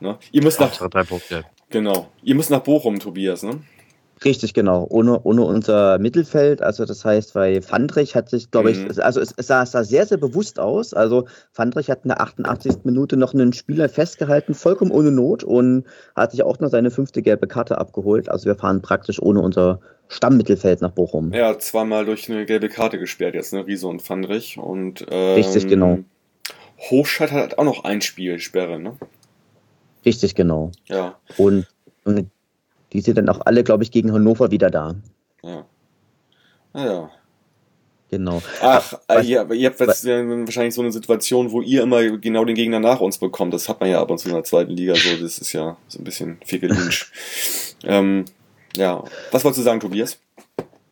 Ne? 0.00 0.18
Ihr 0.32 0.42
müsst 0.42 0.60
nach, 0.60 0.74
drei 0.88 1.02
Punkte. 1.04 1.44
genau. 1.70 2.08
Ihr 2.22 2.34
müsst 2.34 2.50
nach 2.50 2.60
Bochum, 2.60 2.98
Tobias, 2.98 3.42
ne? 3.42 3.60
Richtig, 4.24 4.52
genau. 4.52 4.84
Ohne, 4.90 5.20
ohne 5.22 5.42
unser 5.44 6.00
Mittelfeld. 6.00 6.60
Also 6.60 6.84
das 6.84 7.04
heißt, 7.04 7.34
bei 7.34 7.62
Fandrich 7.62 8.16
hat 8.16 8.28
sich, 8.28 8.50
glaube 8.50 8.72
Mhm. 8.74 8.88
ich, 8.90 9.04
also 9.04 9.20
es, 9.20 9.32
es, 9.36 9.46
sah, 9.46 9.62
es 9.62 9.70
sah 9.70 9.84
sehr, 9.84 10.06
sehr 10.06 10.18
bewusst 10.18 10.58
aus. 10.58 10.92
Also 10.92 11.26
Fandrich 11.52 11.88
hat 11.88 12.00
in 12.02 12.08
der 12.08 12.20
88. 12.20 12.78
Minute 12.82 13.16
noch 13.16 13.32
einen 13.32 13.52
Spieler 13.52 13.88
festgehalten, 13.88 14.54
vollkommen 14.54 14.90
ohne 14.90 15.12
Not 15.12 15.44
und 15.44 15.84
hat 16.16 16.32
sich 16.32 16.42
auch 16.42 16.58
noch 16.58 16.68
seine 16.68 16.90
fünfte 16.90 17.22
gelbe 17.22 17.46
Karte 17.46 17.78
abgeholt. 17.78 18.28
Also 18.28 18.46
wir 18.46 18.56
fahren 18.56 18.82
praktisch 18.82 19.22
ohne 19.22 19.40
unser 19.40 19.78
Stammmittelfeld 20.08 20.80
nach 20.80 20.90
Bochum. 20.90 21.32
Ja, 21.32 21.56
zweimal 21.60 22.04
durch 22.04 22.28
eine 22.28 22.44
gelbe 22.44 22.68
Karte 22.68 22.98
gesperrt 22.98 23.36
jetzt, 23.36 23.52
ne? 23.52 23.64
Riese 23.68 23.86
und 23.86 24.02
Fandrich. 24.02 24.58
Und, 24.58 25.06
ähm, 25.12 25.34
Richtig, 25.34 25.68
genau. 25.68 26.00
Hochscheid 26.78 27.32
hat 27.32 27.58
auch 27.58 27.64
noch 27.64 27.84
ein 27.84 28.00
Spiel 28.00 28.38
Sperre, 28.38 28.78
ne? 28.78 28.96
Richtig, 30.04 30.34
genau. 30.34 30.70
Ja, 30.86 31.18
Und, 31.36 31.66
und 32.04 32.30
die 32.92 33.00
sind 33.00 33.18
dann 33.18 33.28
auch 33.28 33.40
alle, 33.44 33.64
glaube 33.64 33.82
ich, 33.82 33.90
gegen 33.90 34.12
Hannover 34.12 34.50
wieder 34.50 34.70
da. 34.70 34.94
ja. 35.42 35.64
Ah, 36.74 36.84
ja. 36.84 37.10
Genau. 38.10 38.40
Ach, 38.62 38.94
Was- 39.06 39.26
ihr, 39.26 39.50
ihr 39.50 39.68
habt 39.68 39.80
jetzt 39.80 40.06
äh, 40.06 40.26
wahrscheinlich 40.46 40.74
so 40.74 40.80
eine 40.82 40.92
Situation, 40.92 41.50
wo 41.50 41.60
ihr 41.60 41.82
immer 41.82 42.02
genau 42.18 42.44
den 42.44 42.54
Gegner 42.54 42.78
nach 42.80 43.00
uns 43.00 43.18
bekommt. 43.18 43.52
Das 43.52 43.68
hat 43.68 43.80
man 43.80 43.90
ja 43.90 44.00
ab 44.00 44.10
und 44.10 44.18
zu 44.18 44.28
in 44.28 44.34
der 44.34 44.44
zweiten 44.44 44.70
Liga 44.72 44.94
so. 44.94 45.10
Das 45.20 45.38
ist 45.38 45.52
ja 45.52 45.76
so 45.88 45.98
ein 45.98 46.04
bisschen 46.04 46.38
Fickelinsch. 46.44 47.10
ähm, 47.84 48.24
ja. 48.76 49.02
Was 49.30 49.44
wolltest 49.44 49.60
du 49.60 49.62
sagen, 49.64 49.80
Tobias? 49.80 50.18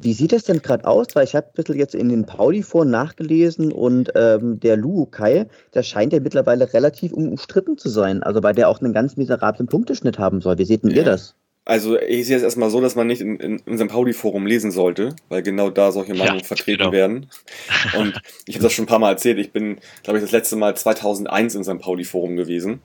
Wie 0.07 0.13
sieht 0.13 0.31
das 0.33 0.45
denn 0.45 0.63
gerade 0.63 0.87
aus? 0.87 1.09
Weil 1.15 1.25
ich 1.25 1.35
habe 1.35 1.49
ein 1.49 1.53
bisschen 1.55 1.77
jetzt 1.77 1.97
in 1.97 2.09
den 2.09 2.27
Pauli-Foren 2.27 2.89
nachgelesen 2.91 3.73
und 3.73 4.13
ähm, 4.15 4.61
der 4.61 4.77
Luukai, 4.77 5.49
der 5.75 5.83
scheint 5.83 6.13
ja 6.13 6.21
mittlerweile 6.21 6.73
relativ 6.73 7.13
umstritten 7.13 7.77
zu 7.77 7.89
sein. 7.89 8.23
Also 8.23 8.41
weil 8.45 8.55
der 8.55 8.69
auch 8.69 8.81
einen 8.81 8.93
ganz 8.93 9.17
miserablen 9.17 9.67
Punkteschnitt 9.67 10.21
haben 10.21 10.41
soll. 10.41 10.59
Wie 10.59 10.65
seht 10.65 10.85
denn 10.85 10.91
Ja. 10.93 10.99
ihr 10.99 11.05
das? 11.05 11.35
Also 11.69 11.99
ich 12.01 12.29
sehe 12.29 12.37
es 12.37 12.45
erstmal 12.45 12.71
so, 12.71 12.81
dass 12.81 12.95
man 12.95 13.09
nicht 13.09 13.21
in, 13.21 13.41
in 13.41 13.59
unserem 13.67 13.89
Pauli-Forum 13.89 14.47
lesen 14.47 14.71
sollte, 14.71 15.17
weil 15.29 15.43
genau 15.43 15.69
da 15.69 15.91
solche 15.91 16.15
Meinungen 16.15 16.39
Ja, 16.39 16.45
vertreten 16.45 16.79
genau. 16.79 16.93
werden. 16.93 17.27
Und 17.99 18.15
ich 18.47 18.55
habe 18.55 18.63
das 18.63 18.73
schon 18.73 18.85
ein 18.85 18.89
paar 18.89 19.01
Mal 19.01 19.11
erzählt. 19.11 19.39
Ich 19.39 19.51
bin, 19.51 19.79
glaube 20.05 20.19
ich, 20.19 20.23
das 20.25 20.31
letzte 20.31 20.55
Mal 20.55 20.77
2001 20.77 21.55
in 21.55 21.59
unserem 21.59 21.81
Pauli-Forum 21.81 22.37
gewesen, 22.37 22.79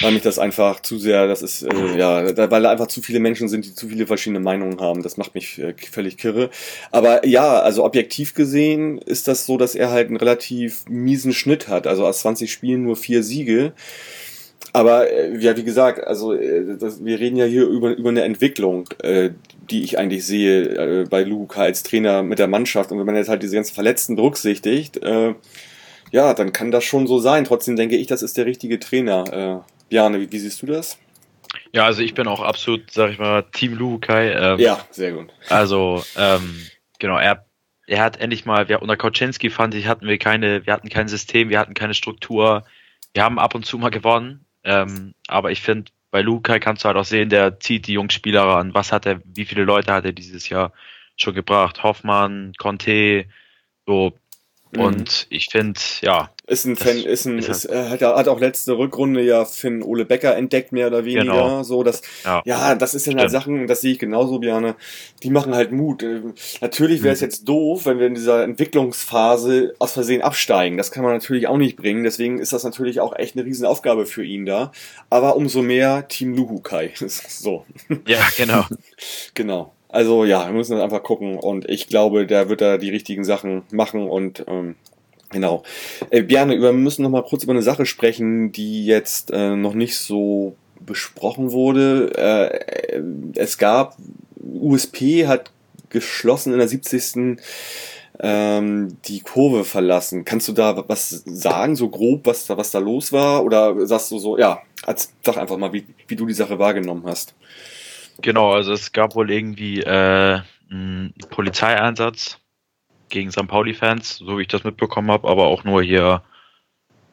weil 0.00 0.10
mich 0.10 0.22
das 0.22 0.40
einfach 0.40 0.80
zu 0.80 0.98
sehr, 0.98 1.28
das 1.28 1.42
ist, 1.42 1.62
äh, 1.62 1.96
ja, 1.96 2.32
da, 2.32 2.50
weil 2.50 2.62
da 2.64 2.70
einfach 2.72 2.88
zu 2.88 3.02
viele 3.02 3.20
Menschen 3.20 3.48
sind, 3.48 3.66
die 3.66 3.74
zu 3.74 3.88
viele 3.88 4.08
verschiedene 4.08 4.40
Meinungen 4.40 4.80
haben. 4.80 5.04
Das 5.04 5.16
macht 5.16 5.36
mich 5.36 5.60
äh, 5.60 5.74
völlig 5.92 6.16
kirre. 6.18 6.50
Aber 6.90 7.24
ja, 7.24 7.60
also 7.60 7.84
objektiv 7.84 8.34
gesehen 8.34 8.98
ist 8.98 9.28
das 9.28 9.46
so, 9.46 9.58
dass 9.58 9.76
er 9.76 9.92
halt 9.92 10.08
einen 10.08 10.16
relativ 10.16 10.84
miesen 10.88 11.32
Schnitt 11.32 11.68
hat. 11.68 11.86
Also 11.86 12.04
aus 12.04 12.18
20 12.22 12.50
Spielen 12.50 12.82
nur 12.82 12.96
vier 12.96 13.22
Siege. 13.22 13.74
Aber 14.72 15.10
äh, 15.10 15.36
ja, 15.38 15.56
wie 15.56 15.64
gesagt, 15.64 16.04
also 16.04 16.32
äh, 16.32 16.76
das, 16.78 17.04
wir 17.04 17.20
reden 17.20 17.36
ja 17.36 17.44
hier 17.44 17.66
über, 17.66 17.96
über 17.96 18.08
eine 18.08 18.22
Entwicklung, 18.22 18.88
äh, 19.02 19.30
die 19.70 19.84
ich 19.84 19.98
eigentlich 19.98 20.26
sehe 20.26 20.62
äh, 20.62 21.04
bei 21.08 21.22
Luca 21.22 21.62
als 21.62 21.82
Trainer 21.82 22.22
mit 22.22 22.38
der 22.38 22.48
Mannschaft. 22.48 22.90
Und 22.90 22.98
wenn 22.98 23.06
man 23.06 23.16
jetzt 23.16 23.28
halt 23.28 23.42
diese 23.42 23.54
ganzen 23.54 23.74
Verletzten 23.74 24.16
berücksichtigt, 24.16 24.96
äh, 25.02 25.34
ja, 26.10 26.34
dann 26.34 26.52
kann 26.52 26.70
das 26.70 26.84
schon 26.84 27.06
so 27.06 27.18
sein. 27.18 27.44
Trotzdem 27.44 27.76
denke 27.76 27.96
ich, 27.96 28.06
das 28.06 28.22
ist 28.22 28.36
der 28.36 28.46
richtige 28.46 28.78
Trainer. 28.78 29.64
Äh, 29.64 29.72
Bjarne, 29.88 30.20
wie, 30.20 30.30
wie 30.30 30.38
siehst 30.38 30.62
du 30.62 30.66
das? 30.66 30.98
Ja, 31.72 31.84
also 31.84 32.02
ich 32.02 32.14
bin 32.14 32.26
auch 32.26 32.40
absolut, 32.40 32.90
sag 32.90 33.10
ich 33.10 33.18
mal, 33.18 33.44
Team 33.52 33.74
Lukai. 33.74 34.32
Ähm, 34.32 34.58
Ja, 34.58 34.84
sehr 34.90 35.12
gut. 35.12 35.28
Also, 35.48 36.04
ähm, 36.16 36.56
genau, 36.98 37.18
er, 37.18 37.46
er 37.86 38.02
hat 38.02 38.20
endlich 38.20 38.44
mal, 38.44 38.68
wir, 38.68 38.82
unter 38.82 38.96
Kauczynski 38.96 39.50
fand 39.50 39.74
ich, 39.74 39.86
hatten 39.86 40.06
wir 40.06 40.18
keine, 40.18 40.66
wir 40.66 40.72
hatten 40.72 40.88
kein 40.88 41.08
System, 41.08 41.48
wir 41.48 41.58
hatten 41.58 41.74
keine 41.74 41.94
Struktur. 41.94 42.64
Wir 43.12 43.22
haben 43.22 43.38
ab 43.38 43.54
und 43.54 43.64
zu 43.64 43.78
mal 43.78 43.90
gewonnen, 43.90 44.43
ähm, 44.64 45.14
aber 45.28 45.50
ich 45.50 45.60
finde, 45.60 45.92
bei 46.10 46.22
Lukai 46.22 46.60
kannst 46.60 46.84
du 46.84 46.88
halt 46.88 46.96
auch 46.96 47.04
sehen, 47.04 47.28
der 47.28 47.60
zieht 47.60 47.86
die 47.86 47.94
Jungspieler 47.94 48.44
ran. 48.44 48.74
Was 48.74 48.92
hat 48.92 49.06
er, 49.06 49.20
wie 49.24 49.44
viele 49.44 49.64
Leute 49.64 49.92
hat 49.92 50.04
er 50.04 50.12
dieses 50.12 50.48
Jahr 50.48 50.72
schon 51.16 51.34
gebracht? 51.34 51.82
Hoffmann, 51.82 52.52
Conte, 52.58 53.26
so. 53.86 54.16
Mhm. 54.72 54.80
Und 54.80 55.26
ich 55.30 55.48
finde, 55.50 55.80
ja, 56.00 56.30
Ist 56.46 56.66
ein 56.66 56.76
Fan, 56.76 56.98
ist 56.98 57.24
ein, 57.24 57.38
ist 57.38 57.64
äh, 57.64 57.88
hat, 57.88 58.02
hat 58.02 58.28
auch 58.28 58.38
letzte 58.38 58.76
Rückrunde 58.76 59.22
ja 59.22 59.46
Finn 59.46 59.82
Ole 59.82 60.04
Becker 60.04 60.36
entdeckt, 60.36 60.72
mehr 60.72 60.88
oder 60.88 61.06
weniger. 61.06 61.24
Genau. 61.24 61.62
So, 61.62 61.82
dass, 61.82 62.02
ja, 62.22 62.42
ja, 62.44 62.74
das 62.74 62.94
ist 62.94 63.06
dann 63.06 63.18
halt. 63.18 63.30
Sachen, 63.30 63.66
das 63.66 63.80
sehe 63.80 63.92
ich 63.92 63.98
genauso, 63.98 64.38
Björne, 64.40 64.74
die 65.22 65.30
machen 65.30 65.54
halt 65.54 65.72
Mut. 65.72 66.02
Äh, 66.02 66.20
Natürlich 66.60 67.02
wäre 67.02 67.14
es 67.14 67.20
Mhm. 67.22 67.24
jetzt 67.24 67.48
doof, 67.48 67.86
wenn 67.86 67.98
wir 67.98 68.06
in 68.08 68.14
dieser 68.14 68.44
Entwicklungsphase 68.44 69.74
aus 69.78 69.92
Versehen 69.92 70.20
absteigen. 70.22 70.76
Das 70.76 70.90
kann 70.90 71.02
man 71.02 71.12
natürlich 71.14 71.46
auch 71.46 71.56
nicht 71.56 71.76
bringen. 71.76 72.04
Deswegen 72.04 72.38
ist 72.38 72.52
das 72.52 72.64
natürlich 72.64 73.00
auch 73.00 73.16
echt 73.16 73.36
eine 73.36 73.44
Riesenaufgabe 73.46 74.04
für 74.06 74.24
ihn 74.24 74.44
da. 74.46 74.72
Aber 75.10 75.36
umso 75.36 75.62
mehr 75.62 76.08
Team 76.08 76.34
Luhukai. 76.34 76.92
so, 76.96 77.64
ja, 78.06 78.18
genau. 78.36 78.64
genau. 79.34 79.72
Also 79.88 80.24
ja, 80.24 80.46
wir 80.46 80.52
müssen 80.52 80.78
einfach 80.80 81.02
gucken 81.02 81.38
und 81.38 81.68
ich 81.70 81.86
glaube, 81.86 82.26
der 82.26 82.48
wird 82.48 82.60
da 82.60 82.78
die 82.78 82.90
richtigen 82.90 83.24
Sachen 83.24 83.62
machen 83.70 84.08
und 84.08 84.44
ähm, 84.48 84.74
genau. 85.34 85.62
Äh, 86.08 86.22
Bjarne, 86.22 86.58
wir 86.58 86.72
müssen 86.72 87.02
noch 87.02 87.10
mal 87.10 87.22
kurz 87.22 87.44
über 87.44 87.52
eine 87.52 87.62
Sache 87.62 87.84
sprechen, 87.84 88.52
die 88.52 88.86
jetzt 88.86 89.30
äh, 89.30 89.54
noch 89.54 89.74
nicht 89.74 89.98
so 89.98 90.56
besprochen 90.80 91.52
wurde. 91.52 92.12
Äh, 92.16 93.02
es 93.34 93.58
gab, 93.58 93.96
USP 94.42 95.26
hat 95.26 95.50
geschlossen 95.90 96.52
in 96.52 96.58
der 96.58 96.68
70. 96.68 97.38
Ähm, 98.20 98.96
die 99.06 99.20
Kurve 99.20 99.64
verlassen. 99.64 100.24
Kannst 100.24 100.46
du 100.46 100.52
da 100.52 100.84
was 100.88 101.10
sagen, 101.26 101.74
so 101.74 101.88
grob, 101.88 102.26
was 102.26 102.46
da, 102.46 102.56
was 102.56 102.70
da 102.70 102.78
los 102.78 103.12
war? 103.12 103.44
Oder 103.44 103.86
sagst 103.86 104.12
du 104.12 104.20
so, 104.20 104.38
ja, 104.38 104.62
als, 104.84 105.12
sag 105.22 105.36
einfach 105.36 105.56
mal, 105.56 105.72
wie, 105.72 105.84
wie 106.06 106.14
du 106.14 106.24
die 106.24 106.32
Sache 106.32 106.60
wahrgenommen 106.60 107.04
hast. 107.06 107.34
Genau, 108.22 108.52
also 108.52 108.72
es 108.72 108.92
gab 108.92 109.16
wohl 109.16 109.32
irgendwie 109.32 109.80
äh, 109.80 110.38
einen 110.70 111.12
Polizeieinsatz 111.30 112.38
gegen 113.08 113.30
St. 113.30 113.46
Pauli-Fans, 113.46 114.18
so 114.18 114.38
wie 114.38 114.42
ich 114.42 114.48
das 114.48 114.64
mitbekommen 114.64 115.10
habe, 115.10 115.28
aber 115.28 115.46
auch 115.46 115.64
nur 115.64 115.82
hier 115.82 116.22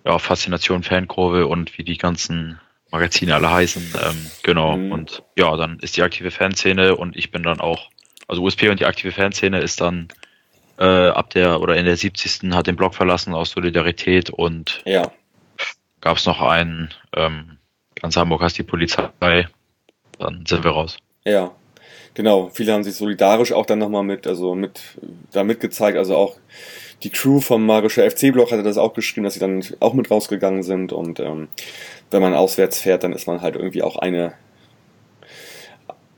ja, 0.06 0.18
Faszination 0.20 0.84
Fankurve 0.84 1.48
und 1.48 1.78
wie 1.78 1.84
die 1.84 1.98
ganzen 1.98 2.60
Magazine 2.92 3.36
alle 3.36 3.52
heißen. 3.52 3.94
Ähm, 4.04 4.32
genau. 4.44 4.78
Mhm. 4.78 4.92
Und 4.92 5.24
ja, 5.38 5.56
dann 5.56 5.80
ist 5.80 5.98
die 5.98 6.04
aktive 6.04 6.32
Fanszene 6.32 6.96
und 6.96 7.16
ich 7.16 7.32
bin 7.32 7.44
dann 7.44 7.60
auch, 7.60 7.90
also 8.28 8.42
USP 8.44 8.70
und 8.70 8.80
die 8.80 8.86
aktive 8.86 9.12
Fanszene 9.12 9.60
ist 9.60 9.82
dann 9.82 10.10
äh, 10.78 11.10
ab 11.10 11.30
der 11.32 11.62
oder 11.62 11.78
in 11.78 11.86
der 11.86 11.98
70. 11.98 12.52
hat 12.54 12.68
den 12.68 12.76
Blog 12.76 12.96
verlassen 12.96 13.34
aus 13.34 13.52
Solidarität 13.52 14.30
und 14.30 14.82
Ja. 14.86 15.12
gab 16.02 16.18
es 16.18 16.26
noch 16.26 16.42
einen, 16.42 16.94
ähm, 17.16 17.58
ganz 17.96 18.18
Hamburg 18.18 18.42
heißt 18.42 18.58
die 18.58 18.64
Polizei, 18.64 19.48
dann 20.18 20.46
sind 20.46 20.64
wir 20.64 20.72
raus. 20.72 20.98
Ja, 21.24 21.52
genau. 22.14 22.50
Viele 22.54 22.74
haben 22.74 22.84
sich 22.84 22.96
solidarisch 22.96 23.52
auch 23.54 23.66
dann 23.66 23.80
nochmal 23.80 24.04
mit, 24.04 24.28
also 24.28 24.56
mit, 24.56 24.82
da 25.32 25.44
mitgezeigt, 25.44 25.98
also 25.98 26.16
auch 26.16 26.36
die 27.04 27.10
Crew 27.10 27.40
vom 27.40 27.66
Magischer 27.66 28.10
FC-Block 28.10 28.52
hatte 28.52 28.64
das 28.64 28.78
auch 28.78 28.94
geschrieben, 28.94 29.24
dass 29.24 29.34
sie 29.34 29.40
dann 29.40 29.64
auch 29.80 29.94
mit 29.94 30.12
rausgegangen 30.12 30.64
sind. 30.64 30.94
Und 30.94 31.20
ähm, 31.20 31.48
wenn 32.12 32.22
man 32.22 32.34
auswärts 32.34 32.80
fährt, 32.80 33.04
dann 33.04 33.14
ist 33.14 33.28
man 33.28 33.42
halt 33.42 33.56
irgendwie 33.56 33.82
auch 33.82 33.96
eine, 33.96 34.34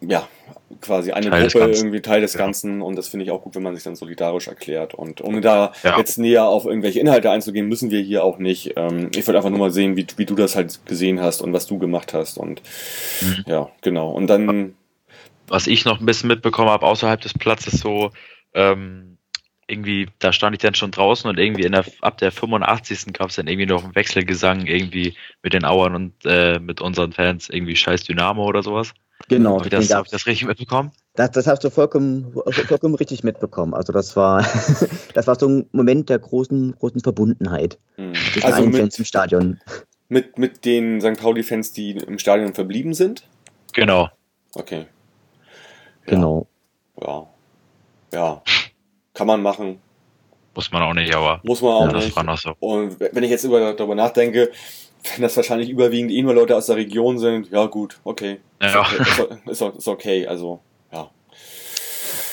ja, 0.02 0.28
quasi 0.82 1.12
eine 1.12 1.30
Teil 1.30 1.48
Gruppe, 1.48 1.72
irgendwie 1.72 2.02
Teil 2.02 2.22
des 2.22 2.34
ja. 2.34 2.40
Ganzen. 2.40 2.82
Und 2.82 2.98
das 2.98 3.08
finde 3.08 3.26
ich 3.26 3.32
auch 3.32 3.42
gut, 3.42 3.56
wenn 3.56 3.64
man 3.64 3.76
sich 3.76 3.84
dann 3.84 3.96
solidarisch 3.96 4.48
erklärt. 4.48 4.94
Und 4.94 5.24
ohne 5.24 5.40
da 5.40 5.72
ja. 5.84 5.98
jetzt 5.98 6.18
näher 6.18 6.46
auf 6.46 6.66
irgendwelche 6.66 7.00
Inhalte 7.00 7.32
einzugehen, 7.32 7.68
müssen 7.68 7.90
wir 7.90 8.02
hier 8.02 8.24
auch 8.24 8.38
nicht. 8.38 8.74
Ähm, 8.76 9.10
ich 9.16 9.26
wollte 9.26 9.38
einfach 9.38 9.52
nur 9.52 9.60
mal 9.60 9.72
sehen, 9.72 9.96
wie, 9.96 10.06
wie 10.18 10.26
du 10.26 10.36
das 10.36 10.56
halt 10.56 10.86
gesehen 10.86 11.22
hast 11.22 11.42
und 11.42 11.54
was 11.54 11.66
du 11.66 11.80
gemacht 11.80 12.14
hast. 12.14 12.38
Und 12.38 12.62
mhm. 13.22 13.46
ja, 13.48 13.70
genau. 13.82 14.12
Und 14.12 14.28
dann. 14.28 14.76
Was 15.54 15.68
ich 15.68 15.86
noch 15.86 16.00
ein 16.00 16.06
bisschen 16.08 16.30
mitbekommen 16.30 16.72
habe, 16.72 16.84
außerhalb 16.84 17.22
des 17.22 17.36
Platzes 17.36 17.80
so, 17.80 18.10
ähm, 18.56 19.20
irgendwie, 19.68 20.10
da 20.18 20.34
stand 20.34 20.56
ich 20.56 20.64
dann 20.64 20.74
schon 20.74 20.90
draußen 20.90 21.30
und 21.30 21.38
irgendwie 21.38 21.62
in 21.62 21.74
der, 21.74 21.86
ab 22.02 22.18
der 22.18 22.32
85. 22.32 23.14
gab 23.14 23.30
es 23.30 23.36
dann 23.36 23.46
irgendwie 23.46 23.68
noch 23.68 23.84
einen 23.84 23.94
Wechselgesang 23.94 24.66
irgendwie 24.66 25.16
mit 25.44 25.54
den 25.54 25.64
Auern 25.64 25.94
und 25.94 26.14
äh, 26.26 26.58
mit 26.58 26.82
unseren 26.82 27.12
Fans, 27.12 27.50
irgendwie 27.50 27.76
scheiß 27.76 28.04
Dynamo 28.04 28.44
oder 28.44 28.64
sowas. 28.64 28.96
Genau. 29.30 29.58
Habe 29.58 29.66
ich, 29.66 29.70
das, 29.70 29.94
hab 29.94 30.06
ich 30.06 30.12
das 30.12 30.26
richtig 30.26 30.48
mitbekommen? 30.48 30.92
Das, 31.14 31.30
das 31.30 31.46
hast 31.46 31.64
du 31.64 31.70
vollkommen, 31.70 32.34
vollkommen 32.50 32.96
richtig 32.96 33.24
mitbekommen. 33.24 33.76
Also 33.76 33.94
das 33.94 34.16
war, 34.16 34.44
das 35.14 35.28
war 35.28 35.38
so 35.38 35.48
ein 35.48 35.70
Moment 35.72 36.10
der 36.10 36.18
großen, 36.18 36.78
großen 36.80 37.02
Verbundenheit 37.02 37.78
mhm. 37.98 38.16
zwischen 38.16 38.48
also 38.48 38.64
allen 38.64 38.74
Fans 38.74 38.98
im 38.98 39.06
Stadion. 39.06 39.60
Mit, 40.10 40.40
mit 40.40 40.66
den 40.66 41.00
St. 41.00 41.22
Pauli-Fans, 41.22 41.74
die 41.74 41.92
im 41.92 42.18
Stadion 42.18 42.56
verblieben 42.56 42.96
sind? 42.96 43.28
Genau. 43.74 44.10
Okay. 44.56 44.88
Genau. 46.06 46.48
Ja. 47.02 47.28
Ja. 48.14 48.42
Kann 49.14 49.28
man 49.28 49.42
machen. 49.42 49.80
Muss 50.56 50.72
man 50.72 50.84
auch 50.84 50.94
nicht, 50.94 51.14
aber. 51.16 51.40
Muss 51.44 51.62
man 51.62 51.72
auch 51.72 51.92
ja, 51.92 51.94
nicht. 51.94 52.42
So. 52.42 52.54
Und 52.60 53.00
wenn 53.00 53.24
ich 53.24 53.32
jetzt 53.32 53.44
über, 53.44 53.74
darüber 53.74 53.96
nachdenke, 53.96 54.52
wenn 55.12 55.22
das 55.22 55.36
wahrscheinlich 55.36 55.70
überwiegend 55.70 56.12
eh 56.12 56.22
nur 56.22 56.34
Leute 56.34 56.56
aus 56.56 56.68
der 56.68 56.76
Region 56.76 57.18
sind, 57.18 57.50
ja 57.52 57.66
gut, 57.66 58.00
okay. 58.04 58.40
Ja. 58.62 58.86
Ist, 59.00 59.20
okay, 59.20 59.38
ist, 59.48 59.62
ist 59.62 59.88
okay, 59.88 60.28
also 60.28 60.60
ja. 60.92 61.10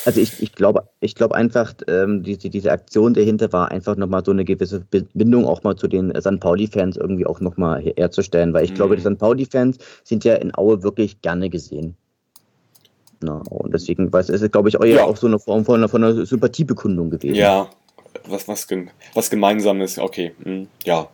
Also 0.04 0.20
ich, 0.20 0.42
ich 0.42 0.52
glaube 0.52 0.88
ich 1.00 1.14
glaube 1.14 1.34
einfach, 1.34 1.74
ähm, 1.88 2.22
diese, 2.22 2.50
diese 2.50 2.72
Aktion 2.72 3.14
dahinter 3.14 3.52
war 3.52 3.70
einfach 3.70 3.96
nochmal 3.96 4.24
so 4.24 4.30
eine 4.30 4.44
gewisse 4.44 4.80
Bindung 4.80 5.46
auch 5.46 5.62
mal 5.62 5.76
zu 5.76 5.88
den 5.88 6.12
St. 6.20 6.40
Pauli-Fans 6.40 6.96
irgendwie 6.96 7.26
auch 7.26 7.40
nochmal 7.40 7.82
herzustellen, 7.96 8.52
weil 8.52 8.64
ich 8.64 8.70
mhm. 8.70 8.76
glaube, 8.76 8.96
die 8.96 9.02
St. 9.02 9.18
Pauli-Fans 9.18 9.78
sind 10.04 10.24
ja 10.24 10.34
in 10.36 10.54
Aue 10.54 10.82
wirklich 10.82 11.22
gerne 11.22 11.50
gesehen. 11.50 11.96
Na, 13.22 13.42
und 13.50 13.72
deswegen 13.74 14.08
ist 14.08 14.30
es, 14.30 14.50
glaube 14.50 14.68
ich, 14.70 14.78
auch, 14.78 14.84
ja. 14.84 15.04
auch 15.04 15.16
so 15.16 15.26
eine 15.26 15.38
Form 15.38 15.64
von, 15.64 15.88
von 15.88 16.02
einer 16.02 16.24
Sympathiebekundung 16.24 17.10
gewesen. 17.10 17.34
Ja, 17.34 17.68
was, 18.26 18.48
was, 18.48 18.66
was 19.14 19.30
Gemeinsames, 19.30 19.98
okay, 19.98 20.32
mhm. 20.42 20.68
ja 20.84 21.08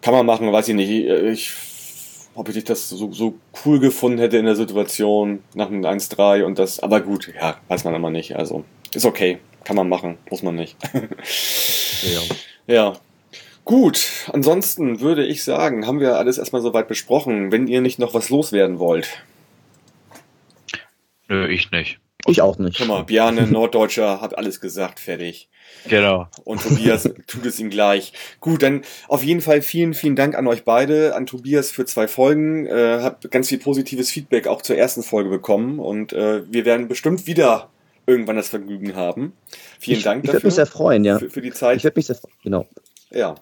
kann 0.00 0.14
man 0.14 0.26
machen, 0.26 0.52
weiß 0.52 0.68
ich 0.68 0.74
nicht. 0.74 0.90
Ich, 0.90 1.52
ob 2.34 2.48
ich 2.48 2.64
das 2.64 2.88
so, 2.88 3.12
so 3.12 3.34
cool 3.64 3.80
gefunden 3.80 4.18
hätte 4.18 4.38
in 4.38 4.44
der 4.44 4.56
Situation 4.56 5.42
nach 5.54 5.68
einem 5.68 5.84
1-3 5.84 6.44
und 6.44 6.58
das, 6.58 6.80
aber 6.80 7.00
gut, 7.00 7.32
ja, 7.34 7.56
weiß 7.68 7.84
man 7.84 7.94
immer 7.94 8.10
nicht. 8.10 8.36
Also, 8.36 8.64
ist 8.94 9.06
okay. 9.06 9.38
Kann 9.64 9.76
man 9.76 9.88
machen, 9.88 10.16
muss 10.30 10.42
man 10.42 10.54
nicht. 10.54 10.76
ja. 10.94 12.20
ja. 12.66 12.96
Gut, 13.64 14.08
ansonsten 14.32 15.00
würde 15.00 15.26
ich 15.26 15.44
sagen, 15.44 15.86
haben 15.86 16.00
wir 16.00 16.16
alles 16.16 16.38
erstmal 16.38 16.62
soweit 16.62 16.88
besprochen. 16.88 17.52
Wenn 17.52 17.66
ihr 17.66 17.82
nicht 17.82 17.98
noch 17.98 18.14
was 18.14 18.30
loswerden 18.30 18.78
wollt. 18.78 19.08
Nö, 21.28 21.46
ich 21.48 21.70
nicht. 21.70 22.00
Ich 22.26 22.42
auch 22.42 22.58
nicht. 22.58 22.78
Guck 22.78 22.88
mal, 22.88 23.04
Bjarne, 23.04 23.46
Norddeutscher, 23.46 24.20
hat 24.20 24.36
alles 24.36 24.60
gesagt, 24.60 24.98
fertig. 25.00 25.48
Genau. 25.88 26.26
Und 26.44 26.62
Tobias 26.62 27.04
tut 27.26 27.46
es 27.46 27.60
ihm 27.60 27.70
gleich. 27.70 28.12
Gut, 28.40 28.62
dann 28.62 28.82
auf 29.06 29.22
jeden 29.22 29.40
Fall 29.40 29.62
vielen, 29.62 29.94
vielen 29.94 30.16
Dank 30.16 30.36
an 30.36 30.46
euch 30.46 30.64
beide, 30.64 31.14
an 31.14 31.26
Tobias 31.26 31.70
für 31.70 31.84
zwei 31.84 32.08
Folgen. 32.08 32.66
Äh, 32.66 33.00
hab 33.02 33.30
ganz 33.30 33.48
viel 33.48 33.58
positives 33.58 34.10
Feedback 34.10 34.46
auch 34.46 34.62
zur 34.62 34.76
ersten 34.76 35.02
Folge 35.02 35.30
bekommen 35.30 35.78
und 35.78 36.12
äh, 36.12 36.42
wir 36.50 36.64
werden 36.64 36.88
bestimmt 36.88 37.26
wieder 37.26 37.70
irgendwann 38.06 38.36
das 38.36 38.48
Vergnügen 38.48 38.96
haben. 38.96 39.32
Vielen 39.78 39.98
ich, 39.98 40.04
Dank 40.04 40.24
ich 40.24 40.30
dafür. 40.30 40.38
Ich 40.38 40.42
würde 40.42 40.46
mich 40.46 40.54
sehr 40.54 40.66
freuen, 40.66 41.04
ja. 41.04 41.18
Für, 41.18 41.30
für 41.30 41.42
die 41.42 41.52
Zeit. 41.52 41.76
Ich 41.76 41.84
würde 41.84 41.98
mich 41.98 42.06
sehr 42.06 42.16
freuen, 42.16 42.34
genau. 42.42 42.66
Ja. 43.10 43.36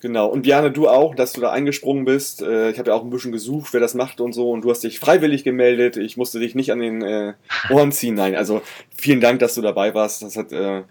Genau. 0.00 0.28
Und 0.28 0.42
Bjarne, 0.42 0.70
du 0.70 0.88
auch, 0.88 1.14
dass 1.14 1.32
du 1.32 1.40
da 1.40 1.50
eingesprungen 1.50 2.04
bist. 2.04 2.42
Äh, 2.42 2.70
ich 2.70 2.78
habe 2.78 2.90
ja 2.90 2.96
auch 2.96 3.02
ein 3.02 3.10
bisschen 3.10 3.32
gesucht, 3.32 3.72
wer 3.72 3.80
das 3.80 3.94
macht 3.94 4.20
und 4.20 4.32
so. 4.32 4.50
Und 4.50 4.62
du 4.62 4.70
hast 4.70 4.84
dich 4.84 4.98
freiwillig 4.98 5.44
gemeldet. 5.44 5.96
Ich 5.96 6.16
musste 6.16 6.38
dich 6.38 6.54
nicht 6.54 6.70
an 6.72 6.78
den 6.78 7.02
äh, 7.02 7.34
Ohren 7.70 7.92
ziehen. 7.92 8.14
Nein, 8.14 8.36
also 8.36 8.62
vielen 8.96 9.20
Dank, 9.20 9.40
dass 9.40 9.54
du 9.54 9.62
dabei 9.62 9.94
warst. 9.94 10.22
Das 10.22 10.36
hat 10.36 10.52
äh, 10.52 10.82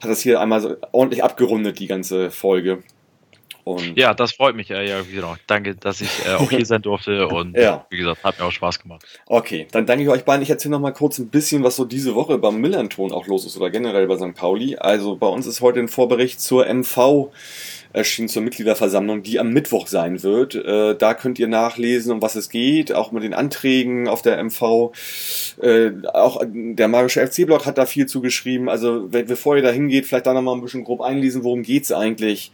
hat 0.00 0.10
das 0.10 0.20
hier 0.20 0.40
einmal 0.40 0.60
so 0.60 0.76
ordentlich 0.92 1.24
abgerundet, 1.24 1.78
die 1.78 1.86
ganze 1.86 2.30
Folge. 2.30 2.82
Und 3.64 3.98
ja, 3.98 4.14
das 4.14 4.32
freut 4.32 4.54
mich. 4.54 4.68
Ja, 4.68 4.80
ja, 4.80 5.00
genau. 5.02 5.34
Danke, 5.48 5.74
dass 5.74 6.00
ich 6.00 6.24
äh, 6.24 6.34
auch 6.34 6.48
hier 6.50 6.64
sein 6.64 6.82
durfte 6.82 7.26
und 7.26 7.56
ja. 7.56 7.84
wie 7.90 7.96
gesagt, 7.96 8.22
hat 8.22 8.38
mir 8.38 8.44
auch 8.44 8.52
Spaß 8.52 8.78
gemacht. 8.78 9.04
Okay, 9.26 9.66
dann 9.72 9.86
danke 9.86 10.04
ich 10.04 10.08
euch 10.08 10.24
beiden. 10.24 10.42
Ich 10.42 10.50
erzähle 10.50 10.72
noch 10.72 10.80
mal 10.80 10.92
kurz 10.92 11.18
ein 11.18 11.30
bisschen, 11.30 11.64
was 11.64 11.74
so 11.74 11.84
diese 11.84 12.14
Woche 12.14 12.38
beim 12.38 12.60
Millanton 12.60 13.10
auch 13.10 13.26
los 13.26 13.44
ist 13.44 13.56
oder 13.56 13.70
generell 13.70 14.06
bei 14.06 14.16
St. 14.16 14.36
Pauli. 14.36 14.76
Also 14.76 15.16
bei 15.16 15.26
uns 15.26 15.48
ist 15.48 15.62
heute 15.62 15.80
ein 15.80 15.88
Vorbericht 15.88 16.40
zur 16.40 16.72
MV 16.72 17.32
erschienen 17.92 18.28
zur 18.28 18.42
Mitgliederversammlung, 18.42 19.22
die 19.22 19.38
am 19.38 19.52
Mittwoch 19.52 19.86
sein 19.86 20.22
wird. 20.22 20.54
Äh, 20.54 20.96
da 20.96 21.14
könnt 21.14 21.38
ihr 21.38 21.48
nachlesen, 21.48 22.12
um 22.12 22.22
was 22.22 22.34
es 22.34 22.48
geht, 22.48 22.92
auch 22.92 23.12
mit 23.12 23.22
den 23.22 23.34
Anträgen 23.34 24.08
auf 24.08 24.22
der 24.22 24.42
MV. 24.42 24.92
Äh, 25.62 25.90
auch 26.12 26.42
der 26.44 26.88
Magische 26.88 27.26
FC-Blog 27.26 27.66
hat 27.66 27.78
da 27.78 27.86
viel 27.86 28.06
zugeschrieben. 28.06 28.68
Also 28.68 29.08
bevor 29.08 29.56
ihr 29.56 29.62
da 29.62 29.70
hingeht, 29.70 30.06
vielleicht 30.06 30.26
da 30.26 30.34
nochmal 30.34 30.54
ein 30.54 30.62
bisschen 30.62 30.84
grob 30.84 31.00
einlesen, 31.00 31.44
worum 31.44 31.62
geht's 31.62 31.92
eigentlich 31.92 32.52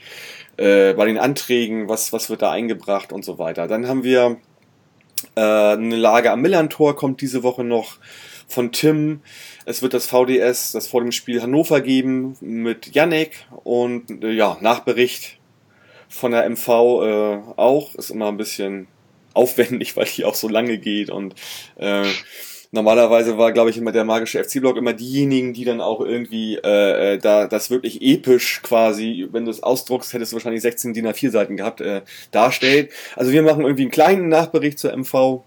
äh, 0.56 0.92
bei 0.94 1.06
den 1.06 1.18
Anträgen, 1.18 1.88
was, 1.88 2.12
was 2.12 2.30
wird 2.30 2.42
da 2.42 2.50
eingebracht 2.50 3.12
und 3.12 3.24
so 3.24 3.38
weiter. 3.38 3.66
Dann 3.66 3.88
haben 3.88 4.04
wir 4.04 4.36
äh, 5.34 5.40
eine 5.40 5.96
Lage 5.96 6.30
am 6.30 6.42
Millantor, 6.42 6.96
kommt 6.96 7.20
diese 7.20 7.42
Woche 7.42 7.64
noch 7.64 7.96
von 8.48 8.72
Tim. 8.72 9.20
Es 9.64 9.82
wird 9.82 9.94
das 9.94 10.06
VDS, 10.06 10.72
das 10.72 10.86
vor 10.86 11.00
dem 11.00 11.12
Spiel 11.12 11.42
Hannover 11.42 11.80
geben 11.80 12.36
mit 12.40 12.94
Yannick 12.94 13.46
und 13.64 14.22
äh, 14.22 14.30
ja, 14.30 14.56
Nachbericht 14.60 15.38
von 16.08 16.32
der 16.32 16.48
MV 16.48 16.68
äh, 16.68 17.38
auch. 17.56 17.94
Ist 17.94 18.10
immer 18.10 18.28
ein 18.28 18.36
bisschen 18.36 18.88
aufwendig, 19.34 19.96
weil 19.96 20.06
die 20.06 20.24
auch 20.24 20.34
so 20.34 20.48
lange 20.48 20.78
geht 20.78 21.10
und 21.10 21.34
äh, 21.76 22.04
normalerweise 22.72 23.38
war, 23.38 23.52
glaube 23.52 23.70
ich, 23.70 23.76
immer 23.76 23.92
der 23.92 24.04
magische 24.04 24.42
FC-Blog 24.42 24.76
immer 24.76 24.94
diejenigen, 24.94 25.52
die 25.52 25.64
dann 25.64 25.80
auch 25.80 26.00
irgendwie 26.00 26.56
äh, 26.56 27.14
äh, 27.14 27.18
da 27.18 27.46
das 27.46 27.70
wirklich 27.70 28.02
episch 28.02 28.60
quasi, 28.62 29.28
wenn 29.30 29.44
du 29.44 29.50
es 29.50 29.62
ausdruckst, 29.62 30.12
hättest 30.12 30.32
du 30.32 30.36
wahrscheinlich 30.36 30.62
16 30.62 30.94
DIN 30.94 31.06
A4 31.06 31.30
Seiten 31.30 31.56
gehabt, 31.56 31.80
äh, 31.80 32.02
darstellt. 32.30 32.90
Also 33.14 33.30
wir 33.30 33.42
machen 33.42 33.62
irgendwie 33.62 33.82
einen 33.82 33.90
kleinen 33.90 34.28
Nachbericht 34.28 34.78
zur 34.78 34.96
MV 34.96 35.44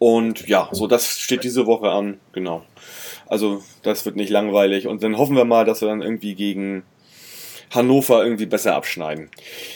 und 0.00 0.48
ja, 0.48 0.70
so 0.72 0.86
das 0.86 1.20
steht 1.20 1.44
diese 1.44 1.66
Woche 1.66 1.90
an, 1.90 2.20
genau. 2.32 2.62
Also 3.28 3.62
das 3.82 4.06
wird 4.06 4.16
nicht 4.16 4.30
langweilig. 4.30 4.86
Und 4.86 5.02
dann 5.02 5.18
hoffen 5.18 5.36
wir 5.36 5.44
mal, 5.44 5.66
dass 5.66 5.82
wir 5.82 5.88
dann 5.88 6.00
irgendwie 6.00 6.34
gegen 6.34 6.84
Hannover 7.70 8.24
irgendwie 8.24 8.46
besser 8.46 8.74
abschneiden. 8.74 9.28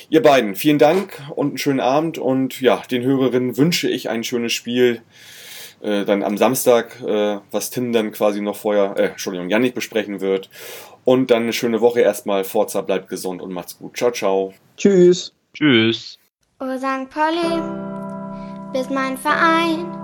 Ihr 0.09 0.23
beiden, 0.23 0.55
vielen 0.55 0.79
Dank 0.79 1.23
und 1.37 1.49
einen 1.49 1.59
schönen 1.59 1.81
Abend. 1.81 2.17
Und 2.17 2.63
ja, 2.63 2.83
den 2.91 3.03
Hörerinnen 3.03 3.59
wünsche 3.59 3.91
ich 3.91 4.09
ein 4.09 4.25
schönes 4.25 4.55
Spiel. 4.55 5.03
Äh, 5.83 6.07
dann 6.07 6.23
am 6.23 6.39
Samstag, 6.39 7.03
äh, 7.03 7.41
was 7.51 7.69
Tim 7.69 7.93
dann 7.93 8.11
quasi 8.11 8.41
noch 8.41 8.57
vorher, 8.57 8.95
äh, 8.97 9.09
Entschuldigung, 9.09 9.51
Janik 9.51 9.75
besprechen 9.75 10.23
wird. 10.23 10.49
Und 11.05 11.31
dann 11.31 11.43
eine 11.43 11.53
schöne 11.53 11.83
Woche 11.83 12.01
erstmal. 12.01 12.45
Forza 12.45 12.81
bleibt 12.81 13.11
gesund 13.11 13.43
und 13.43 13.53
macht's 13.53 13.77
gut. 13.77 13.95
Ciao, 13.99 14.11
ciao. 14.11 14.55
Tschüss. 14.79 15.35
Tschüss. 15.53 16.19
Oh 16.61 16.79
St. 16.79 17.11
Pauli, 17.11 17.61
bist 18.73 18.91
mein 18.91 19.19
Verein. 19.19 20.04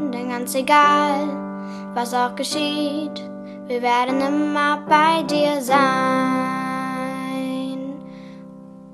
denn 0.11 0.29
ganz 0.29 0.55
egal, 0.55 1.27
was 1.93 2.13
auch 2.13 2.35
geschieht, 2.35 3.21
wir 3.67 3.81
werden 3.81 4.21
immer 4.21 4.77
bei 4.87 5.23
dir 5.23 5.61
sein. 5.61 5.81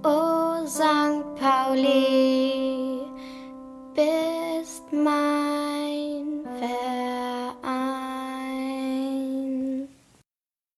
O 0.03 0.65
St. 0.65 1.23
Pauli, 1.39 3.01
bist 3.93 4.83
mein 4.91 6.41
Fels. 6.59 7.06